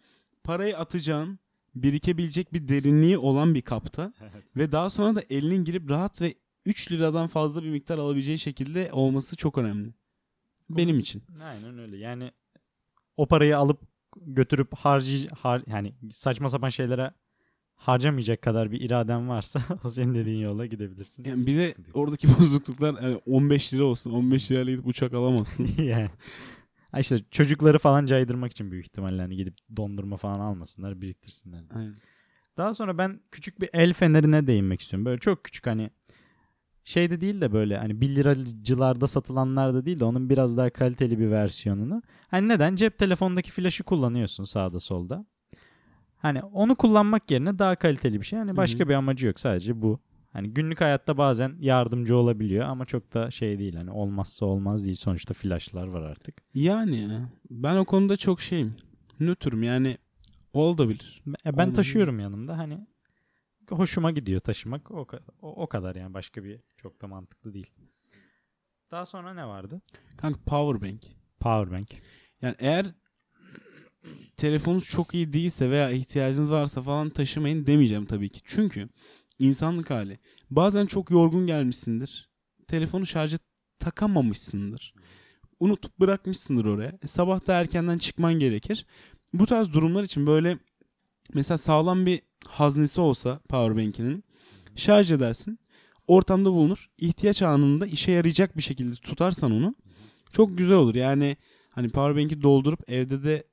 parayı 0.44 0.78
atacağın 0.78 1.40
birikebilecek 1.76 2.54
bir 2.54 2.68
derinliği 2.68 3.18
olan 3.18 3.56
bir 3.56 3.62
kapta 3.62 4.14
Evet. 4.22 4.58
ve 4.58 4.72
daha 4.72 4.90
sonra 4.90 5.16
da 5.16 5.24
elinin 5.30 5.64
girip 5.64 5.90
rahat 5.90 6.22
ve 6.22 6.36
3 6.66 6.92
liradan 6.92 7.28
fazla 7.28 7.64
bir 7.64 7.70
miktar 7.70 7.98
alabileceği 7.98 8.40
şekilde 8.40 8.90
olması 8.92 9.36
çok 9.36 9.58
önemli. 9.58 9.94
Benim 10.70 11.00
için. 11.00 11.24
Aynen 11.44 11.80
öyle. 11.80 11.98
Yani 11.98 12.32
o 13.18 13.26
parayı 13.26 13.58
alıp 13.58 13.82
götürüp 14.22 14.74
harcı 14.74 15.28
har, 15.28 15.62
yani 15.68 15.94
saçma 16.12 16.50
sapan 16.50 16.70
şeylere 16.70 17.14
harcamayacak 17.76 18.42
kadar 18.42 18.72
bir 18.72 18.82
iraden 18.82 19.30
varsa 19.30 19.62
o 19.84 19.90
senin 19.90 20.14
dediğin 20.14 20.40
yola 20.40 20.66
gidebilirsin. 20.66 21.24
Yani 21.24 21.46
bir 21.46 21.58
de 21.58 21.76
oradaki 21.94 22.28
bozukluklar 22.40 23.02
yani 23.02 23.22
15 23.26 23.74
lira 23.74 23.84
olsun. 23.84 24.12
15 24.12 24.52
lirayla 24.52 24.72
gidip 24.72 24.88
uçak 24.88 25.14
alamazsın. 25.14 25.70
yani. 25.78 26.10
İşte 26.98 27.20
çocukları 27.32 27.80
falan 27.80 28.06
caydırmak 28.06 28.52
için 28.52 28.72
büyük 28.72 28.86
ihtimalle 28.86 29.22
hani 29.22 29.36
gidip 29.36 29.58
dondurma 29.78 30.18
falan 30.18 30.40
almasınlar, 30.40 31.02
biriktirsinler. 31.02 31.64
Aynen. 31.76 31.96
Daha 32.58 32.74
sonra 32.74 32.98
ben 32.98 33.20
küçük 33.32 33.62
bir 33.62 33.70
el 33.74 33.94
fenerine 33.94 34.48
değinmek 34.48 34.82
istiyorum. 34.82 35.06
Böyle 35.06 35.18
çok 35.18 35.44
küçük 35.44 35.68
hani 35.68 35.90
şeyde 36.84 37.22
değil 37.22 37.42
de 37.42 37.54
böyle 37.54 37.78
hani 37.78 38.02
1 38.02 38.16
liracılarda 38.16 39.08
satılanlarda 39.08 39.86
değil 39.86 40.00
de 40.00 40.06
onun 40.06 40.30
biraz 40.30 40.58
daha 40.58 40.70
kaliteli 40.70 41.20
bir 41.20 41.32
versiyonunu. 41.32 42.02
Hani 42.28 42.48
neden? 42.48 42.76
Cep 42.76 42.98
telefondaki 42.98 43.52
flaşı 43.52 43.84
kullanıyorsun 43.84 44.44
sağda 44.44 44.80
solda. 44.80 45.26
Hani 46.18 46.42
onu 46.42 46.76
kullanmak 46.76 47.32
yerine 47.32 47.60
daha 47.60 47.76
kaliteli 47.76 48.22
bir 48.22 48.26
şey. 48.26 48.40
Hani 48.40 48.58
başka 48.58 48.80
Hı 48.80 48.84
hı. 48.84 48.90
bir 48.90 48.94
amacı 48.94 49.28
yok 49.28 49.40
sadece 49.40 49.82
bu. 49.82 50.00
Hani 50.34 50.50
günlük 50.50 50.82
hayatta 50.82 51.18
bazen 51.18 51.56
yardımcı 51.60 52.18
olabiliyor 52.18 52.66
ama 52.66 52.86
çok 52.86 53.14
da 53.14 53.32
şey 53.32 53.60
değil 53.60 53.76
hani 53.76 53.92
olmazsa 53.92 54.46
olmaz 54.46 54.86
değil. 54.86 54.98
Sonuçta 54.98 55.34
flaşlar 55.34 55.88
var 55.88 56.02
artık. 56.02 56.36
Yani 56.54 57.02
ya, 57.02 57.30
ben 57.50 57.76
o 57.76 57.86
konuda 57.86 58.18
çok 58.18 58.42
şeyim. 58.42 58.76
Nötrüm 59.20 59.64
yani 59.64 59.98
olabilir. 60.54 61.22
Ben, 61.28 61.36
ben 61.46 61.52
Olmadı. 61.52 61.76
taşıyorum 61.76 62.20
yanımda 62.20 62.58
hani 62.58 62.88
hoşuma 63.76 64.12
gidiyor 64.12 64.40
taşımak 64.40 64.92
o, 64.92 65.08
o, 65.42 65.64
o 65.64 65.68
kadar 65.68 65.96
yani 65.96 66.14
başka 66.14 66.44
bir 66.44 66.60
çok 66.78 67.02
da 67.02 67.08
mantıklı 67.08 67.54
değil. 67.54 67.72
Daha 68.92 69.06
sonra 69.06 69.34
ne 69.34 69.48
vardı? 69.48 69.82
Kanka 70.18 70.40
powerbank. 70.46 71.02
Powerbank. 71.40 71.90
Yani 72.42 72.56
eğer 72.60 72.86
telefonunuz 74.38 74.90
çok 74.90 75.14
iyi 75.14 75.34
değilse 75.34 75.70
veya 75.70 75.92
ihtiyacınız 75.92 76.52
varsa 76.52 76.82
falan 76.82 77.10
taşımayın 77.10 77.66
demeyeceğim 77.66 78.06
tabii 78.06 78.30
ki. 78.30 78.42
Çünkü 78.44 78.90
insanlık 79.40 79.90
hali. 79.90 80.20
Bazen 80.50 80.86
çok 80.86 81.12
yorgun 81.12 81.48
gelmişsindir. 81.48 82.30
Telefonu 82.68 83.06
şarja 83.06 83.38
takamamışsındır. 83.80 84.94
Unutup 85.60 86.00
bırakmışsındır 86.00 86.66
oraya. 86.66 86.98
E, 87.04 87.08
sabah 87.08 87.48
da 87.48 87.54
erkenden 87.54 87.98
çıkman 87.98 88.34
gerekir. 88.34 88.86
Bu 89.34 89.46
tarz 89.46 89.74
durumlar 89.74 90.04
için 90.04 90.28
böyle 90.28 90.58
mesela 91.34 91.58
sağlam 91.58 92.06
bir 92.06 92.22
haznesi 92.48 93.02
olsa 93.02 93.40
powerbank'inin 93.50 94.24
şarj 94.76 95.12
edersin. 95.12 95.60
Ortamda 96.08 96.52
bulunur. 96.52 96.90
İhtiyaç 96.98 97.42
anında 97.42 97.88
işe 97.88 98.12
yarayacak 98.12 98.58
bir 98.58 98.62
şekilde 98.62 98.96
tutarsan 98.96 99.52
onu 99.52 99.76
çok 100.34 100.58
güzel 100.58 100.78
olur. 100.78 100.96
Yani 100.96 101.38
hani 101.70 101.90
powerbank'i 101.90 102.42
doldurup 102.42 102.90
evde 102.90 103.24
de 103.24 103.44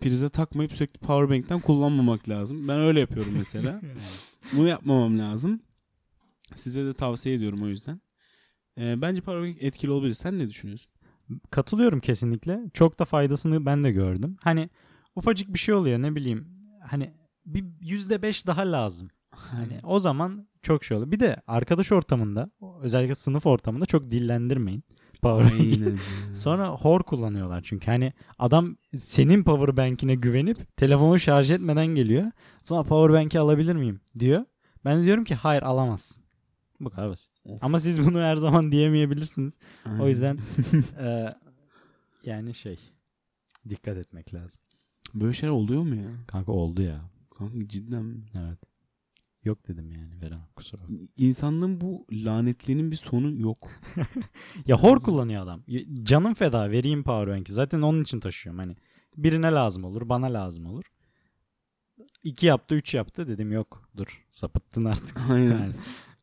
prize 0.00 0.28
takmayıp 0.28 0.72
sürekli 0.72 0.98
powerbank'ten 0.98 1.60
kullanmamak 1.60 2.28
lazım. 2.28 2.68
Ben 2.68 2.78
öyle 2.78 3.00
yapıyorum 3.00 3.34
mesela. 3.38 3.80
Bunu 4.52 4.68
yapmamam 4.68 5.18
lazım. 5.18 5.60
Size 6.54 6.84
de 6.84 6.94
tavsiye 6.94 7.34
ediyorum 7.34 7.62
o 7.62 7.68
yüzden. 7.68 8.00
Ee, 8.78 9.00
bence 9.02 9.20
powerbank 9.20 9.62
etkili 9.62 9.90
olabilir. 9.90 10.14
Sen 10.14 10.38
ne 10.38 10.48
düşünüyorsun? 10.50 10.92
Katılıyorum 11.50 12.00
kesinlikle. 12.00 12.60
Çok 12.74 12.98
da 12.98 13.04
faydasını 13.04 13.66
ben 13.66 13.84
de 13.84 13.92
gördüm. 13.92 14.36
Hani 14.42 14.70
ufacık 15.16 15.54
bir 15.54 15.58
şey 15.58 15.74
oluyor 15.74 16.02
ne 16.02 16.14
bileyim. 16.14 16.57
Hani 16.90 17.12
bir 17.46 17.64
yüzde 17.80 18.22
beş 18.22 18.46
daha 18.46 18.72
lazım. 18.72 19.08
Hani 19.30 19.78
o 19.84 20.00
zaman 20.00 20.48
çok 20.62 20.84
şey 20.84 20.96
oluyor. 20.96 21.12
Bir 21.12 21.20
de 21.20 21.42
arkadaş 21.46 21.92
ortamında 21.92 22.50
özellikle 22.80 23.14
sınıf 23.14 23.46
ortamında 23.46 23.86
çok 23.86 24.10
dillendirmeyin. 24.10 24.84
Powerbank'i. 25.22 25.94
Sonra 26.34 26.68
hor 26.68 27.02
kullanıyorlar 27.02 27.62
çünkü 27.62 27.86
hani 27.86 28.12
adam 28.38 28.76
senin 28.96 29.44
powerbank'ine 29.44 30.14
güvenip 30.14 30.76
telefonu 30.76 31.18
şarj 31.18 31.50
etmeden 31.50 31.86
geliyor. 31.86 32.30
Sonra 32.62 32.82
powerbank'i 32.82 33.38
alabilir 33.38 33.76
miyim 33.76 34.00
diyor. 34.18 34.44
Ben 34.84 35.00
de 35.00 35.04
diyorum 35.04 35.24
ki 35.24 35.34
hayır 35.34 35.62
alamazsın. 35.62 36.24
Bu 36.80 36.90
kadar 36.90 37.10
basit. 37.10 37.32
Of. 37.44 37.64
Ama 37.64 37.80
siz 37.80 38.06
bunu 38.06 38.20
her 38.20 38.36
zaman 38.36 38.72
diyemeyebilirsiniz. 38.72 39.58
Aynen. 39.84 40.00
O 40.00 40.08
yüzden 40.08 40.38
e, 41.00 41.34
yani 42.24 42.54
şey 42.54 42.78
dikkat 43.68 43.96
etmek 43.96 44.34
lazım. 44.34 44.60
Böyle 45.14 45.32
şeyler 45.32 45.52
oluyor 45.52 45.82
mu 45.82 45.94
ya? 45.94 46.10
Kanka 46.26 46.52
oldu 46.52 46.82
ya. 46.82 47.10
Kanka 47.38 47.68
cidden 47.68 48.04
mi? 48.04 48.24
Evet. 48.34 48.58
Yok 49.44 49.68
dedim 49.68 49.92
yani 49.92 50.20
veremem 50.20 50.48
kusura 50.56 50.82
bakma. 50.82 50.96
İnsanlığın 51.16 51.80
bu 51.80 52.06
lanetliğinin 52.12 52.90
bir 52.90 52.96
sonu 52.96 53.40
yok. 53.40 53.70
Ya 54.66 54.78
hor 54.78 55.00
kullanıyor 55.00 55.42
adam. 55.42 55.62
Canım 56.02 56.34
feda 56.34 56.70
vereyim 56.70 57.02
powerbank'i. 57.02 57.52
Zaten 57.52 57.82
onun 57.82 58.02
için 58.02 58.20
taşıyorum. 58.20 58.58
Hani 58.58 58.76
birine 59.16 59.52
lazım 59.52 59.84
olur, 59.84 60.08
bana 60.08 60.26
lazım 60.26 60.66
olur. 60.66 60.84
İki 62.24 62.46
yaptı, 62.46 62.74
üç 62.74 62.94
yaptı. 62.94 63.28
Dedim 63.28 63.52
yok 63.52 63.90
dur 63.96 64.26
sapıttın 64.30 64.84
artık. 64.84 65.16
Aynen. 65.30 65.50
Yani, 65.50 65.74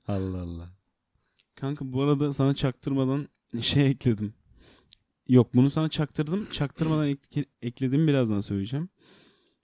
Allah 0.08 0.42
Allah. 0.42 0.70
Kanka 1.56 1.94
bu 1.94 2.02
arada 2.02 2.34
sana 2.34 2.56
çaktırmadan 2.56 3.28
şey 3.62 3.88
ekledim. 3.88 4.34
Yok 5.30 5.56
bunu 5.56 5.70
sana 5.70 5.90
çaktırdım. 5.90 6.48
Çaktırmadan 6.52 7.08
ek- 7.08 7.46
ekledim 7.62 8.08
birazdan 8.08 8.40
söyleyeceğim. 8.42 8.90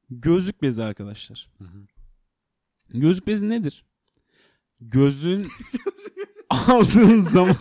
Gözlük 0.09 0.61
bezi 0.61 0.83
arkadaşlar. 0.83 1.49
Hı 1.57 1.63
hı. 1.63 1.77
Gözlük 2.89 3.27
bezi 3.27 3.49
nedir? 3.49 3.85
Gözlüğün 4.79 5.47
aldığın 6.49 7.19
zaman 7.21 7.55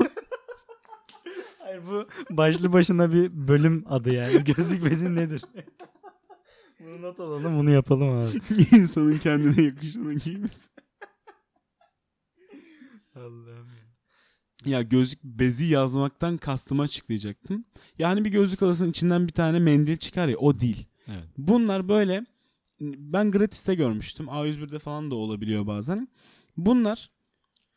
Hayır 1.58 1.82
bu 1.86 2.08
başlı 2.30 2.72
başına 2.72 3.12
bir 3.12 3.48
bölüm 3.48 3.84
adı 3.88 4.14
yani. 4.14 4.44
Gözlük 4.56 4.84
bezi 4.84 5.14
nedir? 5.14 5.42
bunu 6.80 7.02
not 7.02 7.20
alalım 7.20 7.58
bunu 7.58 7.70
yapalım 7.70 8.10
abi. 8.10 8.40
insanın 8.76 9.18
kendine 9.18 9.62
yakışanı 9.62 10.14
giymesi. 10.14 10.68
Allah'ım. 13.14 13.68
Ya 14.64 14.82
gözlük 14.82 15.24
bezi 15.24 15.64
yazmaktan 15.64 16.36
kastımı 16.36 16.82
açıklayacaktım. 16.82 17.64
Yani 17.98 18.24
bir 18.24 18.30
gözlük 18.30 18.62
alırsın 18.62 18.90
içinden 18.90 19.26
bir 19.26 19.32
tane 19.32 19.58
mendil 19.58 19.96
çıkar 19.96 20.28
ya 20.28 20.36
o 20.36 20.60
değil. 20.60 20.86
Evet. 21.08 21.24
Bunlar 21.38 21.88
böyle 21.88 22.26
ben 22.80 23.30
gratis'te 23.30 23.74
görmüştüm. 23.74 24.26
A101'de 24.26 24.78
falan 24.78 25.10
da 25.10 25.14
olabiliyor 25.14 25.66
bazen. 25.66 26.08
Bunlar 26.56 27.10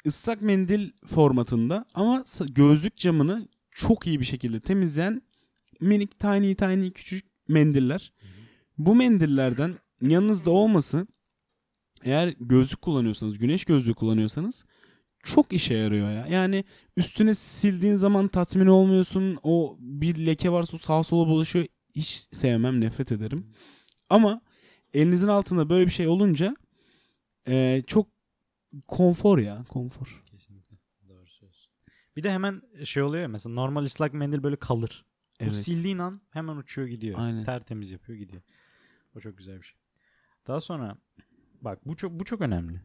ıslak 0.06 0.42
mendil 0.42 0.92
formatında 1.06 1.86
ama 1.94 2.24
gözlük 2.50 2.98
camını 2.98 3.48
çok 3.72 4.08
iyi 4.08 4.20
bir 4.20 4.26
şekilde 4.26 4.60
temizleyen 4.60 5.22
minik 5.82 6.20
tiny 6.20 6.56
tiny 6.56 6.92
küçük 6.92 7.26
mendiller. 7.48 8.14
Bu 8.78 8.96
mendillerden 8.96 9.74
yanınızda 10.02 10.52
olması 10.52 11.08
eğer 12.04 12.36
gözlük 12.40 12.82
kullanıyorsanız, 12.82 13.38
güneş 13.38 13.66
gözlüğü 13.66 13.94
kullanıyorsanız 13.94 14.66
çok 15.24 15.53
işe 15.53 15.74
yarıyor 15.74 16.11
ya. 16.11 16.28
Yani 16.28 16.63
üstüne 16.97 17.34
sildiğin 17.34 17.95
zaman 17.95 18.28
tatmin 18.28 18.67
olmuyorsun. 18.67 19.39
O 19.43 19.78
bir 19.80 20.26
leke 20.26 20.51
varsa 20.51 20.78
o 20.78 20.80
sağa 20.80 21.03
sola 21.03 21.28
bulaşıyor. 21.28 21.65
Hiç 21.95 22.28
sevmem, 22.32 22.82
nefret 22.82 23.11
ederim. 23.11 23.47
Ama 24.09 24.41
elinizin 24.93 25.28
altında 25.28 25.69
böyle 25.69 25.86
bir 25.86 25.91
şey 25.91 26.07
olunca 26.07 26.55
e, 27.47 27.84
çok 27.88 28.07
konfor 28.88 29.38
ya, 29.38 29.65
konfor. 29.69 30.24
Kesinlikle. 30.26 30.78
Doğru 31.07 31.28
söylüyorsun. 31.28 31.71
Bir 32.15 32.24
de 32.24 32.32
hemen 32.32 32.61
şey 32.84 33.03
oluyor 33.03 33.21
ya 33.21 33.28
mesela 33.28 33.53
normal 33.53 33.84
ıslak 33.84 34.13
mendil 34.13 34.43
böyle 34.43 34.55
kalır. 34.55 35.05
Evet. 35.39 35.53
sildiğin 35.53 35.97
an 35.97 36.21
hemen 36.30 36.57
uçuyor 36.57 36.88
gidiyor. 36.88 37.15
Aynen. 37.19 37.43
Tertemiz 37.43 37.91
yapıyor 37.91 38.19
gidiyor. 38.19 38.41
O 39.15 39.19
çok 39.19 39.38
güzel 39.38 39.57
bir 39.57 39.65
şey. 39.65 39.78
Daha 40.47 40.61
sonra 40.61 40.97
bak 41.61 41.86
bu 41.86 41.95
çok 41.95 42.11
bu 42.11 42.26
çok 42.26 42.41
önemli. 42.41 42.82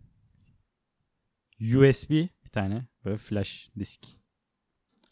USB 1.61 2.11
bir 2.11 2.51
tane 2.53 2.87
böyle 3.05 3.17
flash 3.17 3.71
disk. 3.79 4.01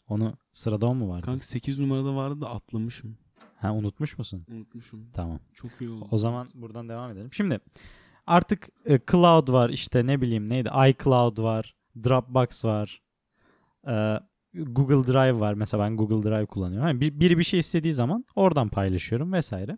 Onu 0.09 0.37
sırada 0.51 0.85
o 0.87 0.95
mu 0.95 1.09
vardı? 1.09 1.25
Kanka 1.25 1.45
8 1.45 1.79
numarada 1.79 2.15
vardı 2.15 2.41
da 2.41 2.49
atlamışım. 2.49 3.17
Ha 3.55 3.73
unutmuş 3.73 4.17
musun? 4.17 4.45
Unutmuşum. 4.51 5.11
Tamam. 5.13 5.39
Çok 5.53 5.71
iyi 5.81 5.89
oldu. 5.89 6.07
O 6.11 6.17
zaman 6.17 6.47
buradan 6.53 6.89
devam 6.89 7.11
edelim. 7.11 7.33
Şimdi 7.33 7.59
artık 8.27 8.69
e, 8.85 8.99
cloud 9.11 9.51
var 9.51 9.69
işte 9.69 10.07
ne 10.07 10.21
bileyim 10.21 10.49
neydi 10.49 10.69
iCloud 10.89 11.37
var, 11.37 11.75
Dropbox 12.03 12.65
var, 12.65 13.01
e, 13.87 14.19
Google 14.53 15.13
Drive 15.13 15.39
var. 15.39 15.53
Mesela 15.53 15.83
ben 15.83 15.97
Google 15.97 16.29
Drive 16.29 16.45
kullanıyorum. 16.45 16.87
Hani 16.87 17.01
bir, 17.01 17.19
biri 17.19 17.37
bir 17.37 17.43
şey 17.43 17.59
istediği 17.59 17.93
zaman 17.93 18.25
oradan 18.35 18.69
paylaşıyorum 18.69 19.33
vesaire. 19.33 19.77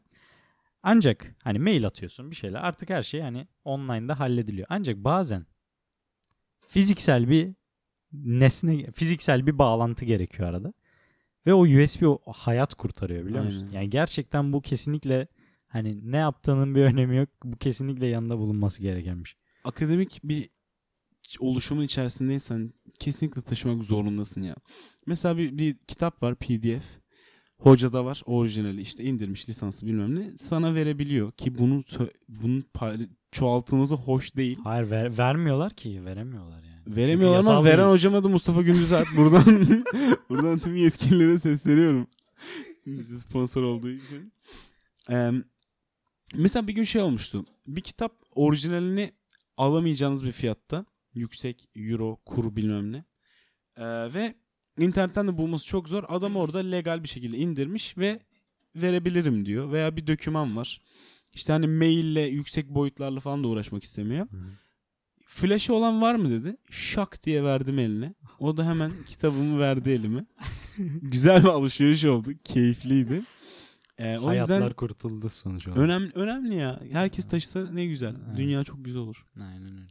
Ancak 0.83 1.35
hani 1.43 1.59
mail 1.59 1.85
atıyorsun 1.85 2.31
bir 2.31 2.35
şeyler 2.35 2.59
artık 2.59 2.89
her 2.89 3.03
şey 3.03 3.21
hani 3.21 3.47
online'da 3.63 4.19
hallediliyor. 4.19 4.67
Ancak 4.69 4.97
bazen 4.97 5.45
fiziksel 6.69 7.29
bir 7.29 7.53
nesne, 8.13 8.91
fiziksel 8.91 9.47
bir 9.47 9.57
bağlantı 9.57 10.05
gerekiyor 10.05 10.49
arada. 10.49 10.73
Ve 11.45 11.53
o 11.53 11.61
USB 11.61 12.01
o 12.03 12.19
hayat 12.25 12.73
kurtarıyor 12.73 13.25
biliyor 13.25 13.43
musun? 13.43 13.61
Aynen. 13.61 13.73
Yani 13.73 13.89
gerçekten 13.89 14.53
bu 14.53 14.61
kesinlikle 14.61 15.27
hani 15.67 16.11
ne 16.11 16.17
yaptığının 16.17 16.75
bir 16.75 16.81
önemi 16.81 17.15
yok. 17.15 17.29
Bu 17.43 17.57
kesinlikle 17.57 18.07
yanında 18.07 18.37
bulunması 18.37 18.81
gereken 18.81 19.23
bir 19.23 19.29
şey. 19.29 19.39
Akademik 19.63 20.19
bir 20.23 20.49
oluşumun 21.39 21.83
içerisindeysen 21.83 22.73
kesinlikle 22.99 23.41
taşımak 23.41 23.83
zorundasın 23.83 24.41
ya. 24.41 24.55
Mesela 25.05 25.37
bir, 25.37 25.57
bir 25.57 25.77
kitap 25.87 26.23
var 26.23 26.35
PDF. 26.35 26.99
Hocada 27.57 28.05
var 28.05 28.21
orijinali 28.25 28.81
işte 28.81 29.03
indirmiş 29.03 29.49
lisansı 29.49 29.85
bilmem 29.85 30.15
ne 30.15 30.37
sana 30.37 30.75
verebiliyor 30.75 31.31
ki 31.31 31.57
bunu 32.27 32.63
pay- 32.73 33.09
çoğaltılması 33.31 33.95
hoş 33.95 34.35
değil. 34.35 34.57
Hayır 34.63 34.89
ver- 34.91 35.17
vermiyorlar 35.17 35.73
ki 35.73 36.05
veremiyorlar 36.05 36.63
yani. 36.63 36.81
Çünkü 36.85 36.95
Veremiyorlar 37.01 37.51
ama 37.51 37.63
veren 37.63 37.77
değil. 37.77 37.89
hocama 37.89 38.23
da 38.23 38.27
Mustafa 38.27 38.61
Gündüz 38.61 38.93
Alp 38.93 39.07
buradan 39.17 39.43
buradan 40.29 40.59
tüm 40.59 40.75
yetkililere 40.75 41.39
sesleniyorum. 41.39 42.07
Bizi 42.85 43.19
sponsor 43.19 43.63
olduğu 43.63 43.89
için. 43.89 44.33
Ee, 45.11 45.31
mesela 46.35 46.67
bir 46.67 46.73
gün 46.73 46.83
şey 46.83 47.01
olmuştu. 47.01 47.45
Bir 47.67 47.81
kitap 47.81 48.11
orijinalini 48.35 49.11
alamayacağınız 49.57 50.25
bir 50.25 50.31
fiyatta. 50.31 50.85
Yüksek 51.13 51.69
euro, 51.75 52.17
kur 52.25 52.55
bilmem 52.55 52.91
ne. 52.91 53.03
Ee, 53.77 54.13
ve 54.13 54.35
internetten 54.79 55.27
de 55.27 55.37
bulması 55.37 55.65
çok 55.65 55.89
zor. 55.89 56.03
Adam 56.07 56.35
orada 56.35 56.59
legal 56.59 57.03
bir 57.03 57.07
şekilde 57.09 57.37
indirmiş 57.37 57.97
ve 57.97 58.19
verebilirim 58.75 59.45
diyor. 59.45 59.71
Veya 59.71 59.95
bir 59.95 60.07
döküman 60.07 60.55
var. 60.55 60.81
İşte 61.39 61.53
hani 61.53 61.67
maille 61.67 62.21
yüksek 62.21 62.69
boyutlarla 62.69 63.19
falan 63.19 63.43
da 63.43 63.47
uğraşmak 63.47 63.83
istemiyor. 63.83 64.27
Hı 64.31 64.37
hı. 64.37 64.49
Flash'ı 65.25 65.73
olan 65.73 66.01
var 66.01 66.15
mı 66.15 66.29
dedi. 66.29 66.57
Şak 66.69 67.23
diye 67.23 67.43
verdim 67.43 67.79
eline. 67.79 68.13
O 68.39 68.57
da 68.57 68.65
hemen 68.69 68.91
kitabımı 69.07 69.59
verdi 69.59 69.89
elime. 69.89 70.25
Güzel 71.01 71.43
bir 71.43 71.47
alışveriş 71.47 72.05
oldu. 72.05 72.31
Keyifliydi. 72.43 73.21
Ee, 73.97 74.17
o 74.17 74.27
Hayatlar 74.27 74.55
yüzden 74.55 74.73
kurtuldu 74.73 75.29
sonuç 75.29 75.67
olarak. 75.67 75.81
önemli 75.83 76.11
önemli 76.15 76.55
ya. 76.55 76.81
Herkes 76.91 77.27
taşısa 77.27 77.71
ne 77.71 77.85
güzel. 77.85 78.15
Evet. 78.27 78.37
Dünya 78.37 78.63
çok 78.63 78.85
güzel 78.85 79.01
olur. 79.01 79.25
Aynen 79.41 79.73
öyle. 79.73 79.87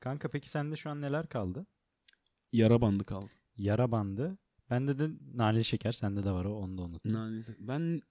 Kanka 0.00 0.28
peki 0.28 0.50
sende 0.50 0.76
şu 0.76 0.90
an 0.90 1.02
neler 1.02 1.26
kaldı? 1.28 1.66
Yara 2.52 2.80
bandı 2.80 3.04
kaldı. 3.04 3.30
Yara 3.56 3.92
bandı. 3.92 4.38
Bende 4.70 4.98
de 4.98 5.08
nane 5.34 5.64
şeker. 5.64 5.92
Sende 5.92 6.22
de 6.24 6.30
var 6.30 6.44
o. 6.44 6.54
Onu 6.58 6.78
da 6.78 6.82
unuttum. 6.82 7.12
Nanesi. 7.12 7.54
Ben 7.58 8.02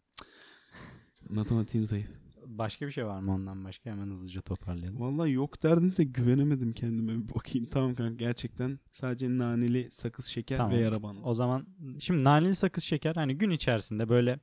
matematiğim 1.29 1.85
zayıf. 1.85 2.09
Başka 2.57 2.85
bir 2.85 2.91
şey 2.91 3.05
var 3.05 3.19
mı 3.19 3.33
ondan 3.33 3.65
başka? 3.65 3.89
Hemen 3.89 4.07
hızlıca 4.07 4.41
toparlayalım. 4.41 4.99
Vallahi 4.99 5.31
yok 5.31 5.63
derdim 5.63 5.97
de 5.97 6.03
güvenemedim 6.03 6.73
kendime. 6.73 7.23
Bir 7.23 7.35
bakayım 7.35 7.67
tamam 7.71 7.95
kanka 7.95 8.13
gerçekten 8.13 8.79
sadece 8.91 9.37
naneli 9.37 9.91
sakız 9.91 10.25
şeker 10.25 10.57
Tamam. 10.57 10.71
ve 10.71 10.77
yara 10.77 11.03
bandı. 11.03 11.19
O 11.23 11.33
zaman 11.33 11.67
şimdi 11.99 12.23
naneli 12.23 12.55
sakız 12.55 12.83
şeker 12.83 13.15
hani 13.15 13.37
gün 13.37 13.49
içerisinde 13.49 14.09
böyle 14.09 14.39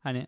hani 0.00 0.26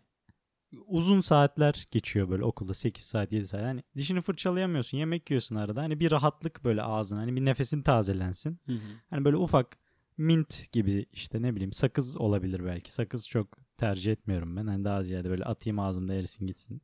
uzun 0.85 1.21
saatler 1.21 1.87
geçiyor 1.91 2.29
böyle 2.29 2.43
okulda 2.43 2.73
8 2.73 3.03
saat 3.03 3.31
7 3.31 3.47
saat. 3.47 3.63
Hani 3.63 3.83
dişini 3.97 4.21
fırçalayamıyorsun 4.21 4.97
yemek 4.97 5.29
yiyorsun 5.31 5.55
arada. 5.55 5.81
Hani 5.81 5.99
bir 5.99 6.11
rahatlık 6.11 6.63
böyle 6.65 6.83
ağzına 6.83 7.19
hani 7.19 7.35
bir 7.35 7.45
nefesin 7.45 7.81
tazelensin. 7.81 8.59
Hı 8.65 8.71
hı. 8.73 8.79
Hani 9.09 9.25
böyle 9.25 9.37
ufak 9.37 9.77
mint 10.17 10.71
gibi 10.71 11.05
işte 11.13 11.41
ne 11.41 11.55
bileyim 11.55 11.73
sakız 11.73 12.17
olabilir 12.17 12.65
belki. 12.65 12.93
Sakız 12.93 13.27
çok 13.27 13.57
tercih 13.77 14.11
etmiyorum 14.11 14.55
ben. 14.55 14.67
Hani 14.67 14.83
daha 14.83 15.03
ziyade 15.03 15.29
böyle 15.29 15.43
atayım 15.43 15.79
ağzımda 15.79 16.13
erisin 16.13 16.47
gitsin 16.47 16.81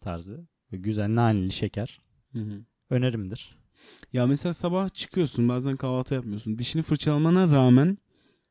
tarzı. 0.00 0.46
Böyle 0.72 0.82
güzel 0.82 1.14
naneli 1.14 1.52
şeker 1.52 2.00
Hı 2.32 2.38
hı. 2.38 2.64
önerimdir. 2.90 3.58
Ya 4.12 4.26
mesela 4.26 4.52
sabah 4.54 4.88
çıkıyorsun 4.94 5.48
bazen 5.48 5.76
kahvaltı 5.76 6.14
yapmıyorsun. 6.14 6.58
Dişini 6.58 6.82
fırçalamana 6.82 7.50
rağmen 7.50 7.98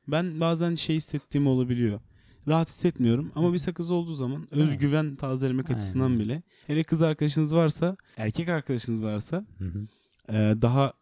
ben 0.08 0.40
bazen 0.40 0.76
şey 0.76 0.96
hissettiğim 0.96 1.48
olabiliyor. 1.48 2.00
Rahat 2.48 2.70
hissetmiyorum 2.70 3.32
ama 3.36 3.54
bir 3.54 3.58
sakız 3.58 3.92
olduğu 3.92 4.14
zaman 4.14 4.48
özgüven 4.52 5.16
tazelemek 5.16 5.70
Aynen. 5.70 5.78
açısından 5.80 6.20
bile. 6.20 6.44
Hele 6.68 6.84
kız 6.84 7.02
arkadaşınız 7.02 7.56
varsa, 7.56 7.98
erkek 8.18 8.50
arkadaşınız 8.50 9.04
varsa 9.04 9.46
Hı 9.58 9.66
hı. 9.66 9.88
e, 10.30 10.62
daha 10.62 10.94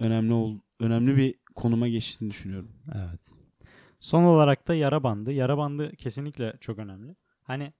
önemli 0.00 0.32
ol, 0.32 0.58
önemli 0.80 1.16
bir 1.16 1.34
konuma 1.54 1.88
geçtiğini 1.88 2.30
düşünüyorum. 2.30 2.68
Evet. 2.94 3.20
Son 4.00 4.22
olarak 4.22 4.68
da 4.68 4.74
yara 4.74 5.02
bandı. 5.02 5.32
Yara 5.32 5.58
bandı 5.58 5.96
kesinlikle 5.96 6.56
çok 6.60 6.78
önemli. 6.78 7.16
Hani 7.42 7.72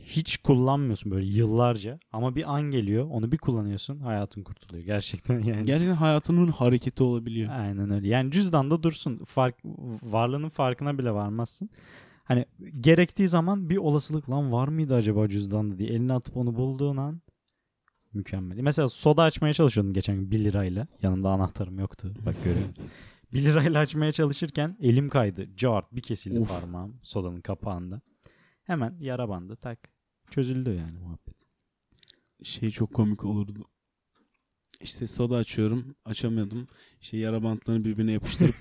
hiç 0.00 0.36
kullanmıyorsun 0.36 1.12
böyle 1.12 1.26
yıllarca 1.26 1.98
ama 2.12 2.36
bir 2.36 2.54
an 2.54 2.62
geliyor 2.62 3.06
onu 3.10 3.32
bir 3.32 3.38
kullanıyorsun 3.38 4.00
hayatın 4.00 4.42
kurtuluyor. 4.42 4.84
Gerçekten 4.84 5.40
yani. 5.44 5.64
Gerçekten 5.64 5.94
hayatının 5.94 6.48
hareketi 6.48 7.02
olabiliyor. 7.02 7.52
Aynen 7.52 7.94
öyle. 7.94 8.08
Yani 8.08 8.30
cüzdanda 8.30 8.82
dursun. 8.82 9.18
Fark, 9.18 9.54
varlığının 10.02 10.48
farkına 10.48 10.98
bile 10.98 11.12
varmazsın. 11.12 11.70
Hani 12.24 12.44
gerektiği 12.80 13.28
zaman 13.28 13.70
bir 13.70 13.76
olasılık 13.76 14.30
lan 14.30 14.52
var 14.52 14.68
mıydı 14.68 14.94
acaba 14.94 15.28
cüzdanda 15.28 15.78
diye 15.78 15.88
eline 15.88 16.12
atıp 16.12 16.36
onu 16.36 16.56
bulduğun 16.56 16.96
an 16.96 17.22
mükemmel. 18.12 18.56
Mesela 18.60 18.88
soda 18.88 19.22
açmaya 19.22 19.52
çalışıyordum 19.52 19.92
geçen 19.92 20.16
gün 20.16 20.30
1 20.30 20.44
lirayla. 20.44 20.86
Yanımda 21.02 21.30
anahtarım 21.30 21.78
yoktu. 21.78 22.14
Bak 22.26 22.36
görüyorum. 22.44 22.74
1 23.32 23.42
lirayla 23.44 23.80
açmaya 23.80 24.12
çalışırken 24.12 24.76
elim 24.80 25.08
kaydı. 25.08 25.56
Cart 25.56 25.92
bir 25.92 26.02
kesildi 26.02 26.40
Of. 26.40 26.48
parmağım 26.48 26.96
sodanın 27.02 27.40
kapağında. 27.40 28.00
Hemen 28.70 28.96
yara 29.00 29.28
bandı 29.28 29.56
tak. 29.56 29.78
Çözüldü 30.30 30.70
yani 30.70 30.98
muhabbet. 30.98 31.48
Şey 32.42 32.70
çok 32.70 32.94
komik 32.94 33.24
olurdu. 33.24 33.64
İşte 34.80 35.06
soda 35.06 35.36
açıyorum. 35.36 35.94
Açamıyordum. 36.04 36.66
İşte 37.00 37.16
yara 37.16 37.42
bantlarını 37.42 37.84
birbirine 37.84 38.12
yapıştırıp 38.12 38.54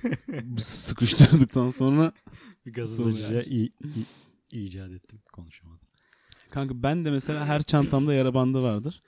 sıkıştırdıktan 0.62 1.70
sonra 1.70 2.12
Bir 2.66 3.52
i- 3.52 3.74
i- 4.52 4.64
icat 4.64 4.92
ettim. 4.92 5.20
Konuşamadım. 5.34 5.88
Kanka 6.50 6.84
ben 6.84 7.06
de 7.06 7.12
mesela 7.12 7.46
her 7.46 7.64
çantamda 7.64 8.14
yara 8.14 8.34
bandı 8.34 8.64
vardır. 8.64 9.02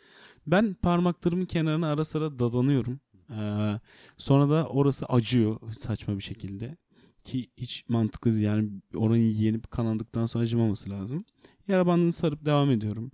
Ben 0.48 0.74
parmaklarımın 0.74 1.46
kenarına 1.46 1.92
ara 1.92 2.06
sıra 2.06 2.40
dadanıyorum. 2.40 3.00
Ee, 3.30 3.80
sonra 4.18 4.50
da 4.50 4.68
orası 4.68 5.06
acıyor 5.06 5.74
saçma 5.80 6.18
bir 6.18 6.24
şekilde. 6.24 6.78
Ki 7.24 7.50
hiç 7.58 7.86
mantıklı 7.90 8.32
değil. 8.34 8.44
Yani 8.44 8.70
oranı 8.96 9.18
yenip 9.18 9.72
kanandıktan 9.72 10.26
sonra 10.26 10.44
acımaması 10.44 10.90
lazım. 10.90 11.26
Yara 11.68 11.88
bandını 11.88 12.14
sarıp 12.14 12.46
devam 12.46 12.72
ediyorum. 12.72 13.12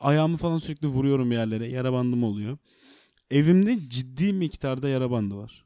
Ayağımı 0.00 0.36
falan 0.36 0.58
sürekli 0.58 0.88
vuruyorum 0.88 1.32
yerlere. 1.32 1.66
Yara 1.68 1.92
bandım 1.92 2.24
oluyor. 2.24 2.58
Evimde 3.30 3.78
ciddi 3.88 4.32
miktarda 4.32 4.88
yara 4.88 5.10
bandı 5.10 5.36
var. 5.36 5.64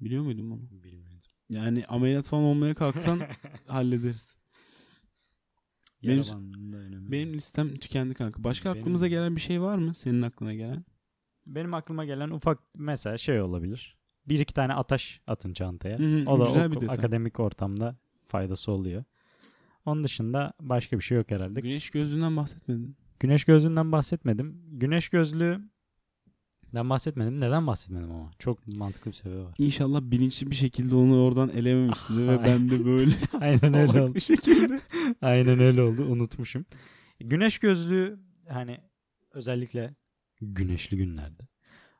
Biliyor 0.00 0.22
muydun 0.22 0.50
bunu? 0.50 0.82
Bilmiyordum. 0.82 1.10
Yani 1.50 1.86
ameliyat 1.86 2.28
falan 2.28 2.44
olmaya 2.44 2.74
kalksan 2.74 3.20
hallederiz. 3.66 4.38
Benim-. 6.02 7.12
Benim 7.12 7.34
listem 7.34 7.76
tükendi 7.76 8.14
kanka. 8.14 8.44
Başka 8.44 8.70
Benim- 8.70 8.82
aklımıza 8.82 9.08
gelen 9.08 9.36
bir 9.36 9.40
şey 9.40 9.60
var 9.60 9.76
mı? 9.78 9.94
Senin 9.94 10.22
aklına 10.22 10.54
gelen? 10.54 10.84
Benim 11.46 11.74
aklıma 11.74 12.04
gelen 12.04 12.30
ufak 12.30 12.58
mesela 12.74 13.18
şey 13.18 13.40
olabilir. 13.40 13.99
Bir 14.28 14.38
iki 14.40 14.54
tane 14.54 14.74
ataş 14.74 15.20
atın 15.26 15.52
çantaya. 15.52 15.98
Hı 15.98 16.22
o 16.26 16.40
da 16.40 16.44
güzel 16.44 16.70
bir 16.70 16.76
okul- 16.76 16.80
detay. 16.80 16.96
akademik 16.98 17.40
ortamda 17.40 17.96
faydası 18.28 18.72
oluyor. 18.72 19.04
Onun 19.86 20.04
dışında 20.04 20.52
başka 20.60 20.98
bir 20.98 21.02
şey 21.04 21.16
yok 21.18 21.30
herhalde. 21.30 21.60
Güneş 21.60 21.90
gözlüğünden 21.90 22.36
bahsetmedin. 22.36 22.96
Güneş 23.20 23.44
gözlüğünden 23.44 23.92
bahsetmedim. 23.92 24.62
Güneş 24.72 25.08
gözlüğünden 25.08 25.70
bahsetmedim. 26.74 27.40
Neden 27.40 27.66
bahsetmedim 27.66 28.10
ama? 28.12 28.30
Çok 28.38 28.66
mantıklı 28.66 29.10
bir 29.10 29.16
sebebi 29.16 29.38
var. 29.44 29.54
İnşallah 29.58 30.00
bilinçli 30.02 30.50
bir 30.50 30.56
şekilde 30.56 30.94
onu 30.94 31.22
oradan 31.22 31.48
elememişsindir 31.48 32.28
ve 32.28 32.42
ben 32.44 32.70
de 32.70 32.84
böyle 32.84 33.10
Aynen 33.40 33.74
öyle 33.74 34.02
oldu. 34.02 34.14
bir 34.14 34.20
şekilde. 34.20 34.80
Aynen 35.22 35.58
öyle 35.60 35.82
oldu. 35.82 36.04
Unutmuşum. 36.04 36.64
Güneş 37.20 37.58
gözlüğü 37.58 38.18
hani 38.48 38.80
özellikle 39.32 39.94
güneşli 40.40 40.96
günlerde 40.96 41.42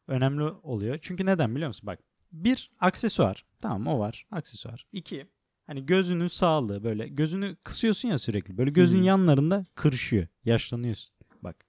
önemli 0.08 0.42
oluyor. 0.42 0.98
Çünkü 1.02 1.26
neden 1.26 1.54
biliyor 1.54 1.68
musun? 1.68 1.86
Bak 1.86 1.98
bir 2.32 2.70
aksesuar. 2.80 3.44
Tamam 3.60 3.86
o 3.86 3.98
var. 3.98 4.26
Aksesuar. 4.30 4.86
İki 4.92 5.26
hani 5.66 5.86
gözünün 5.86 6.26
sağlığı 6.26 6.84
böyle 6.84 7.08
gözünü 7.08 7.56
kısıyorsun 7.64 8.08
ya 8.08 8.18
sürekli. 8.18 8.58
Böyle 8.58 8.70
gözün 8.70 9.00
Hı. 9.00 9.04
yanlarında 9.04 9.66
kırışıyor. 9.74 10.26
Yaşlanıyorsun. 10.44 11.16
Bak 11.42 11.66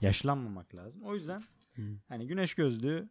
yaşlanmamak 0.00 0.74
lazım. 0.74 1.02
O 1.02 1.14
yüzden 1.14 1.42
Hı. 1.76 1.82
hani 2.08 2.26
güneş 2.26 2.54
gözlüğü 2.54 3.08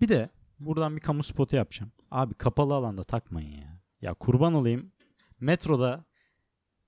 bir 0.00 0.08
de 0.08 0.30
buradan 0.58 0.96
bir 0.96 1.00
kamu 1.00 1.22
spotu 1.22 1.56
yapacağım. 1.56 1.92
Abi 2.10 2.34
kapalı 2.34 2.74
alanda 2.74 3.04
takmayın 3.04 3.50
ya. 3.50 3.80
Ya 4.00 4.14
kurban 4.14 4.54
olayım. 4.54 4.92
Metroda 5.40 6.04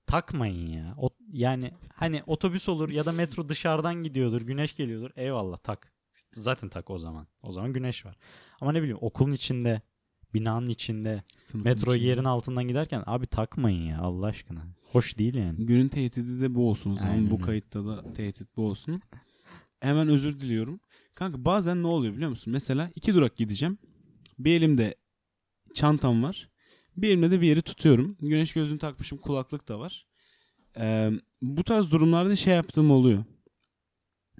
takmayın 0.07 0.67
ya. 0.67 0.95
O, 0.97 1.09
yani 1.31 1.71
hani 1.93 2.23
otobüs 2.27 2.69
olur 2.69 2.89
ya 2.89 3.05
da 3.05 3.11
metro 3.11 3.49
dışarıdan 3.49 3.95
gidiyordur, 3.95 4.41
güneş 4.41 4.75
geliyordur. 4.75 5.11
Eyvallah 5.15 5.57
tak. 5.57 5.94
Zaten 6.33 6.69
tak 6.69 6.89
o 6.89 6.97
zaman. 6.97 7.27
O 7.41 7.51
zaman 7.51 7.73
güneş 7.73 8.05
var. 8.05 8.17
Ama 8.61 8.71
ne 8.71 8.79
bileyim 8.81 8.97
okulun 9.01 9.31
içinde, 9.31 9.81
binanın 10.33 10.67
içinde, 10.69 11.23
Sınıfın 11.37 11.71
metro 11.71 11.95
içinde. 11.95 12.07
yerin 12.09 12.23
altından 12.23 12.67
giderken 12.67 13.03
abi 13.05 13.27
takmayın 13.27 13.83
ya 13.83 13.99
Allah 13.99 14.25
aşkına. 14.25 14.61
Hoş 14.91 15.17
değil 15.17 15.35
yani. 15.35 15.65
Günün 15.65 15.87
tehdidi 15.87 16.41
de 16.41 16.55
bu 16.55 16.69
olsun 16.69 16.91
o 16.91 16.95
zaman. 16.97 17.11
Aynen 17.11 17.31
bu 17.31 17.41
kayıtta 17.41 17.85
da 17.85 18.13
tehdit 18.13 18.57
bu 18.57 18.65
olsun. 18.65 19.01
Hemen 19.79 20.07
özür 20.07 20.39
diliyorum. 20.39 20.79
Kanka 21.15 21.45
bazen 21.45 21.83
ne 21.83 21.87
oluyor 21.87 22.13
biliyor 22.13 22.29
musun? 22.29 22.53
Mesela 22.53 22.91
iki 22.95 23.13
durak 23.13 23.35
gideceğim. 23.35 23.77
Bir 24.39 24.51
elimde 24.57 24.95
çantam 25.73 26.23
var. 26.23 26.49
Bir 26.97 27.09
elimde 27.09 27.31
de 27.31 27.41
bir 27.41 27.47
yeri 27.47 27.61
tutuyorum. 27.61 28.17
Güneş 28.21 28.53
gözlüğünü 28.53 28.79
takmışım. 28.79 29.17
Kulaklık 29.17 29.67
da 29.67 29.79
var. 29.79 30.05
Ee, 30.77 31.11
bu 31.41 31.63
tarz 31.63 31.91
durumlarda 31.91 32.35
şey 32.35 32.53
yaptığım 32.53 32.91
oluyor. 32.91 33.23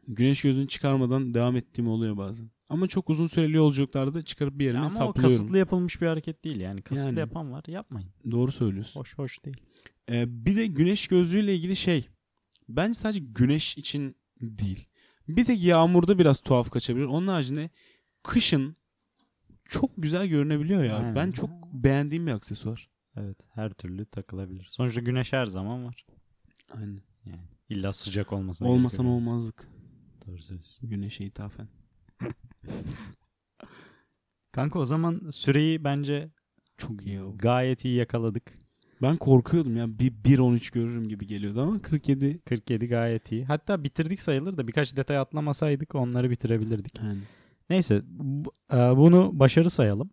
Güneş 0.08 0.42
gözlüğünü 0.42 0.68
çıkarmadan 0.68 1.34
devam 1.34 1.56
ettiğim 1.56 1.88
oluyor 1.88 2.18
bazen. 2.18 2.50
Ama 2.70 2.88
çok 2.88 3.10
uzun 3.10 3.28
süreli 3.28 3.56
yolculuklarda 3.56 4.22
çıkarıp 4.22 4.60
bir 4.60 4.66
yerine 4.66 4.80
Ama 4.80 4.88
o 4.88 4.90
saplıyorum. 4.90 5.22
kasıtlı 5.22 5.58
yapılmış 5.58 6.02
bir 6.02 6.08
hareket 6.08 6.44
değil 6.44 6.60
yani. 6.60 6.82
Kasıtlı 6.82 7.10
Yani. 7.10 7.20
yapan 7.20 7.52
var. 7.52 7.64
Yapmayın. 7.68 8.10
Doğru 8.32 8.52
söylüyorsun. 8.52 9.00
Hoş 9.00 9.18
hoş 9.18 9.46
değil. 9.46 9.58
Ee, 10.12 10.46
bir 10.46 10.56
de 10.56 10.68
güneş 10.68 11.08
gözlüğüyle 11.08 11.56
ilgili 11.56 11.76
şey. 11.76 12.08
Bence 12.70 12.94
sadece 12.94 13.20
güneş 13.20 13.78
için 13.78 14.16
değil. 14.42 14.88
Bir 15.28 15.46
tek 15.46 15.64
yağmurda 15.64 16.20
biraz 16.20 16.40
tuhaf 16.40 16.70
kaçabilir. 16.70 17.06
Onun 17.06 17.28
haricinde 17.28 17.70
kışın 18.24 18.76
çok 19.70 19.92
güzel 19.98 20.28
görünebiliyor 20.28 20.84
ya. 20.84 20.98
Aynen. 20.98 21.16
Ben 21.16 21.32
çok 21.32 21.50
beğendiğim 21.74 22.28
bir 22.28 22.32
aksesuar. 22.32 22.90
Evet, 23.18 23.48
her 23.54 23.74
türlü 23.74 24.06
takılabilir. 24.06 24.68
Sonuçta 24.70 25.02
güneş 25.02 25.34
her 25.34 25.46
zaman 25.46 25.86
var. 25.86 26.06
Aynen. 26.72 27.00
Yani 27.26 27.40
illa 27.70 27.94
sıcak 27.94 28.34
olmasına 28.34 28.68
Olmasan 28.70 29.06
olmazlık. 29.06 29.68
Söylüyorsun. 30.26 30.60
Güneşe 30.90 31.26
ithafen. 31.26 31.68
Kanka 34.52 34.80
o 34.80 34.86
zaman 34.86 35.30
süreyi 35.32 35.84
bence 35.84 36.30
Çok 36.78 37.06
iyi 37.06 37.22
oldu. 37.22 37.38
gayet 37.38 37.86
iyi 37.86 37.96
yakaladık. 37.96 38.54
Ben 39.02 39.18
korkuyordum 39.18 39.78
ya. 39.78 39.88
Bir 40.00 40.12
1.13 40.12 40.74
görürüm 40.74 41.08
gibi 41.08 41.28
geliyordu 41.28 41.62
ama 41.62 41.82
47. 41.82 42.40
47 42.46 42.88
gayet 42.88 43.32
iyi. 43.32 43.46
Hatta 43.46 43.84
bitirdik 43.84 44.22
sayılır 44.22 44.58
da 44.58 44.68
birkaç 44.68 44.96
detay 44.98 45.18
atlamasaydık 45.18 45.96
onları 45.96 46.30
bitirebilirdik. 46.30 46.98
Yani. 47.00 47.20
Neyse 47.70 48.02
bu- 48.08 48.52
e, 48.74 48.76
bunu 48.78 49.40
başarı 49.40 49.70
sayalım. 49.70 50.10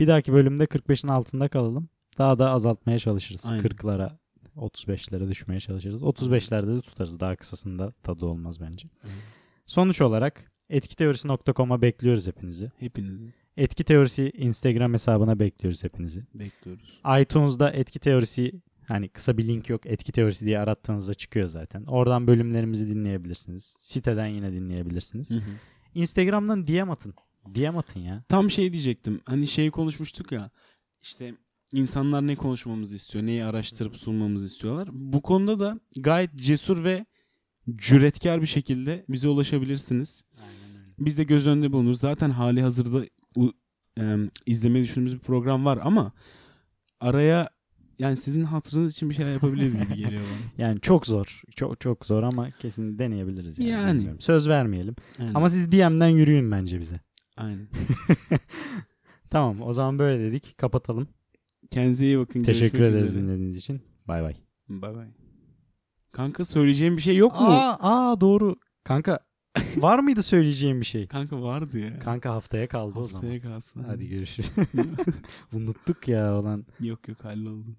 Bir 0.00 0.08
dahaki 0.08 0.32
bölümde 0.32 0.64
45'in 0.66 1.08
altında 1.08 1.48
kalalım. 1.48 1.88
Daha 2.18 2.38
da 2.38 2.50
azaltmaya 2.50 2.98
çalışırız. 2.98 3.46
Aynen. 3.46 3.62
40'lara 3.64 4.18
35'lere 4.56 5.28
düşmeye 5.28 5.60
çalışırız. 5.60 6.02
35'lerde 6.02 6.76
de 6.76 6.80
tutarız. 6.80 7.20
Daha 7.20 7.36
kısasında 7.36 7.92
tadı 8.02 8.26
olmaz 8.26 8.60
bence. 8.60 8.88
Sonuç 9.66 10.00
olarak 10.00 10.52
etkiteorisi.com'a 10.70 11.82
bekliyoruz 11.82 12.26
hepinizi. 12.26 12.72
Hepinizi 12.78 13.32
Etki 13.56 13.84
Teorisi 13.84 14.32
Instagram 14.36 14.92
hesabına 14.92 15.38
bekliyoruz 15.38 15.84
hepinizi. 15.84 16.24
bekliyoruz. 16.34 17.00
iTunes'da 17.20 17.70
Etki 17.70 17.98
Teorisi 17.98 18.52
hani 18.88 19.08
kısa 19.08 19.38
bir 19.38 19.46
link 19.46 19.70
yok. 19.70 19.86
Etki 19.86 20.12
Teorisi 20.12 20.46
diye 20.46 20.58
arattığınızda 20.58 21.14
çıkıyor 21.14 21.48
zaten. 21.48 21.84
Oradan 21.84 22.26
bölümlerimizi 22.26 22.88
dinleyebilirsiniz. 22.90 23.76
Siteden 23.78 24.26
yine 24.26 24.52
dinleyebilirsiniz. 24.52 25.30
Hı 25.30 25.34
hı. 25.34 25.40
Instagram'dan 25.94 26.66
DM 26.66 26.90
atın. 26.90 27.14
DM 27.54 27.76
atın 27.78 28.00
ya. 28.00 28.24
Tam 28.28 28.50
şey 28.50 28.72
diyecektim. 28.72 29.20
Hani 29.26 29.46
şey 29.46 29.70
konuşmuştuk 29.70 30.32
ya. 30.32 30.50
İşte 31.02 31.34
insanlar 31.74 32.26
ne 32.26 32.36
konuşmamızı 32.36 32.96
istiyor, 32.96 33.26
neyi 33.26 33.44
araştırıp 33.44 33.96
sunmamızı 33.96 34.46
istiyorlar. 34.46 34.88
Bu 34.92 35.22
konuda 35.22 35.58
da 35.58 35.80
gayet 35.96 36.34
cesur 36.36 36.84
ve 36.84 37.06
cüretkar 37.76 38.42
bir 38.42 38.46
şekilde 38.46 39.04
bize 39.08 39.28
ulaşabilirsiniz. 39.28 40.24
Aynen 40.38 40.80
öyle. 40.80 40.94
Biz 40.98 41.18
de 41.18 41.24
göz 41.24 41.46
önünde 41.46 41.72
bulunuruz. 41.72 42.00
Zaten 42.00 42.30
hali 42.30 42.62
hazırda 42.62 43.04
em, 43.96 44.30
izlemeyi 44.46 44.84
düşündüğümüz 44.84 45.14
bir 45.14 45.20
program 45.20 45.64
var 45.64 45.78
ama 45.82 46.12
araya 47.00 47.50
yani 47.98 48.16
sizin 48.16 48.44
hatırınız 48.44 48.92
için 48.92 49.10
bir 49.10 49.14
şeyler 49.14 49.32
yapabiliriz 49.32 49.80
gibi 49.80 49.94
geliyor 49.94 50.22
bana. 50.22 50.50
Yani 50.64 50.80
çok 50.80 51.06
zor. 51.06 51.42
Çok 51.56 51.80
çok 51.80 52.06
zor 52.06 52.22
ama 52.22 52.50
kesin 52.50 52.98
deneyebiliriz 52.98 53.58
yani. 53.58 53.70
Yani. 53.70 53.92
Bilmiyorum. 53.98 54.20
Söz 54.20 54.48
vermeyelim. 54.48 54.96
Aynen. 55.18 55.34
Ama 55.34 55.50
siz 55.50 55.72
DM'den 55.72 56.08
yürüyün 56.08 56.50
bence 56.50 56.80
bize. 56.80 56.96
Aynen. 57.36 57.68
tamam 59.30 59.62
o 59.62 59.72
zaman 59.72 59.98
böyle 59.98 60.24
dedik. 60.24 60.58
Kapatalım. 60.58 61.08
Kendinize 61.70 62.04
iyi 62.04 62.18
bakın. 62.18 62.42
Teşekkür 62.42 62.78
Görüşmek 62.78 62.94
ederiz 62.98 63.10
üzere. 63.10 63.22
dinlediğiniz 63.22 63.56
için. 63.56 63.82
Bay 64.08 64.22
bay. 64.22 64.34
Bay 64.68 64.94
bay. 64.94 65.06
Kanka 66.12 66.44
söyleyeceğim 66.44 66.96
bir 66.96 67.02
şey 67.02 67.16
yok 67.16 67.32
mu? 67.40 67.46
Aa, 67.46 67.76
aa 67.80 68.20
doğru. 68.20 68.56
Kanka 68.84 69.18
var 69.76 69.98
mıydı 69.98 70.22
söyleyeceğim 70.22 70.80
bir 70.80 70.86
şey? 70.86 71.06
Kanka 71.06 71.42
vardı 71.42 71.78
ya. 71.78 71.98
Kanka 71.98 72.34
haftaya 72.34 72.68
kaldı 72.68 73.00
o 73.00 73.06
zaman. 73.06 73.22
Haftaya 73.22 73.40
kalsın. 73.40 73.84
Hadi 73.86 74.08
görüşürüz. 74.08 74.50
Unuttuk 75.52 76.08
ya 76.08 76.34
olan. 76.38 76.66
Yok 76.80 77.08
yok 77.08 77.24
halloldu. 77.24 77.70